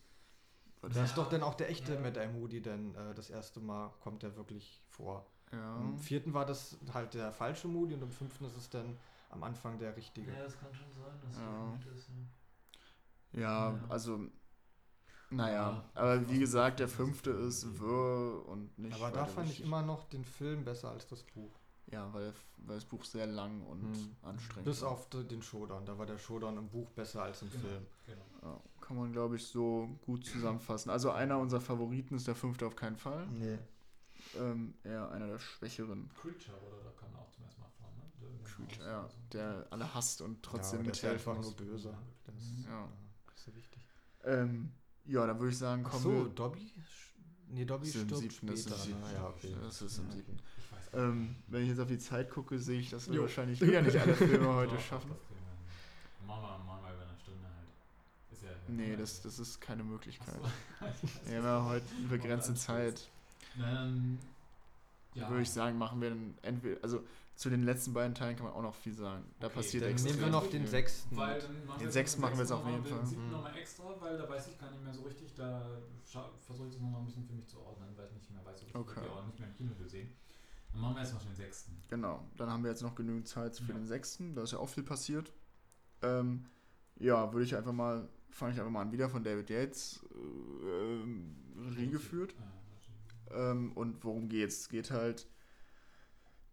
Ja. 0.81 0.89
Das 0.89 1.09
ist 1.09 1.17
doch 1.17 1.29
dann 1.29 1.43
auch 1.43 1.53
der 1.53 1.69
echte 1.69 1.93
Ja. 1.93 1.99
Mad 1.99 2.19
Eye 2.19 2.27
Moody, 2.27 2.61
denn 2.61 2.95
äh, 2.95 3.13
das 3.13 3.29
erste 3.29 3.59
Mal 3.59 3.89
kommt 4.01 4.23
er 4.23 4.35
wirklich 4.35 4.81
vor. 4.87 5.27
Ja. 5.53 5.79
Im 5.81 5.97
vierten 5.97 6.33
war 6.33 6.45
das 6.45 6.77
halt 6.93 7.13
der 7.13 7.31
falsche 7.31 7.67
Moody 7.67 7.93
und 7.93 8.01
im 8.01 8.11
fünften 8.11 8.45
ist 8.45 8.57
es 8.57 8.69
dann 8.69 8.97
am 9.29 9.43
Anfang 9.43 9.77
der 9.77 9.95
richtige. 9.95 10.31
das 10.31 10.59
kann 10.59 10.73
schon 10.73 10.91
sein, 10.93 11.13
dass 11.21 11.37
Ja. 11.37 11.65
gut 11.71 11.85
ist. 11.95 12.09
ja, 13.33 13.71
Ja. 13.71 13.79
also, 13.89 14.19
naja, 15.29 15.53
Ja. 15.71 15.83
aber 15.95 16.29
wie 16.29 16.39
gesagt, 16.39 16.79
der 16.79 16.87
fünfte 16.87 17.31
ist 17.31 17.79
wirr 17.79 18.45
und 18.47 18.77
nicht. 18.77 18.95
Aber 18.95 19.11
da 19.11 19.25
fand 19.25 19.49
ich 19.49 19.61
immer 19.63 19.81
noch 19.81 20.05
den 20.09 20.23
Film 20.25 20.63
besser 20.63 20.91
als 20.91 21.07
das 21.07 21.23
Buch. 21.23 21.51
Ja, 21.87 22.11
weil, 22.13 22.33
weil 22.57 22.75
das 22.75 22.85
Buch 22.85 23.03
sehr 23.03 23.27
lang 23.27 23.61
und 23.61 23.81
Hm. 23.81 24.15
anstrengend 24.21 24.65
Bis 24.65 24.81
war. 24.83 24.91
auf 24.91 25.09
de- 25.09 25.23
den 25.25 25.41
Showdown. 25.41 25.85
Da 25.85 25.97
war 25.97 26.05
der 26.05 26.17
Showdown 26.17 26.57
im 26.57 26.69
Buch 26.69 26.89
besser 26.91 27.23
als 27.23 27.41
im 27.41 27.51
Genau. 27.51 27.63
Film. 27.67 27.85
Genau. 28.05 28.25
Ja, 28.41 28.59
kann 28.79 28.97
man, 28.97 29.11
glaube 29.11 29.35
ich, 29.35 29.45
so 29.45 29.89
gut 30.05 30.25
zusammenfassen. 30.25 30.89
Also 30.89 31.11
einer 31.11 31.37
unserer 31.37 31.61
Favoriten 31.61 32.15
ist 32.15 32.27
der 32.27 32.35
fünfte 32.35 32.65
auf 32.65 32.75
keinen 32.75 32.95
Fall. 32.95 33.27
Nee. 33.27 33.57
Ähm, 34.35 34.73
eher 34.83 35.09
einer 35.11 35.27
der 35.27 35.39
schwächeren 35.39 36.09
Creature, 36.19 36.57
oder? 36.57 36.77
Da 36.83 37.05
er 37.13 37.19
auch 37.19 37.29
zum 37.31 37.43
ersten 37.43 37.61
Mal 37.61 37.69
vor, 37.77 37.91
ne? 37.95 38.43
Creature, 38.43 38.87
ja, 38.89 39.07
so. 39.07 39.15
der 39.31 39.67
alle 39.69 39.93
hasst 39.93 40.21
und 40.21 40.41
trotzdem 40.43 40.79
ja, 40.79 40.83
der 40.85 40.93
ist 40.93 41.01
ja 41.01 41.11
einfach 41.11 41.39
nur 41.39 41.55
böse. 41.55 41.95
Das 42.25 42.35
ist, 42.35 42.65
Ja. 42.65 42.71
ja. 42.71 42.89
das 43.27 43.35
ist 43.37 43.45
so 43.45 43.55
wichtig. 43.55 43.79
Ähm, 44.23 44.71
ja, 45.05 45.27
dann 45.27 45.39
würde 45.39 45.51
ich 45.51 45.57
sagen, 45.57 45.83
Ach 45.85 45.91
kommen 45.91 46.03
so, 46.03 46.11
wir. 46.25 46.29
Dobby? 46.29 46.71
Nee, 47.49 47.65
Dobby 47.65 47.87
Ist 47.87 47.95
im 47.95 48.09
siebten, 48.15 48.47
das 48.47 48.59
ist 48.61 48.65
im 48.65 48.71
ne? 48.71 48.77
siebten. 48.77 49.13
Ja, 49.13 49.27
okay. 49.27 49.55
Das 49.61 49.81
ist 49.81 49.97
im 49.97 50.05
Ja, 50.07 50.11
siebten. 50.15 50.39
Ähm, 50.93 51.35
wenn 51.47 51.63
ich 51.63 51.69
jetzt 51.69 51.79
auf 51.79 51.87
die 51.87 51.99
Zeit 51.99 52.29
gucke, 52.29 52.57
sehe 52.59 52.79
ich, 52.79 52.89
dass 52.89 53.07
wir 53.09 53.15
Jo. 53.15 53.21
wahrscheinlich 53.23 53.59
wieder 53.61 53.81
nicht 53.81 53.97
alle 53.97 54.13
Filme 54.15 54.47
heute 54.53 54.75
Doch, 54.75 54.81
schaffen. 54.81 55.11
Machen 56.25 56.41
wir, 56.43 56.83
wir 56.83 56.93
über 56.93 57.03
eine 57.03 57.19
Stunde 57.19 57.45
halt. 57.45 57.67
Ist 58.31 58.43
ja, 58.43 58.49
Nee, 58.67 58.95
das, 58.95 59.21
das 59.21 59.39
ist 59.39 59.59
keine 59.59 59.83
Möglichkeit. 59.83 60.39
Achso. 60.79 61.07
Wir 61.25 61.37
haben 61.37 61.45
ja 61.45 61.65
heute 61.65 61.85
eine 61.97 62.07
begrenzte 62.07 62.53
Zeit. 62.55 63.09
Ähm, 63.59 64.19
ja. 65.15 65.29
Würde 65.29 65.43
ich 65.43 65.51
sagen, 65.51 65.77
machen 65.77 66.01
wir 66.01 66.09
dann 66.09 66.35
entweder, 66.41 66.81
also 66.83 67.03
zu 67.35 67.49
den 67.49 67.63
letzten 67.63 67.93
beiden 67.93 68.15
Teilen 68.15 68.35
kann 68.35 68.45
man 68.45 68.53
auch 68.53 68.61
noch 68.61 68.73
viel 68.75 68.93
sagen. 68.93 69.23
Da 69.39 69.47
Okay, 69.47 69.55
passiert 69.55 69.83
Dann 69.83 69.91
extrem 69.91 70.11
nehmen 70.13 70.23
wir 70.25 70.29
noch 70.31 70.47
den 70.47 70.65
sechsten. 70.67 71.17
Weil 71.17 71.39
Den 71.79 71.91
sechsten 71.91 72.21
machen 72.21 72.35
wir 72.35 72.41
jetzt 72.43 72.51
auf 72.51 72.65
jeden 72.67 72.83
Fall. 72.83 72.97
Den 72.99 73.05
siebten 73.07 73.25
Mhm. 73.25 73.31
nochmal 73.31 73.57
extra, 73.57 73.83
weil 73.99 74.17
da 74.17 74.29
weiß 74.29 74.47
ich 74.47 74.59
gar 74.59 74.71
nicht 74.71 74.83
mehr 74.83 74.93
so 74.93 75.01
richtig. 75.03 75.33
Da 75.35 75.65
versuche 76.45 76.67
ich 76.67 76.73
das 76.73 76.81
nochmal 76.81 77.01
ein 77.01 77.05
bisschen 77.05 77.25
für 77.25 77.33
mich 77.33 77.47
zu 77.47 77.59
ordnen, 77.59 77.89
weil 77.95 78.07
ich 78.07 78.13
nicht 78.13 78.31
mehr 78.31 78.43
weiß, 78.45 78.63
ob 78.63 78.69
ich 78.69 78.75
Okay. 78.75 79.07
auch 79.07 79.25
nicht 79.25 79.39
mehr 79.39 79.49
im 79.49 79.55
Kino 79.55 79.73
gesehen. 79.75 80.09
Dann 80.71 80.81
machen 80.81 80.95
wir 80.95 81.01
erstmal 81.01 81.23
den 81.23 81.35
sechsten. 81.35 81.77
Genau, 81.89 82.23
dann 82.37 82.49
haben 82.49 82.63
wir 82.63 82.71
jetzt 82.71 82.81
noch 82.81 82.95
genügend 82.95 83.27
Zeit 83.27 83.55
für 83.55 83.71
Ja. 83.71 83.77
den 83.77 83.85
sechsten. 83.85 84.33
Da 84.35 84.43
ist 84.43 84.51
ja 84.53 84.59
auch 84.59 84.69
viel 84.69 84.83
passiert. 84.83 85.31
Ähm, 86.01 86.45
ja, 86.99 87.31
würde 87.31 87.45
ich 87.45 87.55
einfach 87.55 87.71
mal, 87.73 88.07
fange 88.29 88.53
ich 88.53 88.59
einfach 88.59 88.71
mal 88.71 88.81
an, 88.81 88.91
wieder 88.91 89.09
von 89.09 89.23
David 89.23 89.49
Yates 89.49 90.03
äh, 90.11 90.65
ähm, 90.67 91.35
Regie 91.75 91.89
geführt. 91.91 92.35
Äh, 93.33 93.51
Ähm, 93.51 93.71
und 93.73 94.03
worum 94.03 94.29
geht's? 94.29 94.61
Es 94.61 94.69
geht 94.69 94.91
halt 94.91 95.27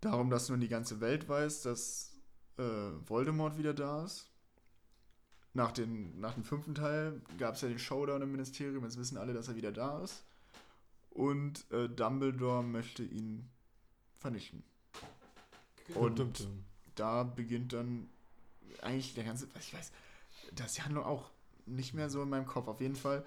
darum, 0.01 0.31
dass 0.31 0.49
nun 0.49 0.61
die 0.61 0.69
ganze 0.69 1.01
Welt 1.01 1.29
weiß, 1.29 1.63
dass 1.63 2.19
äh, 2.59 2.63
Voldemort 3.07 3.59
wieder 3.59 3.75
da 3.75 4.05
ist. 4.05 4.31
Nach, 5.53 5.73
den, 5.73 6.21
nach 6.21 6.35
dem 6.35 6.45
fünften 6.45 6.75
Teil 6.75 7.21
gab 7.39 7.55
es 7.55 7.61
ja 7.61 7.69
den 7.69 7.79
Showdown 7.79 8.23
im 8.23 8.31
Ministerium, 8.31 8.85
jetzt 8.85 8.99
wissen 8.99 9.19
alle, 9.19 9.33
dass 9.35 9.49
er 9.49 9.57
wieder 9.57 9.73
da 9.73 10.03
ist. 10.03 10.25
Und 11.11 11.71
äh, 11.73 11.89
Dumbledore 11.89 12.63
möchte 12.63 13.03
ihn 13.03 13.51
vernichten. 14.19 14.63
Und-. 15.95 16.49
Da 16.97 17.23
beginnt 17.23 17.73
dann 17.73 18.11
eigentlich 18.83 19.15
der 19.15 19.25
ganze, 19.25 19.49
ich 19.59 19.73
weiß, 19.73 19.91
da 20.53 20.65
ist 20.65 20.77
die 20.77 20.83
Handlung 20.83 21.05
auch 21.05 21.31
nicht 21.65 21.95
mehr 21.95 22.11
so 22.11 22.23
in 22.23 22.29
meinem 22.29 22.47
Kopf. 22.47 22.69
Auf 22.69 22.81
jeden 22.81 22.97
Fall 22.97 23.25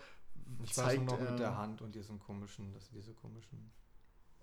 Ich 0.63 0.69
weiß 0.77 0.85
zeigt 0.85 1.05
nur 1.05 1.17
noch 1.19 1.29
mit 1.31 1.39
der 1.39 1.57
Hand 1.57 1.81
und 1.81 1.93
diesen 1.95 2.19
komischen, 2.19 2.71
dass 2.73 2.85
sie 2.87 2.93
diese 2.93 3.13
komischen 3.13 3.71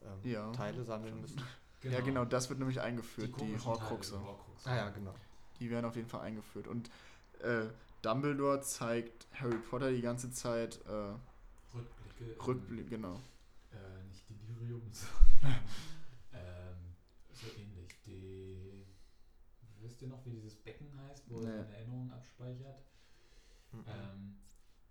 ähm, 0.02 0.20
Ja. 0.30 0.52
Teile 0.52 0.84
sammeln 0.84 1.20
müssen. 1.20 1.40
Ja, 1.82 2.00
genau, 2.02 2.26
das 2.26 2.50
wird 2.50 2.58
nämlich 2.58 2.78
eingeführt, 2.78 3.40
die, 3.40 3.46
die 3.54 3.58
Horcruxe. 3.58 4.20
Ah 4.66 4.76
ja, 4.76 4.90
genau. 4.90 5.14
Die 5.60 5.70
werden 5.70 5.86
auf 5.86 5.96
jeden 5.96 6.10
Fall 6.10 6.20
eingeführt. 6.20 6.66
Und 6.68 6.90
äh, 7.42 7.68
Dumbledore 8.02 8.60
zeigt 8.60 9.26
Harry 9.32 9.56
Potter 9.56 9.90
die 9.90 10.02
ganze 10.02 10.30
Zeit 10.30 10.78
äh, 10.84 11.14
Rückblicke. 11.74 12.46
Rückblick, 12.46 12.90
genau. 12.90 13.14
Äh, 13.72 14.03
nicht 14.09 14.24
Delirium, 14.28 14.82
sondern 14.92 15.61
ähm, 16.34 16.76
so 17.32 17.46
ähnlich. 17.59 17.98
Die, 18.05 18.84
wisst 19.80 20.03
ihr 20.03 20.09
noch, 20.09 20.22
wie 20.26 20.32
dieses 20.32 20.57
Becken 20.57 20.88
heißt, 21.09 21.30
wo 21.30 21.40
Nee. 21.40 21.46
er 21.46 21.64
seine 21.64 21.76
Erinnerungen 21.78 22.12
abspeichert? 22.12 22.82
Mhm. 23.72 23.84
Ähm, 23.86 24.36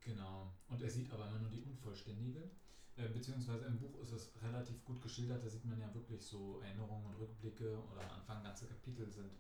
genau. 0.04 0.52
Und 0.70 0.82
er 0.82 0.90
sieht 0.90 1.12
aber 1.12 1.28
immer 1.28 1.40
nur 1.40 1.50
die 1.50 1.62
unvollständige. 1.62 2.50
Äh, 2.96 3.08
beziehungsweise 3.10 3.66
im 3.66 3.80
Buch 3.80 4.00
ist 4.02 4.12
es 4.12 4.30
relativ 4.42 4.84
gut 4.86 5.02
geschildert. 5.02 5.44
Da 5.44 5.50
sieht 5.50 5.66
man 5.66 5.80
ja 5.80 5.94
wirklich 5.94 6.26
so 6.26 6.60
Erinnerungen 6.62 7.06
und 7.06 7.20
Rückblicke 7.20 7.78
oder 7.92 8.02
am 8.02 8.20
Anfang 8.20 8.44
ganze 8.44 8.66
Kapitel 8.66 9.10
sind 9.10 9.32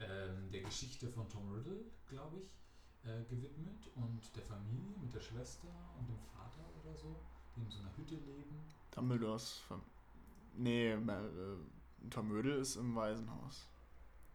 ähm, 0.00 0.50
der 0.50 0.62
Geschichte 0.62 1.08
von 1.08 1.28
Tom 1.28 1.52
Riddle, 1.52 1.84
glaube 2.08 2.38
ich, 2.38 3.08
äh, 3.08 3.24
gewidmet 3.24 3.90
und 3.94 4.36
der 4.36 4.42
Familie 4.42 4.98
mit 5.00 5.14
der 5.14 5.20
Schwester 5.20 5.68
und 5.98 6.08
dem 6.08 6.18
Vater 6.18 6.64
oder 6.82 6.94
so, 6.94 7.16
die 7.54 7.62
in 7.62 7.70
so 7.70 7.78
einer 7.80 7.96
Hütte 7.96 8.16
leben. 8.16 8.60
Dumbledores 8.90 9.58
Fam 9.66 9.82
Nee, 10.58 10.92
äh, 10.92 10.98
Tom 12.10 12.30
Riddle 12.30 12.56
ist 12.56 12.76
im 12.76 12.94
Waisenhaus. 12.94 13.68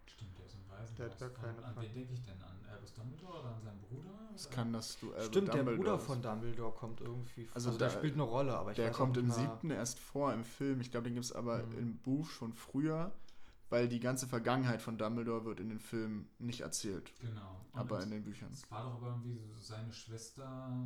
Stimmt, 0.06 0.38
der 0.38 0.46
ist 0.46 0.56
im 0.56 0.70
Waisenhaus. 0.70 0.96
Der 0.98 1.06
hat 1.10 1.20
gar 1.20 1.30
keine 1.30 1.64
An 1.64 1.76
wen 1.82 1.94
denke 1.94 2.14
ich 2.14 2.24
denn? 2.24 2.42
An 2.42 2.66
Albus 2.70 2.94
Dumbledore 2.94 3.31
Bruder? 4.34 4.46
Oder? 4.48 4.56
kann 4.56 4.74
das 4.74 5.00
Duell 5.00 5.22
Stimmt, 5.26 5.48
der 5.50 5.56
Dumbledore 5.56 5.78
Bruder 5.78 5.96
ist. 5.98 6.04
von 6.06 6.22
Dumbledore 6.22 6.72
kommt 6.74 7.02
irgendwie. 7.02 7.50
Also 7.54 7.70
Also, 7.70 7.80
der 7.80 7.88
da- 7.90 7.94
spielt 7.94 8.14
eine 8.14 8.24
Rolle, 8.24 8.58
aber 8.58 8.72
ich 8.72 8.76
Der 8.78 8.90
weiß 8.90 8.96
kommt 8.96 9.18
im 9.18 9.32
siebten 9.32 9.70
erst 9.72 10.00
vor 10.00 10.34
im 10.34 10.44
Film. 10.44 10.82
Ich 10.82 10.92
glaube, 10.92 11.06
den 11.06 11.14
gibt 11.16 11.26
es 11.26 11.32
aber 11.34 11.64
Mhm. 11.64 11.78
im 11.78 11.98
Buch 11.98 12.30
schon 12.30 12.54
früher, 12.54 13.12
weil 13.70 13.88
die 13.88 14.00
ganze 14.02 14.28
Vergangenheit 14.28 14.82
von 14.82 14.98
Dumbledore 14.98 15.46
wird 15.46 15.60
in 15.62 15.70
den 15.70 15.80
Filmen 15.80 16.28
nicht 16.40 16.62
erzählt, 16.62 17.14
Genau. 17.22 17.56
Und 17.74 17.80
aber 17.80 18.00
es- 18.00 18.04
in 18.06 18.12
den 18.12 18.24
Büchern. 18.24 18.50
Es 18.52 18.70
war 18.70 18.84
doch 18.84 18.96
aber 18.96 19.08
irgendwie 19.08 19.38
so, 19.38 19.62
seine 19.62 19.94
Schwester 19.94 20.44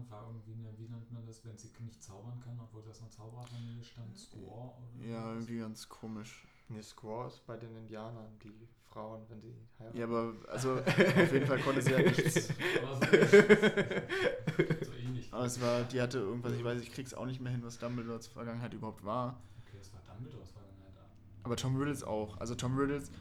war 0.10 0.28
irgendwie 0.28 0.54
eine, 0.54 0.78
wie 0.78 0.88
nennt 0.88 1.12
man 1.12 1.26
das, 1.26 1.44
wenn 1.46 1.58
sie 1.58 1.72
nicht 1.80 2.04
zaubern 2.04 2.40
kann, 2.40 2.60
obwohl 2.60 2.84
das 2.84 3.00
eine 3.02 3.10
Zaubererfamilie 3.10 3.84
stand, 3.84 4.16
Squaw 4.16 4.76
oder 4.98 5.04
Ja, 5.06 5.34
irgendwie 5.34 5.58
ganz 5.58 5.90
komisch. 5.90 6.46
Nee, 6.68 6.82
Squaw 6.82 7.28
ist 7.28 7.46
bei 7.46 7.58
den 7.58 7.76
Indianern, 7.78 8.38
die 8.44 8.68
Frauen, 8.92 9.22
wenn 9.30 9.40
sie 9.42 9.54
heiraten. 9.80 9.98
Ja, 9.98 10.06
aber 10.06 10.34
also 10.48 10.74
auf 10.76 11.32
jeden 11.34 11.46
Fall 11.46 11.60
konnte 11.60 11.82
sie 11.82 11.92
ja 11.92 12.00
nichts. 12.00 12.50
Aber 12.82 12.96
so, 12.96 14.86
so 14.86 14.94
ähnlich. 14.94 15.32
Aber 15.34 15.46
es 15.46 15.62
war, 15.62 15.84
die 15.84 16.02
hatte 16.02 16.20
irgendwas, 16.20 16.54
ich 16.54 16.64
weiß, 16.64 16.82
ich 16.82 16.92
krieg's 16.92 17.14
auch 17.14 17.26
nicht 17.26 17.42
mehr 17.42 17.52
hin, 17.52 17.62
was 17.64 17.78
Dumbledores 17.78 18.28
Vergangenheit 18.28 18.74
überhaupt 18.74 19.04
war. 19.04 19.40
Okay, 19.68 19.78
es 19.80 19.92
war 19.94 20.02
Dumbledores 20.08 20.52
Vergangenheit 20.52 20.94
da. 20.96 21.02
Aber 21.44 21.56
Tom 21.56 21.76
Riddles 21.78 22.04
auch. 22.04 22.38
Also 22.40 22.56
Tom 22.56 22.78
Riddles, 22.78 23.12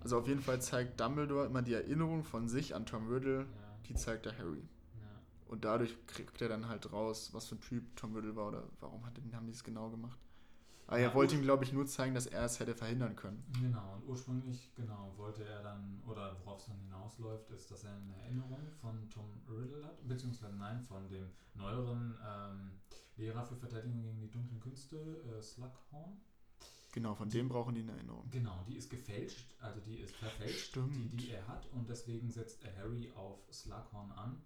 also 0.00 0.18
auf 0.18 0.26
jeden 0.28 0.40
Fall 0.40 0.60
zeigt 0.60 1.00
Dumbledore 1.00 1.46
immer 1.46 1.62
die 1.62 1.74
Erinnerung 1.74 2.24
von 2.24 2.48
sich 2.48 2.74
an 2.74 2.84
Tom 2.86 3.08
Riddle, 3.08 3.40
Ja, 3.40 3.46
die 3.88 3.94
zeigt 3.94 4.26
der 4.26 4.36
Harry. 4.36 4.58
ja. 4.98 5.06
Und 5.48 5.64
dadurch 5.64 5.96
kriegt 6.06 6.42
er 6.42 6.48
dann 6.48 6.68
halt 6.68 6.92
raus, 6.92 7.30
was 7.32 7.46
für 7.46 7.54
ein 7.54 7.60
Typ 7.60 7.96
Tom 7.96 8.14
Riddle 8.14 8.36
war 8.36 8.48
oder 8.48 8.64
warum 8.80 9.06
hat, 9.06 9.14
haben 9.32 9.46
die 9.46 9.52
es 9.52 9.64
genau 9.64 9.88
gemacht. 9.90 10.18
Aber 10.90 10.98
er 10.98 11.08
Ja, 11.10 11.14
wollte 11.14 11.36
ihm, 11.36 11.42
glaube 11.42 11.62
ich, 11.62 11.72
nur 11.72 11.86
zeigen, 11.86 12.14
dass 12.14 12.26
er 12.26 12.44
es 12.44 12.58
hätte 12.58 12.74
verhindern 12.74 13.14
können. 13.14 13.44
Genau, 13.60 13.94
und 13.94 14.08
ursprünglich, 14.08 14.72
genau, 14.74 15.12
wollte 15.16 15.44
er 15.44 15.62
dann, 15.62 16.02
oder 16.04 16.36
worauf 16.44 16.58
es 16.60 16.66
dann 16.66 16.78
hinausläuft, 16.80 17.48
ist, 17.50 17.70
dass 17.70 17.84
er 17.84 17.94
eine 17.94 18.16
Erinnerung 18.24 18.66
von 18.80 19.08
Tom 19.08 19.40
Riddle 19.48 19.84
hat, 19.84 20.06
beziehungsweise 20.08 20.56
nein, 20.56 20.80
von 20.82 21.08
dem 21.08 21.30
neueren 21.54 22.18
ähm, 22.28 22.72
Lehrer 23.16 23.44
für 23.44 23.54
Verteidigung 23.54 24.02
gegen 24.02 24.20
die 24.20 24.30
dunklen 24.32 24.58
Künste, 24.58 24.96
äh, 24.96 25.40
Slughorn. 25.40 26.20
Genau, 26.92 27.14
von 27.14 27.28
dem 27.30 27.48
brauchen 27.48 27.76
die 27.76 27.82
eine 27.82 27.92
Erinnerung. 27.92 28.28
Genau, 28.32 28.64
die 28.68 28.74
ist 28.76 28.90
gefälscht, 28.90 29.54
also 29.60 29.78
die 29.78 29.98
ist 29.98 30.16
verfälscht, 30.16 30.70
Stimmt. 30.70 30.92
die, 30.92 31.16
die 31.16 31.30
er 31.30 31.46
hat, 31.46 31.68
und 31.72 31.88
deswegen 31.88 32.32
setzt 32.32 32.64
er 32.64 32.76
Harry 32.76 33.12
auf 33.14 33.38
Slughorn 33.52 34.10
an, 34.10 34.42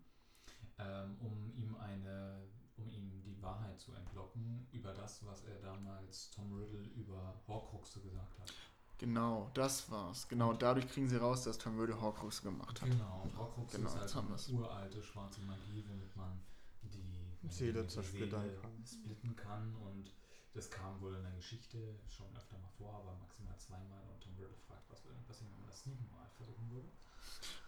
ähm, 0.78 1.16
um 1.20 1.53
ihm 1.57 1.74
eine, 1.76 2.42
um 2.77 2.89
ihm 2.89 3.22
die 3.22 3.41
Wahrheit 3.43 3.79
zu 3.79 3.93
entlocken 3.93 4.66
über 4.72 4.93
das, 4.93 5.25
was 5.25 5.43
er 5.45 5.59
damals 5.61 6.31
Tom 6.31 6.53
Riddle 6.55 6.85
über 6.95 7.35
Horcruxe 7.47 8.01
gesagt 8.01 8.39
hat. 8.39 8.53
Genau, 8.99 9.51
das 9.55 9.91
war's. 9.91 10.29
Genau, 10.29 10.53
dadurch 10.53 10.89
kriegen 10.89 11.09
sie 11.09 11.16
raus, 11.16 11.43
dass 11.45 11.59
Tom 11.59 11.79
Riddle 11.79 12.01
Horcrux 12.01 12.43
gemacht 12.43 12.81
hat. 12.81 12.89
Genau, 12.89 13.22
und 13.25 13.37
Horcrux 13.37 13.72
Genau, 13.72 13.89
ist 13.89 13.95
jetzt 13.95 14.14
halt 14.14 14.25
haben 14.25 14.35
eine 14.35 14.59
uralte 14.61 15.03
schwarze 15.03 15.41
Magie, 15.43 15.85
womit 15.89 16.16
man 16.16 16.41
die 16.83 17.49
Seele 17.49 17.83
die 17.83 17.89
zersplittern 17.89 18.43
Seele 18.43 18.57
kann. 18.61 18.87
splitten 18.87 19.37
kann 19.37 19.75
und 19.77 20.12
das 20.55 20.70
kam 20.70 21.01
wohl 21.01 21.14
in 21.16 21.22
der 21.22 21.33
Geschichte 21.33 21.99
schon 22.09 22.35
öfter 22.37 22.57
mal 22.59 22.70
vor, 22.79 22.95
aber 22.95 23.16
maximal 23.16 23.59
zweimal 23.59 24.03
und 24.12 24.20
Tom 24.22 24.35
Riddle 24.37 24.57
fragt, 24.66 24.89
was 24.91 25.03
würde 25.05 25.16
denn 25.16 25.27
passieren, 25.27 25.53
wenn 25.53 25.61
man 25.61 25.70
das 25.70 25.83
siebenmal 25.83 26.29
versuchen 26.37 26.70
würde. 26.70 26.89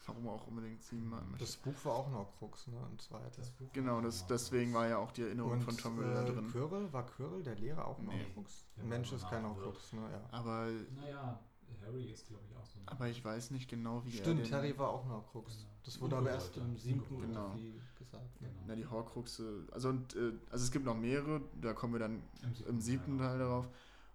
Warum 0.06 0.28
auch 0.28 0.46
unbedingt 0.46 0.82
siebenmal. 0.82 1.22
Das 1.38 1.56
Buch 1.56 1.74
war 1.84 1.94
auch 1.94 2.10
noch 2.10 2.32
Krux, 2.38 2.68
ne? 2.68 2.76
Ein 2.90 2.98
zweiter. 2.98 3.28
Das 3.38 3.50
Buch 3.50 3.66
Genau, 3.72 4.00
das, 4.00 4.26
deswegen 4.26 4.72
war 4.72 4.86
ja 4.88 4.98
auch 4.98 5.10
die 5.10 5.22
Erinnerung 5.22 5.60
von 5.60 5.76
Tom 5.76 5.98
Riddle 5.98 6.14
da 6.14 6.22
äh, 6.22 6.32
drin. 6.32 6.48
Quirrell, 6.48 6.92
war 6.92 7.06
Quirrell 7.06 7.42
der 7.42 7.56
Lehrer 7.56 7.86
auch 7.86 7.98
noch 8.00 8.12
Nee. 8.12 8.24
Krux? 8.34 8.66
Der 8.76 8.84
Ein 8.84 8.88
Mensch 8.88 9.12
ist 9.12 9.28
kein. 9.28 9.42
Krux, 9.42 9.92
ne? 9.94 10.08
Ja. 10.12 10.20
Aber, 10.30 10.68
Naja, 10.94 11.40
Harry 11.84 12.04
ist 12.12 12.26
glaube 12.28 12.42
ich 12.48 12.56
auch 12.56 12.64
so. 12.64 12.78
ein- 12.78 12.88
aber 12.88 13.08
ich 13.08 13.24
weiß 13.24 13.50
nicht 13.50 13.68
genau, 13.68 14.04
wie 14.04 14.10
er 14.16 14.22
Stimmt, 14.22 14.46
den, 14.46 14.52
Harry 14.52 14.78
war 14.78 14.90
auch 14.90 15.04
noch 15.06 15.26
Krux. 15.32 15.56
Genau. 15.56 15.68
Das 15.84 16.00
wurde 16.00 16.16
aber 16.16 16.30
erst 16.30 16.56
im 16.56 16.76
siebten. 16.76 17.20
Genau. 17.20 17.46
irgendwie 17.54 17.80
gesagt. 17.98 18.40
Ne? 18.40 18.48
Genau. 18.48 18.60
Na, 18.68 18.74
die 18.76 18.86
Horcruxe. 18.86 19.66
Also, 19.72 19.88
und, 19.88 20.14
äh, 20.14 20.32
also 20.50 20.64
es 20.64 20.70
gibt 20.70 20.84
noch 20.84 20.96
mehrere, 20.96 21.40
da 21.60 21.72
kommen 21.74 21.94
wir 21.94 22.00
dann 22.00 22.22
Im 22.42 22.54
siebten, 22.54 22.70
im 22.70 22.80
siebten 22.80 23.18
Teil 23.18 23.38
darauf. 23.40 23.68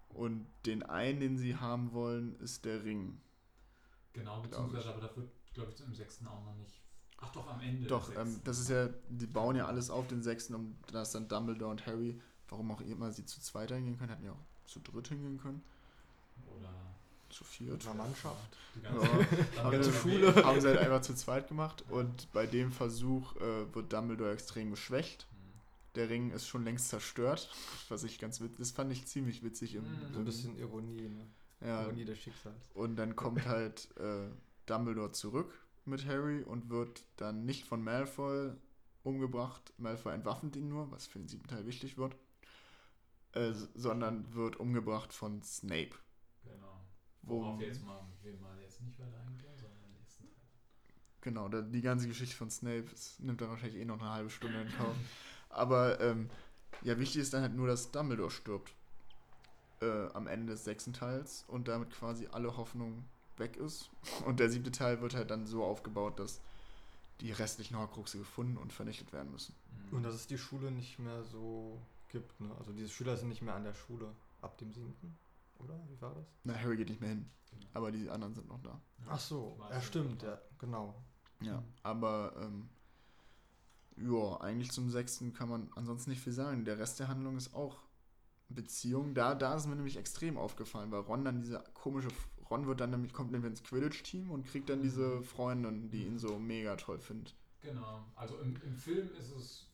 Und 0.09 0.45
den 0.65 0.83
einen, 0.83 1.19
den 1.19 1.37
sie 1.37 1.55
haben 1.57 1.91
wollen, 1.93 2.37
ist 2.39 2.63
der 2.65 2.83
Ring. 2.83 3.19
Genau, 4.13 4.41
beziehungsweise 4.41 4.89
aber 4.89 5.01
dafür 5.01 5.27
glaube 5.53 5.71
ich 5.71 5.81
im 5.81 5.93
sechsten 5.93 6.27
auch 6.27 6.43
noch 6.43 6.55
nicht. 6.55 6.79
Ach 7.17 7.31
doch, 7.31 7.47
am 7.47 7.61
Ende. 7.61 7.87
Doch, 7.87 8.15
ähm, 8.15 8.39
das 8.43 8.59
ist 8.59 8.69
ja, 8.69 8.89
die 9.09 9.27
bauen 9.27 9.55
ja 9.55 9.67
alles 9.67 9.89
auf 9.89 10.07
den 10.07 10.23
sechsten, 10.23 10.55
um 10.55 10.75
dass 10.91 11.11
dann 11.11 11.27
Dumbledore 11.27 11.69
und 11.71 11.85
Harry, 11.85 12.19
warum 12.49 12.71
auch 12.71 12.81
immer 12.81 13.11
sie 13.11 13.25
zu 13.25 13.39
zweit 13.41 13.71
hingehen 13.71 13.97
können, 13.97 14.09
hätten 14.09 14.25
ja 14.25 14.31
auch 14.31 14.65
zu 14.65 14.79
dritt 14.79 15.07
hingehen 15.09 15.37
können, 15.39 15.61
Oder 16.57 16.73
zu 17.29 17.43
viert. 17.43 17.85
Eine 17.85 17.95
Mannschaft. 17.97 18.57
die 18.75 18.81
Ja. 18.83 18.91
ganze, 18.91 19.47
dann 19.55 19.71
ganze 19.71 19.93
Schule 19.93 20.35
haben 20.43 20.59
sie 20.61 20.67
halt 20.67 20.79
einfach 20.79 21.01
zu 21.01 21.13
zweit 21.13 21.47
gemacht 21.47 21.83
und 21.89 22.31
bei 22.33 22.47
dem 22.47 22.71
Versuch 22.71 23.35
äh, 23.35 23.73
wird 23.75 23.93
Dumbledore 23.93 24.31
extrem 24.31 24.71
geschwächt. 24.71 25.27
Hm. 25.29 25.37
Der 25.95 26.09
Ring 26.09 26.31
ist 26.31 26.47
schon 26.47 26.63
längst 26.63 26.89
zerstört, 26.89 27.49
was 27.89 28.03
ich 28.03 28.17
ganz 28.17 28.41
witzig, 28.41 28.57
das 28.57 28.71
fand 28.71 28.91
ich 28.91 29.05
ziemlich 29.05 29.43
witzig 29.43 29.75
im, 29.75 29.83
Mhm. 29.83 30.13
So 30.13 30.19
ein 30.19 30.25
bisschen 30.25 30.57
Ironie, 30.57 31.09
ne? 31.09 31.27
ja, 31.67 31.83
Ironie 31.83 32.05
des 32.05 32.17
Schicksals. 32.17 32.71
Und 32.73 32.95
dann 32.95 33.15
kommt 33.15 33.45
halt 33.45 33.89
äh, 33.97 34.27
Dumbledore 34.71 35.11
zurück 35.11 35.53
mit 35.85 36.05
Harry 36.05 36.43
und 36.43 36.69
wird 36.69 37.03
dann 37.17 37.45
nicht 37.45 37.67
von 37.67 37.83
Malfoy 37.83 38.53
umgebracht. 39.03 39.73
Malfoy 39.77 40.13
entwaffnet 40.13 40.55
ihn 40.55 40.69
nur, 40.69 40.89
was 40.91 41.07
für 41.07 41.19
den 41.19 41.27
siebten 41.27 41.49
Teil 41.49 41.65
wichtig 41.65 41.97
wird. 41.97 42.15
Äh, 43.33 43.53
sondern 43.75 44.33
wird 44.33 44.57
umgebracht 44.57 45.13
von 45.13 45.41
Snape. 45.41 45.91
Genau. 46.43 46.85
Wo, 47.21 47.41
Worauf 47.41 47.59
wir 47.59 47.67
jetzt 47.67 47.83
mal, 47.83 48.01
wir 48.21 48.37
mal 48.37 48.59
jetzt 48.61 48.81
nicht 48.81 48.99
weiter 48.99 49.19
eingehen, 49.25 49.57
sondern 49.57 49.83
im 49.83 49.93
nächsten 49.93 50.25
Teil. 50.25 50.43
genau, 51.21 51.47
da, 51.47 51.61
die 51.61 51.81
ganze 51.81 52.07
Geschichte 52.07 52.35
von 52.35 52.49
Snape 52.49 52.85
das 52.91 53.19
nimmt 53.19 53.41
dann 53.41 53.49
wahrscheinlich 53.49 53.81
eh 53.81 53.85
noch 53.85 53.99
eine 53.99 54.09
halbe 54.09 54.29
Stunde 54.29 54.61
in 54.61 54.69
Kauf. 54.69 54.95
Aber 55.49 55.99
ähm, 56.01 56.29
ja, 56.81 56.97
wichtig 56.99 57.21
ist 57.21 57.33
dann 57.33 57.41
halt 57.41 57.55
nur, 57.55 57.67
dass 57.67 57.91
Dumbledore 57.91 58.31
stirbt. 58.31 58.73
Äh, 59.81 60.09
am 60.13 60.27
Ende 60.27 60.53
des 60.53 60.63
sechsten 60.63 60.93
Teils 60.93 61.43
und 61.47 61.67
damit 61.67 61.91
quasi 61.91 62.27
alle 62.31 62.55
Hoffnung 62.55 63.05
weg 63.37 63.57
ist. 63.57 63.89
Und 64.25 64.39
der 64.39 64.49
siebte 64.49 64.71
Teil 64.71 65.01
wird 65.01 65.15
halt 65.15 65.31
dann 65.31 65.45
so 65.47 65.63
aufgebaut, 65.63 66.19
dass 66.19 66.41
die 67.21 67.31
restlichen 67.31 67.77
Horcruxe 67.77 68.17
gefunden 68.17 68.57
und 68.57 68.73
vernichtet 68.73 69.13
werden 69.13 69.31
müssen. 69.31 69.55
Mhm. 69.89 69.97
Und 69.97 70.03
dass 70.03 70.15
es 70.15 70.27
die 70.27 70.37
Schule 70.37 70.71
nicht 70.71 70.97
mehr 70.99 71.23
so 71.23 71.79
gibt, 72.09 72.39
ne? 72.41 72.49
Also 72.57 72.71
diese 72.73 72.89
Schüler 72.89 73.15
sind 73.17 73.29
nicht 73.29 73.41
mehr 73.41 73.53
an 73.53 73.63
der 73.63 73.73
Schule 73.73 74.13
ab 74.41 74.57
dem 74.57 74.71
siebten, 74.73 75.17
oder? 75.59 75.79
Wie 75.87 76.01
war 76.01 76.13
das? 76.15 76.25
Na, 76.43 76.55
Harry 76.55 76.77
geht 76.77 76.89
nicht 76.89 76.99
mehr 76.99 77.09
hin, 77.11 77.29
Genau. 77.51 77.65
aber 77.73 77.91
die 77.91 78.09
anderen 78.09 78.33
sind 78.33 78.47
noch 78.47 78.61
da. 78.61 78.81
Ach 79.07 79.19
so, 79.19 79.57
ja 79.69 79.79
stimmt, 79.81 80.23
ja, 80.23 80.39
genau. 80.57 80.95
Ja, 81.41 81.57
Mhm. 81.61 81.65
aber 81.83 82.33
ähm, 82.41 82.69
ja, 83.97 84.37
eigentlich 84.41 84.71
zum 84.71 84.89
sechsten 84.89 85.33
kann 85.33 85.49
man 85.49 85.69
ansonsten 85.75 86.09
nicht 86.09 86.21
viel 86.23 86.33
sagen. 86.33 86.65
Der 86.65 86.79
Rest 86.79 86.99
der 86.99 87.07
Handlung 87.07 87.37
ist 87.37 87.53
auch 87.53 87.77
Beziehung. 88.49 89.13
Da, 89.13 89.35
da 89.35 89.53
ist 89.55 89.67
mir 89.67 89.75
nämlich 89.75 89.97
extrem 89.97 90.37
aufgefallen, 90.37 90.91
weil 90.91 91.01
Ron 91.01 91.23
dann 91.23 91.41
diese 91.41 91.63
komische, 91.73 92.09
Ron 92.51 92.67
wird 92.67 92.81
dann 92.81 92.89
nämlich, 92.89 93.13
kommt 93.13 93.31
nämlich 93.31 93.49
ins 93.49 93.63
Quidditch-Team 93.63 94.29
und 94.29 94.45
kriegt 94.45 94.69
dann 94.69 94.81
diese 94.81 95.21
Freundin, 95.23 95.89
die 95.89 96.05
ihn 96.05 96.19
so 96.19 96.37
mega 96.37 96.75
toll 96.75 96.99
findet. 96.99 97.33
Genau. 97.61 98.05
Also 98.15 98.37
im, 98.39 98.55
im 98.61 98.75
Film 98.75 99.09
ist 99.17 99.31
es, 99.31 99.67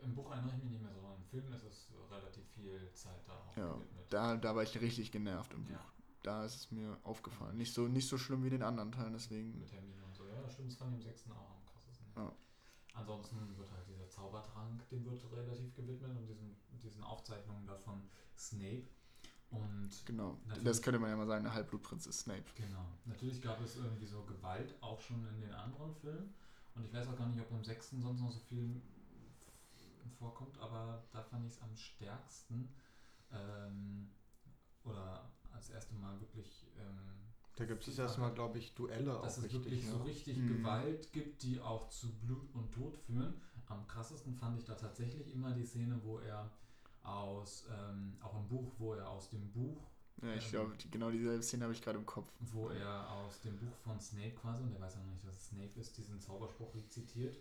im 0.00 0.14
Buch 0.14 0.30
erinnere 0.30 0.54
ich 0.56 0.62
mich 0.62 0.72
nicht 0.72 0.82
mehr 0.82 0.92
so, 0.92 1.00
im 1.16 1.24
Film 1.24 1.52
ist 1.52 1.64
es 1.64 1.88
relativ 2.10 2.44
viel 2.54 2.92
Zeit 2.92 3.26
da 3.26 3.32
auch 3.32 3.56
Ja, 3.56 3.72
gewidmet. 3.72 4.06
Da, 4.10 4.36
da 4.36 4.54
war 4.54 4.62
ich 4.62 4.80
richtig 4.80 5.10
genervt 5.10 5.52
im 5.52 5.64
Buch. 5.64 5.72
Ja. 5.72 5.84
Da 6.22 6.44
ist 6.44 6.54
es 6.54 6.70
mir 6.70 6.96
aufgefallen. 7.02 7.56
Nicht 7.56 7.74
so, 7.74 7.88
nicht 7.88 8.06
so 8.06 8.18
schlimm 8.18 8.44
wie 8.44 8.50
den 8.50 8.62
anderen 8.62 8.92
Teilen, 8.92 9.14
deswegen. 9.14 9.58
Mit 9.58 9.68
Termine 9.68 10.04
und 10.04 10.14
so. 10.14 10.26
Ja, 10.26 10.48
stimmt, 10.48 10.70
das 10.70 10.76
fand 10.76 10.92
ich 10.92 10.98
im 10.98 11.02
sechsten 11.02 11.32
auch 11.32 11.50
am 11.50 11.64
krassesten. 11.64 12.06
Ja. 12.14 12.32
Ansonsten 12.94 13.36
wird 13.56 13.70
halt 13.72 13.88
dieser 13.88 14.08
Zaubertrank, 14.08 14.86
dem 14.90 15.04
wird 15.06 15.24
relativ 15.32 15.74
gewidmet 15.74 16.10
und 16.10 16.26
diesen, 16.26 16.56
diesen 16.82 17.02
Aufzeichnungen 17.02 17.66
da 17.66 17.76
von 17.78 18.02
Snape. 18.36 18.86
Und 19.50 19.90
Genau. 20.06 20.38
Das 20.62 20.80
könnte 20.80 20.98
man 21.00 21.10
ja 21.10 21.16
mal 21.16 21.26
sagen, 21.26 21.42
der 21.44 21.52
Halbblutprinz 21.54 22.06
ist 22.06 22.20
Snape. 22.20 22.44
Genau. 22.54 22.86
Natürlich 23.04 23.42
gab 23.42 23.60
es 23.60 23.76
irgendwie 23.76 24.06
so 24.06 24.22
Gewalt 24.24 24.74
auch 24.80 25.00
schon 25.00 25.26
in 25.28 25.40
den 25.40 25.52
anderen 25.52 25.92
Filmen. 25.96 26.32
Und 26.74 26.84
ich 26.84 26.92
weiß 26.92 27.08
auch 27.08 27.16
gar 27.16 27.26
nicht, 27.28 27.40
ob 27.40 27.50
im 27.50 27.64
sechsten 27.64 28.00
sonst 28.00 28.20
noch 28.20 28.30
so 28.30 28.38
viel 28.40 28.80
vorkommt, 30.18 30.58
aber 30.60 31.02
da 31.12 31.22
fand 31.22 31.46
ich 31.46 31.52
es 31.54 31.62
am 31.62 31.74
stärksten. 31.74 32.68
Ähm, 33.32 34.10
oder 34.84 35.30
als 35.52 35.70
erste 35.70 35.94
Mal 35.94 36.18
wirklich. 36.20 36.66
Ähm, 36.78 36.98
Da 37.56 37.64
gibt 37.64 37.86
es 37.86 37.98
erstmal, 37.98 38.32
glaube 38.32 38.58
ich, 38.58 38.74
Duelle 38.74 39.18
auch 39.18 39.22
dass 39.22 39.38
es 39.38 39.44
richtig. 39.44 39.64
wirklich 39.64 39.84
ne? 39.84 39.90
so 39.90 40.02
richtig 40.02 40.38
Mhm. 40.38 40.48
Gewalt 40.58 41.12
gibt, 41.12 41.42
die 41.42 41.60
auch 41.60 41.88
zu 41.88 42.12
Blut 42.18 42.54
und 42.54 42.72
Tod 42.72 42.96
führen. 42.96 43.34
Am 43.66 43.86
krassesten 43.86 44.34
fand 44.34 44.58
ich 44.58 44.64
da 44.64 44.74
tatsächlich 44.74 45.32
immer 45.32 45.52
die 45.52 45.64
Szene, 45.64 46.00
wo 46.02 46.18
er 46.18 46.50
aus, 47.02 47.64
ähm, 47.70 48.16
auch 48.22 48.34
im 48.36 48.46
Buch, 48.48 48.72
wo 48.78 48.94
er 48.94 49.08
aus 49.08 49.28
dem 49.30 49.50
Buch 49.52 49.76
Ja, 50.22 50.34
ich 50.34 50.44
Ähm. 50.46 50.50
glaube, 50.50 50.76
genau 50.90 51.10
dieselbe 51.10 51.42
Szene 51.42 51.64
habe 51.64 51.72
ich 51.72 51.80
gerade 51.80 51.98
im 51.98 52.04
Kopf. 52.04 52.30
wo 52.52 52.68
er 52.68 53.10
aus 53.10 53.40
dem 53.40 53.56
Buch 53.58 53.74
von 53.82 53.98
Snape 53.98 54.32
quasi, 54.32 54.62
und 54.64 54.74
er 54.74 54.80
weiß 54.80 54.94
ja 54.96 55.00
noch 55.00 55.12
nicht, 55.12 55.26
dass 55.26 55.34
es 55.34 55.46
Snape 55.48 55.80
ist, 55.80 55.96
diesen 55.96 56.20
Zauberspruch 56.20 56.74
rezitiert, 56.74 57.36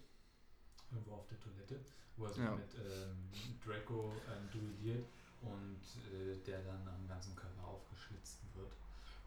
irgendwo 0.90 1.16
auf 1.16 1.28
der 1.28 1.40
Toilette, 1.42 1.80
wo 2.16 2.26
er 2.26 2.32
sich 2.34 2.44
Ja. 2.44 2.56
mit 2.56 2.74
ähm, 2.76 3.18
Draco 3.66 4.14
ähm, 4.32 4.50
duelliert 4.52 5.06
und 5.42 5.82
äh, 6.14 6.38
der 6.46 6.64
dann 6.64 6.88
am 6.88 7.06
ganzen 7.08 7.36
Körper 7.36 7.66
aufgeschlitzt 7.68 8.40
wird 8.56 8.72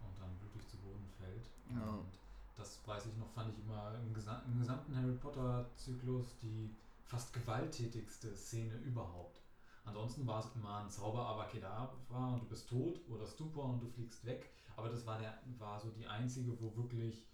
und 0.01 0.19
dann 0.19 0.35
blutig 0.39 0.67
zu 0.69 0.79
Boden 0.79 1.07
fällt. 1.19 1.51
Ja. 1.77 1.91
Und 1.93 2.09
das 2.57 2.81
weiß 2.87 3.05
ich 3.07 3.17
noch, 3.19 3.29
fand 3.33 3.53
ich 3.53 3.59
immer 3.65 3.95
im, 3.99 4.15
gesa 4.15 4.41
im 4.47 4.59
gesamten 4.61 4.97
Harry 4.97 5.13
Potter 5.13 5.69
Zyklus 5.77 6.37
die 6.41 6.71
fast 7.05 7.33
gewalttätigste 7.35 8.35
Szene 8.35 8.77
überhaupt. 8.79 9.42
Ansonsten 9.85 10.27
war 10.27 10.39
es 10.41 10.55
immer 10.55 10.77
ein 10.79 10.91
Zauber 10.91 11.27
Avacadabra 11.27 12.35
und 12.35 12.43
du 12.43 12.47
bist 12.49 12.69
tot 12.69 13.01
oder 13.09 13.27
Stupor 13.27 13.65
und 13.71 13.81
du 13.81 13.89
fliegst 13.89 14.25
weg. 14.25 14.51
Aber 14.77 14.89
das 14.89 15.05
war, 15.07 15.19
der, 15.19 15.39
war 15.59 15.79
so 15.81 15.91
die 15.91 16.07
einzige, 16.07 16.59
wo 16.61 16.75
wirklich, 16.77 17.27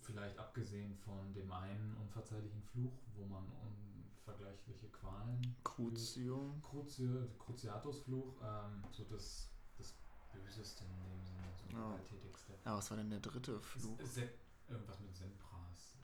vielleicht 0.00 0.38
abgesehen 0.38 0.94
von 0.96 1.32
dem 1.32 1.50
einen 1.52 1.96
unverzeihlichen 2.00 2.62
Fluch, 2.62 2.92
wo 3.14 3.24
man 3.24 3.44
unvergleichliche 3.50 4.88
Qualen. 4.88 5.56
Crucio. 5.64 6.54
Cruci 6.62 7.08
Cruciatusfluch, 7.38 8.34
ähm, 8.42 8.82
so 8.90 9.04
das, 9.04 9.48
das 9.76 9.94
Böseste 10.32 10.84
in 10.84 11.04
dem 11.04 11.22
Sinne, 11.24 11.42
so 11.56 11.76
Ja. 11.76 11.84
gewalttätigste. 11.90 12.52
Ja, 12.64 12.76
was 12.76 12.90
war 12.90 12.96
denn 12.96 13.10
der 13.10 13.20
dritte 13.20 13.60
Fluch? 13.60 13.98
Se 14.02 14.28
irgendwas 14.68 15.00
mit 15.00 15.14
Sempras. 15.14 15.94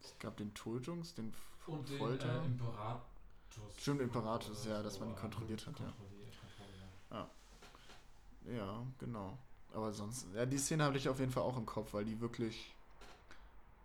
Es 0.00 0.16
gab 0.18 0.36
den 0.36 0.54
Tötungs-, 0.54 1.14
den 1.14 1.30
F- 1.30 1.68
Und 1.68 1.88
den 1.88 1.98
Folter. 1.98 2.42
äh, 2.42 2.46
Imperatus. 2.46 3.17
Stimmt, 3.76 4.00
Imperatus, 4.00 4.64
ja, 4.66 4.82
dass 4.82 4.98
man 5.00 5.10
ihn 5.10 5.16
kontrolliert 5.16 5.66
hat, 5.66 5.78
ja. 5.78 5.86
kontrolliert. 5.86 6.18
Ja, 8.44 8.86
genau. 8.98 9.36
Aber 9.74 9.92
sonst, 9.92 10.26
ja, 10.34 10.46
die 10.46 10.58
Szene 10.58 10.84
habe 10.84 10.96
ich 10.96 11.08
auf 11.08 11.18
jeden 11.20 11.30
Fall 11.32 11.42
auch 11.42 11.56
im 11.56 11.66
Kopf, 11.66 11.92
weil 11.92 12.04
die 12.04 12.18
wirklich, 12.20 12.74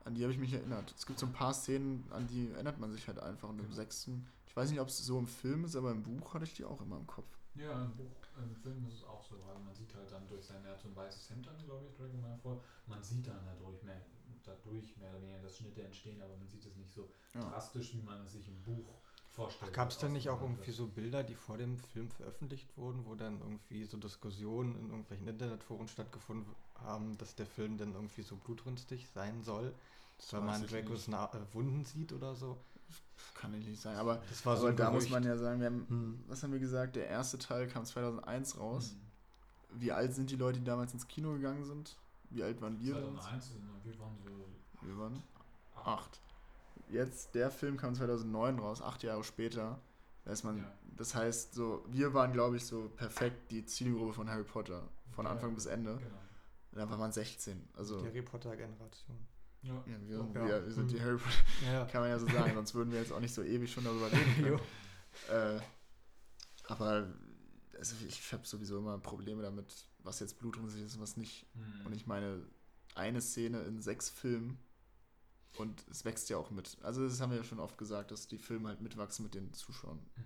an 0.05 0.15
die 0.15 0.23
habe 0.23 0.31
ich 0.31 0.39
mich 0.39 0.53
erinnert. 0.53 0.93
Es 0.97 1.05
gibt 1.05 1.19
so 1.19 1.25
ein 1.25 1.33
paar 1.33 1.53
Szenen, 1.53 2.05
an 2.11 2.27
die 2.27 2.49
erinnert 2.51 2.79
man 2.79 2.91
sich 2.91 3.07
halt 3.07 3.19
einfach. 3.19 3.49
Und 3.49 3.59
im 3.59 3.65
Genau. 3.65 3.75
sechsten, 3.75 4.25
ich 4.47 4.55
weiß 4.55 4.69
nicht, 4.69 4.79
ob 4.79 4.87
es 4.87 4.97
so 4.99 5.19
im 5.19 5.27
Film 5.27 5.65
ist, 5.65 5.75
aber 5.75 5.91
im 5.91 6.01
Buch 6.03 6.33
hatte 6.33 6.45
ich 6.45 6.53
die 6.53 6.63
auch 6.63 6.79
immer 6.81 6.97
im 6.97 7.07
Kopf. 7.07 7.27
Ja, 7.55 7.83
im 7.83 7.95
Buch, 7.95 8.11
im 8.37 8.55
Film 8.55 8.85
ist 8.87 8.93
es 8.95 9.03
auch 9.03 9.23
so, 9.23 9.35
weil 9.45 9.59
man 9.59 9.75
sieht 9.75 9.93
halt 9.93 10.11
dann 10.11 10.27
durch 10.27 10.45
sein, 10.45 10.63
er 10.65 10.71
hat 10.71 10.79
so 10.81 10.87
ein 10.87 10.95
weißes 10.95 11.29
Hemd 11.31 11.47
an, 11.47 11.55
glaube 11.65 11.87
ich, 11.87 11.93
Dragon 11.95 12.21
Malfoy. 12.21 12.57
Man 12.87 13.03
sieht 13.03 13.27
dann 13.27 13.45
dadurch 13.45 13.83
mehr, 13.83 14.01
dadurch 14.43 14.97
mehr 14.97 15.09
oder 15.11 15.21
weniger, 15.21 15.41
dass 15.41 15.57
Schnitte 15.57 15.83
entstehen, 15.83 16.21
aber 16.21 16.35
man 16.37 16.47
sieht 16.47 16.65
es 16.65 16.75
nicht 16.77 16.91
so 16.91 17.09
Ja. 17.33 17.49
drastisch, 17.49 17.93
wie 17.93 18.01
man 18.01 18.25
es 18.25 18.31
sich 18.31 18.47
im 18.47 18.61
Buch 18.63 19.01
vorstellt. 19.33 19.73
Gab 19.73 19.89
es 19.89 19.97
denn 19.97 20.13
nicht 20.13 20.29
auch 20.29 20.41
irgendwie 20.41 20.71
so 20.71 20.87
Bilder, 20.87 21.23
die 21.23 21.35
vor 21.35 21.57
dem 21.57 21.77
Film 21.77 22.09
veröffentlicht 22.09 22.77
wurden, 22.77 23.05
wo 23.05 23.15
dann 23.15 23.39
irgendwie 23.39 23.85
so 23.85 23.97
Diskussionen 23.97 24.75
in 24.79 24.89
irgendwelchen 24.89 25.27
Internetforen 25.27 25.87
stattgefunden 25.87 26.53
haben, 26.75 27.17
dass 27.17 27.35
der 27.35 27.45
Film 27.45 27.77
dann 27.77 27.93
irgendwie 27.93 28.21
so 28.21 28.35
blutrünstig 28.35 29.07
sein 29.13 29.43
soll, 29.43 29.73
Das 30.17 30.33
weil 30.33 30.41
man 30.41 30.65
Dracos 30.65 31.07
äh, 31.07 31.53
Wunden 31.53 31.85
sieht 31.85 32.13
oder 32.13 32.35
so? 32.35 32.57
Kann 33.33 33.53
ich 33.53 33.65
nicht 33.65 33.81
sagen. 33.81 33.97
Aber, 33.97 34.21
Das 34.29 34.45
war 34.45 34.61
ein 34.63 34.75
da 34.75 34.91
muss 34.91 35.09
man 35.09 35.23
ja 35.23 35.37
sagen, 35.37 35.59
wir 35.59 35.67
haben, 35.67 35.85
Hm. 35.89 36.23
was 36.27 36.43
haben 36.43 36.51
wir 36.53 36.59
gesagt? 36.59 36.95
Der 36.95 37.07
erste 37.07 37.37
Teil 37.37 37.67
kam 37.67 37.85
2001 37.85 38.59
raus. 38.59 38.93
Mhm. 38.93 39.79
Wie 39.81 39.91
alt 39.91 40.13
sind 40.13 40.29
die 40.29 40.35
Leute, 40.35 40.59
die 40.59 40.65
damals 40.65 40.93
ins 40.93 41.07
Kino 41.07 41.33
gegangen 41.33 41.63
sind? 41.65 41.97
Wie 42.29 42.43
alt 42.43 42.61
waren 42.61 42.79
wir? 42.79 42.93
damals? 42.93 43.25
2001 43.25 43.51
und 43.51 43.85
wir 43.85 43.99
waren 43.99 44.17
so 44.23 44.87
Wir 44.87 44.97
waren 44.97 45.23
acht. 45.75 45.87
acht. 45.87 46.19
Jetzt, 46.93 47.35
der 47.35 47.49
Film 47.51 47.77
kam 47.77 47.95
2009 47.95 48.59
raus, 48.59 48.81
acht 48.81 49.03
Jahre 49.03 49.23
später. 49.23 49.79
Da 50.25 50.31
ist 50.31 50.43
man, 50.43 50.57
Ja. 50.59 50.71
Das 50.95 51.15
heißt, 51.15 51.53
so, 51.55 51.83
wir 51.89 52.13
waren, 52.13 52.33
glaube 52.33 52.57
ich, 52.57 52.65
so 52.65 52.87
perfekt 52.95 53.49
die 53.51 53.65
Zielgruppe 53.65 54.13
von 54.13 54.29
Harry 54.29 54.43
Potter. 54.43 54.87
Von 55.11 55.25
Ja, 55.25 55.31
Anfang 55.31 55.55
bis 55.55 55.65
Ende. 55.65 55.95
Genau. 55.97 56.15
Da 56.73 56.89
war 56.89 56.97
man 56.97 57.11
16. 57.11 57.67
Also, 57.75 57.99
Die 58.01 58.07
Harry 58.07 58.21
Potter-Generation. 58.21 59.17
Ja. 59.63 59.73
ja, 59.73 59.83
wir, 60.07 60.17
Ja. 60.17 60.33
wir, 60.47 60.65
wir 60.65 60.71
sind 60.71 60.91
die 60.91 60.99
Hm. 60.99 61.05
Harry 61.05 61.17
Potter, 61.17 61.71
Ja. 61.73 61.85
kann 61.85 62.01
man 62.01 62.09
ja 62.11 62.19
so 62.19 62.27
sagen, 62.27 62.53
sonst 62.53 62.73
würden 62.75 62.91
wir 62.91 62.99
jetzt 62.99 63.11
auch 63.11 63.19
nicht 63.19 63.33
so 63.33 63.41
ewig 63.43 63.71
schon 63.71 63.83
darüber 63.85 64.07
reden. 64.11 64.59
Äh, 65.31 65.59
aber 66.67 67.07
also 67.77 67.95
ich 68.07 68.31
habe 68.33 68.45
sowieso 68.45 68.77
immer 68.77 68.97
Probleme 68.99 69.41
damit, 69.41 69.87
was 69.99 70.19
jetzt 70.19 70.37
blutrünstig 70.39 70.83
ist 70.83 70.95
und 70.95 71.01
was 71.01 71.17
nicht. 71.17 71.45
Mhm. 71.55 71.85
Und 71.87 71.95
ich 71.95 72.05
meine, 72.07 72.41
eine 72.95 73.21
Szene 73.21 73.61
in 73.63 73.81
sechs 73.81 74.09
Filmen 74.09 74.57
und 75.57 75.85
es 75.89 76.03
wächst 76.05 76.29
ja 76.29 76.37
auch 76.37 76.51
mit. 76.51 76.77
Also 76.83 77.05
das 77.07 77.19
haben 77.21 77.31
wir 77.31 77.37
ja 77.37 77.43
schon 77.43 77.59
oft 77.59 77.77
gesagt, 77.77 78.11
dass 78.11 78.27
die 78.27 78.37
Filme 78.37 78.69
halt 78.69 78.81
mitwachsen 78.81 79.23
mit 79.23 79.33
den 79.35 79.53
Zuschauern. 79.53 79.99
Mhm. 80.15 80.23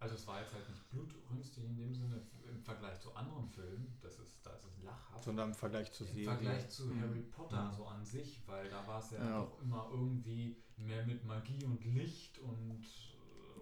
Also 0.00 0.14
es 0.14 0.26
war 0.28 0.40
jetzt 0.40 0.52
halt 0.54 0.68
nicht 0.68 0.88
blutrünstig 0.90 1.64
in 1.64 1.76
dem 1.76 1.92
Sinne 1.92 2.22
im 2.48 2.62
Vergleich 2.62 3.00
zu 3.00 3.12
anderen 3.16 3.48
Filmen, 3.48 3.98
das 4.00 4.18
ist, 4.20 4.38
da 4.46 4.50
ist 4.52 4.64
es 4.64 4.82
lachhaft. 4.84 5.24
Sondern 5.24 5.48
im 5.48 5.54
Vergleich 5.56 5.90
zur 5.92 6.08
Im. 6.08 6.24
Vergleich 6.24 6.70
zu 6.70 6.84
Mhm. 6.86 7.00
Harry 7.00 7.22
Potter 7.22 7.64
Mhm. 7.64 7.72
so 7.76 7.86
an 7.86 8.04
sich, 8.04 8.40
weil 8.46 8.68
da 8.70 8.86
war 8.86 9.00
es 9.00 9.10
ja, 9.10 9.18
Ja. 9.18 9.40
doch 9.40 9.60
immer 9.60 9.88
irgendwie 9.90 10.56
mehr 10.76 11.04
mit 11.04 11.24
Magie 11.24 11.64
und 11.64 11.84
Licht 11.84 12.38
und 12.38 12.80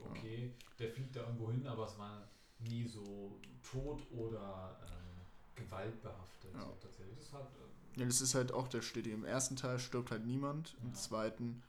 äh, 0.04 0.08
okay, 0.10 0.54
der 0.78 0.90
fliegt 0.90 1.16
da 1.16 1.20
irgendwo 1.22 1.50
hin, 1.50 1.66
aber 1.66 1.86
es 1.86 1.96
war 1.96 2.28
nie 2.58 2.86
so 2.86 3.40
tot 3.62 4.02
oder 4.12 4.78
ähm, 4.90 5.24
gewaltbehaftet. 5.54 6.52
Ja. 6.54 6.60
So 6.60 6.76
tatsächlich. 6.82 7.18
Das 7.18 7.32
hat, 7.32 7.48
äh, 7.54 7.85
Ja, 7.96 8.04
das 8.04 8.20
ist 8.20 8.34
halt 8.34 8.52
auch 8.52 8.68
der 8.68 8.82
Stetige. 8.82 9.14
Im 9.14 9.24
ersten 9.24 9.56
Teil 9.56 9.78
stirbt 9.78 10.10
halt 10.10 10.24
niemand. 10.26 10.76
Im 10.82 10.88
Ja. 10.88 10.94
zweiten 10.94 11.62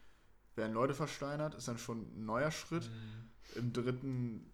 werden 0.56 0.74
Leute 0.74 0.94
versteinert, 0.94 1.56
ist 1.56 1.68
dann 1.68 1.78
schon 1.78 2.02
ein 2.02 2.26
neuer 2.26 2.52
Schritt. 2.52 2.90
mh, 2.90 3.60
Im 3.60 3.74
dritten, 3.74 4.50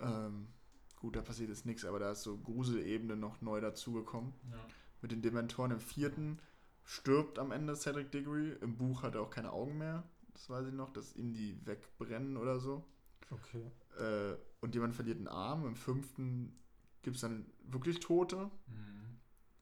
ähm, 0.00 0.48
gut, 0.96 1.16
da 1.16 1.22
passiert 1.22 1.48
jetzt 1.48 1.66
nichts, 1.66 1.84
aber 1.84 1.98
da 1.98 2.12
ist 2.12 2.22
so 2.22 2.36
Gruselebene 2.38 3.16
noch 3.16 3.40
neu 3.40 3.60
dazugekommen. 3.60 4.32
ja. 4.50 4.58
Mit 5.00 5.10
den 5.10 5.20
Dementoren 5.22 5.72
im 5.72 5.80
vierten 5.80 6.38
stirbt 6.84 7.38
am 7.40 7.50
Ende 7.50 7.74
Cedric 7.74 8.12
Diggory. 8.12 8.52
Im 8.60 8.76
Buch 8.76 9.02
hat 9.02 9.16
er 9.16 9.22
auch 9.22 9.30
keine 9.30 9.50
Augen 9.52 9.76
mehr. 9.78 10.04
Das 10.32 10.48
weiß 10.48 10.66
ich 10.68 10.72
noch, 10.74 10.92
dass 10.92 11.16
ihm 11.16 11.34
die 11.34 11.58
wegbrennen 11.66 12.36
oder 12.36 12.60
so. 12.60 12.84
Okay. 13.30 13.70
Äh, 13.98 14.36
und 14.60 14.74
jemand 14.74 14.94
verliert 14.94 15.18
einen 15.18 15.26
Arm. 15.28 15.66
Im 15.66 15.74
fünften 15.74 16.56
gibt 17.02 17.16
es 17.16 17.22
dann 17.22 17.46
wirklich 17.64 17.98
Tote. 17.98 18.48
Mhm. 18.68 19.01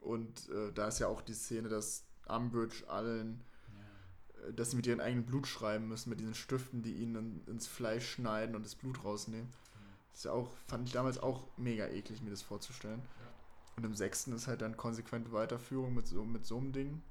Und 0.00 0.48
äh, 0.48 0.72
da 0.72 0.88
ist 0.88 0.98
ja 0.98 1.06
auch 1.08 1.20
die 1.22 1.34
Szene, 1.34 1.68
dass 1.68 2.04
Umbridge 2.26 2.88
allen, 2.88 3.42
ja. 4.40 4.48
äh, 4.48 4.52
dass 4.54 4.70
sie 4.70 4.76
mit 4.76 4.86
ihrem 4.86 5.00
eigenen 5.00 5.26
Blut 5.26 5.46
schreiben 5.46 5.88
müssen, 5.88 6.10
mit 6.10 6.20
diesen 6.20 6.34
Stiften, 6.34 6.82
die 6.82 6.94
ihnen 6.94 7.42
in, 7.46 7.54
ins 7.54 7.66
Fleisch 7.66 8.08
schneiden 8.12 8.56
und 8.56 8.64
das 8.64 8.74
Blut 8.74 9.04
rausnehmen. 9.04 9.48
Das 10.10 10.20
ist 10.20 10.24
ja 10.24 10.32
auch, 10.32 10.50
fand 10.66 10.88
ich 10.88 10.92
damals 10.92 11.18
auch 11.18 11.46
mega 11.56 11.86
eklig, 11.86 12.20
mir 12.22 12.30
das 12.30 12.42
vorzustellen. 12.42 13.00
Ja. 13.00 13.26
Und 13.76 13.84
im 13.84 13.94
sechsten 13.94 14.32
ist 14.32 14.48
halt 14.48 14.60
dann 14.60 14.76
konsequente 14.76 15.32
Weiterführung 15.32 15.94
mit 15.94 16.06
so, 16.06 16.24
mit 16.24 16.44
so 16.44 16.58
einem 16.58 16.72
Ding. 16.72 17.02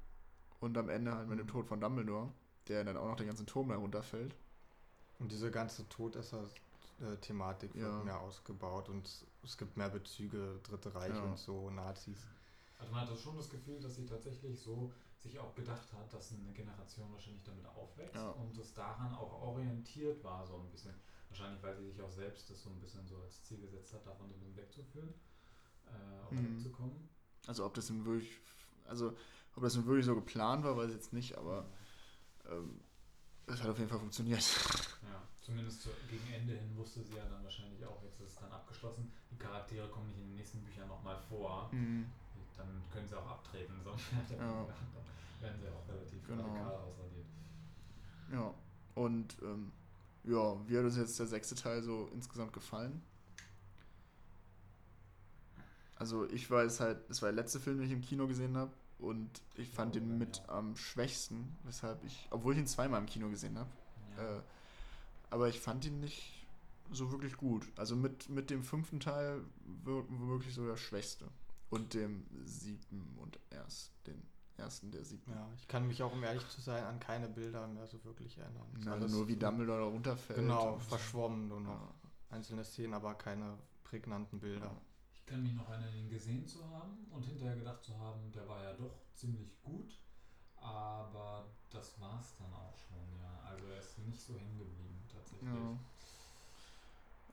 Und 0.60 0.76
am 0.76 0.88
Ende 0.90 1.14
halt 1.14 1.28
mit 1.28 1.38
dem 1.38 1.46
Mhm. 1.46 1.50
Tod 1.50 1.66
von 1.66 1.80
Dumbledore, 1.80 2.28
der 2.68 2.84
dann 2.84 2.96
auch 2.98 3.06
noch 3.08 3.16
den 3.16 3.26
ganzen 3.26 3.46
Turm 3.46 3.70
da 3.70 3.76
runterfällt. 3.76 4.34
Und 5.18 5.32
diese 5.32 5.50
ganze 5.50 5.88
Todesser-Thematik 5.88 7.74
wird 7.74 7.86
Ja. 7.86 8.04
mehr 8.04 8.20
ausgebaut 8.20 8.88
und 8.88 9.08
es 9.42 9.56
gibt 9.56 9.76
mehr 9.76 9.88
Bezüge, 9.88 10.60
Dritte 10.62 10.94
Reich 10.94 11.14
Ja. 11.14 11.22
und 11.22 11.38
so, 11.38 11.70
Nazis. 11.70 12.18
Also 12.80 12.92
man 12.92 13.02
hat 13.02 13.10
das 13.10 13.20
schon 13.20 13.36
das 13.36 13.48
Gefühl, 13.50 13.78
dass 13.80 13.94
sie 13.96 14.06
tatsächlich 14.06 14.58
so 14.58 14.92
sich 15.18 15.38
auch 15.38 15.54
gedacht 15.54 15.92
hat, 15.92 16.12
dass 16.12 16.32
eine 16.32 16.50
Generation 16.52 17.12
wahrscheinlich 17.12 17.42
damit 17.44 17.66
aufwächst 17.66 18.14
Ja. 18.14 18.30
und 18.30 18.56
es 18.56 18.72
daran 18.72 19.14
auch 19.14 19.42
orientiert 19.42 20.24
war, 20.24 20.46
so 20.46 20.56
ein 20.56 20.70
bisschen. 20.70 20.94
Wahrscheinlich, 21.28 21.62
weil 21.62 21.76
sie 21.76 21.86
sich 21.90 22.00
auch 22.02 22.10
selbst 22.10 22.50
das 22.50 22.62
so 22.62 22.70
ein 22.70 22.80
bisschen 22.80 23.06
so 23.06 23.18
als 23.18 23.44
Ziel 23.44 23.60
gesetzt 23.60 23.92
hat, 23.92 24.04
davon 24.06 24.28
so 24.28 24.34
ein 24.34 24.40
bisschen 24.40 24.56
wegzuführen, 24.56 25.14
äh, 25.86 26.34
Mhm. 26.34 26.56
wegzukommen. 26.56 27.08
Also 27.46 27.64
ob 27.66 27.74
das 27.74 27.88
nun 27.90 28.04
wirklich, 28.04 28.30
also 28.84 29.14
ob 29.54 29.62
das 29.62 29.76
nun 29.76 29.86
wirklich 29.86 30.06
so 30.06 30.14
geplant 30.14 30.64
war, 30.64 30.76
weiß 30.76 30.88
ich 30.88 30.96
jetzt 30.96 31.12
nicht, 31.12 31.36
aber 31.38 31.66
ähm, 32.50 32.80
es 33.46 33.60
hat 33.62 33.68
auf 33.68 33.78
jeden 33.78 33.90
Fall 33.90 33.98
funktioniert. 34.00 34.40
Ja, 35.02 35.22
zumindest 35.40 35.82
zu, 35.82 35.88
gegen 36.08 36.30
Ende 36.32 36.54
hin 36.54 36.76
wusste 36.76 37.02
sie 37.02 37.14
ja 37.16 37.24
dann 37.24 37.42
wahrscheinlich 37.42 37.84
auch, 37.86 38.02
jetzt 38.02 38.20
ist 38.20 38.28
es 38.32 38.34
dann 38.36 38.52
abgeschlossen. 38.52 39.10
Die 39.30 39.36
Charaktere 39.38 39.88
kommen 39.88 40.08
nicht 40.08 40.18
in 40.18 40.24
den 40.26 40.34
nächsten 40.34 40.62
Büchern 40.62 40.88
nochmal 40.88 41.16
vor. 41.28 41.72
Mhm. 41.72 42.12
Dann 42.60 42.82
können 42.92 43.08
sie 43.08 43.14
auch 43.18 43.26
abtreten. 43.26 43.74
So. 43.84 43.90
dann 44.28 44.38
Ja. 44.38 44.66
werden 45.40 45.60
sie 45.60 45.68
auch 45.68 45.88
relativ 45.88 46.26
Genau. 46.26 46.42
radikal 46.44 46.74
ausradiert. 46.74 47.26
Ja. 48.32 48.54
Und 48.94 49.36
ähm, 49.42 49.72
ja, 50.24 50.68
wie 50.68 50.76
hat 50.76 50.84
uns 50.84 50.96
jetzt 50.96 51.18
der 51.18 51.26
sechste 51.26 51.54
Teil 51.54 51.82
so 51.82 52.08
insgesamt 52.12 52.52
gefallen? 52.52 53.02
Also 55.96 56.26
ich 56.30 56.50
weiß 56.50 56.80
halt, 56.80 56.98
es 57.10 57.20
war 57.22 57.30
der 57.30 57.42
letzte 57.42 57.60
Film, 57.60 57.78
den 57.78 57.86
ich 57.86 57.92
im 57.92 58.00
Kino 58.00 58.26
gesehen 58.26 58.56
habe 58.56 58.72
und 58.98 59.28
ich 59.56 59.68
fand 59.70 59.90
Oh, 59.96 59.98
den 59.98 60.10
ja. 60.10 60.16
mit 60.16 60.42
am 60.48 60.76
schwächsten, 60.76 61.56
weshalb 61.64 62.02
ich, 62.04 62.26
obwohl 62.30 62.54
ich 62.54 62.58
ihn 62.58 62.66
zweimal 62.66 63.00
im 63.00 63.06
Kino 63.06 63.28
gesehen 63.28 63.58
habe, 63.58 63.70
Ja. 64.16 64.36
äh, 64.38 64.40
aber 65.30 65.48
ich 65.48 65.60
fand 65.60 65.84
ihn 65.84 66.00
nicht 66.00 66.46
so 66.90 67.12
wirklich 67.12 67.36
gut. 67.36 67.66
Also 67.76 67.96
mit, 67.96 68.28
mit 68.30 68.50
dem 68.50 68.64
fünften 68.64 68.98
Teil 68.98 69.42
wir- 69.84 70.04
wirklich 70.28 70.54
so 70.54 70.66
der 70.66 70.76
schwächste 70.76 71.26
und 71.70 71.94
dem 71.94 72.26
siebten 72.44 73.16
und 73.18 73.38
erst 73.50 73.92
den 74.06 74.22
ersten 74.56 74.90
der 74.90 75.04
siebten. 75.04 75.30
Ja, 75.32 75.48
ich 75.56 75.66
kann 75.68 75.86
mich 75.86 76.02
auch, 76.02 76.12
um 76.12 76.22
ehrlich 76.22 76.46
zu 76.48 76.60
sein, 76.60 76.84
an 76.84 77.00
keine 77.00 77.28
Bilder 77.28 77.66
mehr 77.66 77.86
so 77.86 78.02
wirklich 78.04 78.36
erinnern. 78.36 78.66
Es 78.74 78.80
ist 78.82 78.88
Also 78.88 79.06
nur 79.16 79.28
wie 79.28 79.34
so- 79.34 79.40
Dumbledore 79.40 79.78
da 79.78 79.84
runterfällt. 79.86 80.38
Genau, 80.38 80.78
verschwommen 80.78 81.48
nur 81.48 81.60
noch. 81.60 81.70
Ja. 81.80 81.94
Einzelne 82.36 82.64
Szenen, 82.64 82.94
aber 82.94 83.14
keine 83.14 83.56
prägnanten 83.84 84.38
Bilder. 84.38 84.70
Ich 85.14 85.26
kann 85.26 85.42
mich 85.42 85.54
noch 85.54 85.68
erinnern, 85.68 85.94
ihn 85.94 86.10
gesehen 86.10 86.46
zu 86.46 86.62
haben 86.70 87.06
und 87.10 87.24
hinterher 87.24 87.56
gedacht 87.56 87.82
zu 87.84 87.96
haben, 87.98 88.30
der 88.32 88.46
war 88.48 88.62
ja 88.62 88.72
doch 88.74 88.94
ziemlich 89.14 89.50
gut, 89.62 89.96
aber 90.56 91.46
das 91.70 91.98
war's 92.00 92.36
dann 92.38 92.52
auch 92.52 92.76
schon, 92.76 92.98
ja. 93.20 93.40
Also 93.48 93.64
er 93.66 93.78
ist 93.78 93.98
nicht 93.98 94.20
so 94.20 94.34
hängen 94.36 94.58
geblieben 94.58 95.02
tatsächlich. 95.12 95.48
Ja. 95.48 95.78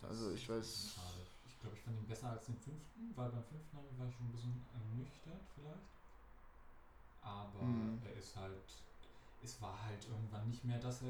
Also 0.08 0.32
ich 0.32 0.48
weiß. 0.48 0.94
Schade. 0.96 1.27
Ich 1.68 1.70
glaube, 1.70 1.78
ich 1.80 1.84
fand 1.84 1.98
ihn 1.98 2.08
besser 2.08 2.30
als 2.32 2.46
den 2.46 2.58
fünften, 2.58 3.16
weil 3.16 3.30
beim 3.30 3.44
fünften 3.44 3.76
war 3.98 4.08
ich 4.08 4.16
schon 4.16 4.28
ein 4.28 4.32
bisschen 4.32 4.66
ernüchtert 4.74 5.46
vielleicht. 5.54 5.98
Aber 7.22 7.62
Mhm. 7.62 8.02
er 8.02 8.14
ist 8.14 8.36
halt, 8.36 8.84
es 9.42 9.62
war 9.62 9.84
halt 9.84 10.06
irgendwann 10.08 10.48
nicht 10.48 10.64
mehr 10.64 10.80
das 10.80 11.02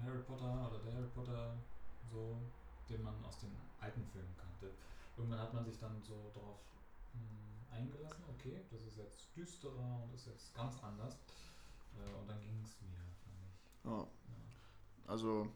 Harry 0.00 0.22
Potter 0.22 0.68
oder 0.70 0.78
der 0.80 0.92
Harry 0.94 1.08
Potter 1.08 1.64
so, 2.02 2.50
den 2.88 3.02
man 3.02 3.24
aus 3.24 3.38
den 3.40 3.56
alten 3.78 4.04
Filmen 4.04 4.34
kannte. 4.36 4.76
Irgendwann 5.16 5.40
hat 5.40 5.52
man 5.54 5.64
sich 5.64 5.78
dann 5.78 6.02
so 6.02 6.30
darauf 6.34 6.60
mh, 7.12 7.70
eingelassen, 7.70 8.24
okay, 8.28 8.64
das 8.70 8.82
ist 8.84 8.96
jetzt 8.96 9.36
düsterer 9.36 10.02
und 10.04 10.12
ist 10.14 10.26
jetzt 10.26 10.54
ganz 10.54 10.82
anders. 10.82 11.18
Äh, 11.92 12.14
und 12.14 12.28
dann 12.28 12.40
ging 12.40 12.60
es 12.62 12.80
wieder, 12.80 13.02
fand 13.24 13.36
ich. 13.42 13.58
Ja, 13.84 14.08
Ja. 14.28 14.34
also 15.06 15.48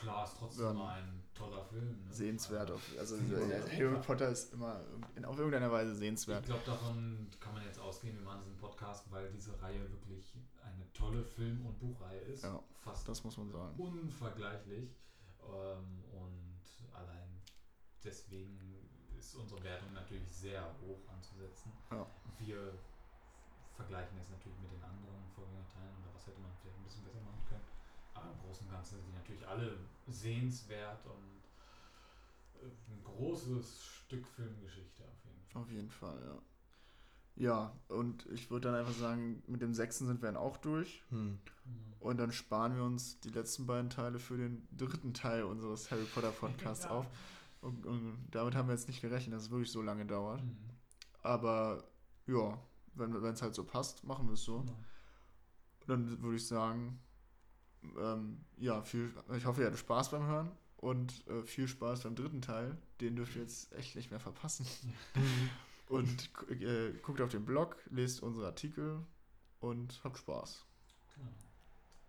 Klar, 0.00 0.24
ist 0.24 0.36
trotzdem 0.38 0.64
Ja. 0.64 0.70
immer 0.70 0.88
ein 0.90 1.22
toller 1.34 1.64
Film. 1.64 2.04
Ne? 2.06 2.12
sehenswert. 2.14 2.70
Auf, 2.70 2.82
also 2.98 3.16
äh, 3.16 3.60
Harry. 3.76 4.00
Potter 4.02 4.28
ist 4.30 4.52
immer 4.54 4.80
in, 5.16 5.24
auf 5.24 5.36
irgendeiner 5.38 5.70
Weise 5.70 5.92
Ich 5.92 5.98
sehenswert. 5.98 6.44
glaube, 6.46 6.62
davon 6.64 7.26
kann 7.40 7.52
man 7.54 7.62
jetzt 7.64 7.78
ausgehen, 7.78 8.16
wir 8.16 8.24
machen 8.24 8.40
diesen 8.44 8.56
Podcast, 8.58 9.10
weil 9.10 9.30
diese 9.32 9.60
Reihe 9.60 9.80
wirklich 9.90 10.34
eine 10.64 10.90
tolle 10.92 11.24
Film- 11.24 11.64
und 11.66 11.78
Buchreihe 11.78 12.20
ist. 12.20 12.44
Ja, 12.44 12.58
Fast 12.84 13.08
Das 13.08 13.22
muss 13.24 13.36
man 13.36 13.50
sagen. 13.50 13.74
unvergleichlich. 13.78 14.90
Ähm, 15.42 16.02
und 16.12 16.94
allein 16.94 17.40
deswegen 18.02 18.58
ist 19.18 19.34
unsere 19.34 19.62
Wertung 19.62 19.92
natürlich 19.92 20.28
sehr 20.30 20.62
hoch 20.80 21.00
anzusetzen. 21.12 21.72
Ja. 21.90 22.06
Wir 22.38 22.72
vergleichen 23.74 24.16
es 24.18 24.30
natürlich 24.30 24.58
mit 24.60 24.72
den 24.72 24.82
anderen 24.82 25.22
Vorgängerteilen 25.34 25.94
oder 26.02 26.14
was 26.14 26.26
hätte 26.26 26.40
man 26.40 26.50
vielleicht 26.62 26.78
ein 26.78 26.84
bisschen 26.84 27.04
besser 27.04 27.20
machen 27.20 27.42
können. 27.48 27.64
Aber 28.16 28.32
im 28.32 28.38
Großen 28.40 28.66
und 28.66 28.72
Ganzen 28.72 28.96
sind 28.96 29.06
die 29.08 29.12
natürlich 29.14 29.46
alle 29.46 29.78
sehenswert 30.08 31.04
und 31.06 32.60
äh, 32.62 32.66
ein 32.66 33.04
großes 33.04 33.84
Stück 33.84 34.26
Filmgeschichte 34.26 35.02
auf 35.04 35.24
jeden 35.24 35.40
Fall. 35.50 35.62
Auf 35.62 35.70
jeden 35.70 35.90
Fall, 35.90 36.22
ja. 36.24 36.38
Ja, 37.38 37.76
und 37.88 38.24
ich 38.26 38.50
würde 38.50 38.68
dann 38.68 38.80
einfach 38.80 38.94
sagen, 38.94 39.42
mit 39.46 39.60
dem 39.60 39.74
sechsten 39.74 40.06
sind 40.06 40.22
wir 40.22 40.28
dann 40.28 40.38
auch 40.38 40.56
durch. 40.56 41.04
Hm. 41.10 41.38
Und 42.00 42.16
dann 42.16 42.32
sparen 42.32 42.76
wir 42.76 42.82
uns 42.82 43.20
die 43.20 43.28
letzten 43.28 43.66
beiden 43.66 43.90
Teile 43.90 44.18
für 44.18 44.38
den 44.38 44.66
dritten 44.74 45.12
Teil 45.12 45.42
unseres 45.44 45.90
Harry 45.90 46.04
Potter 46.14 46.30
Podcasts 46.40 46.84
Ja. 46.86 46.92
auf. 46.92 47.06
Und, 47.60 47.84
und 47.84 48.26
damit 48.30 48.54
haben 48.54 48.68
wir 48.68 48.74
jetzt 48.74 48.88
nicht 48.88 49.02
gerechnet, 49.02 49.34
dass 49.34 49.44
es 49.44 49.50
wirklich 49.50 49.70
so 49.70 49.82
lange 49.82 50.06
dauert. 50.06 50.42
Mhm. 50.42 50.56
Aber 51.22 51.84
ja, 52.26 52.58
wenn 52.94 53.12
es 53.14 53.42
halt 53.42 53.54
so 53.54 53.64
passt, 53.64 54.04
machen 54.04 54.28
wir 54.28 54.34
es 54.34 54.44
so. 54.44 54.60
Genau. 54.60 54.76
Dann 55.86 56.22
würde 56.22 56.36
ich 56.36 56.46
sagen, 56.46 56.98
ähm, 57.98 58.40
ja, 58.58 58.82
viel, 58.82 59.12
ich 59.36 59.44
hoffe, 59.46 59.60
ihr 59.62 59.66
hattet 59.66 59.78
Spaß 59.80 60.10
beim 60.10 60.26
Hören 60.26 60.50
und 60.78 61.26
äh, 61.28 61.42
viel 61.42 61.68
Spaß 61.68 62.02
beim 62.02 62.14
dritten 62.14 62.42
Teil. 62.42 62.76
Den 63.00 63.16
dürft 63.16 63.36
ihr 63.36 63.42
jetzt 63.42 63.72
echt 63.74 63.96
nicht 63.96 64.10
mehr 64.10 64.20
verpassen. 64.20 64.66
Und 65.88 66.30
äh, 66.50 66.90
guckt 67.00 67.20
auf 67.20 67.30
den 67.30 67.44
Blog, 67.44 67.76
lest 67.90 68.20
unsere 68.20 68.46
Artikel 68.46 68.98
und 69.60 70.00
habt 70.02 70.18
Spaß. 70.18 70.64
Genau. 71.14 71.28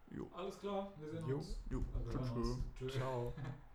Jo. 0.09 0.31
Alles 0.35 0.57
klar, 0.59 0.91
wir 0.97 1.11
sehen 1.11 1.27
Jo. 1.29 1.37
uns. 1.37 1.59
Jo, 1.69 1.85
Also 1.93 2.09
tschüss. 2.09 2.47
uns. 2.47 2.59
Tschüss. 2.75 2.93
Ciao. 2.93 3.35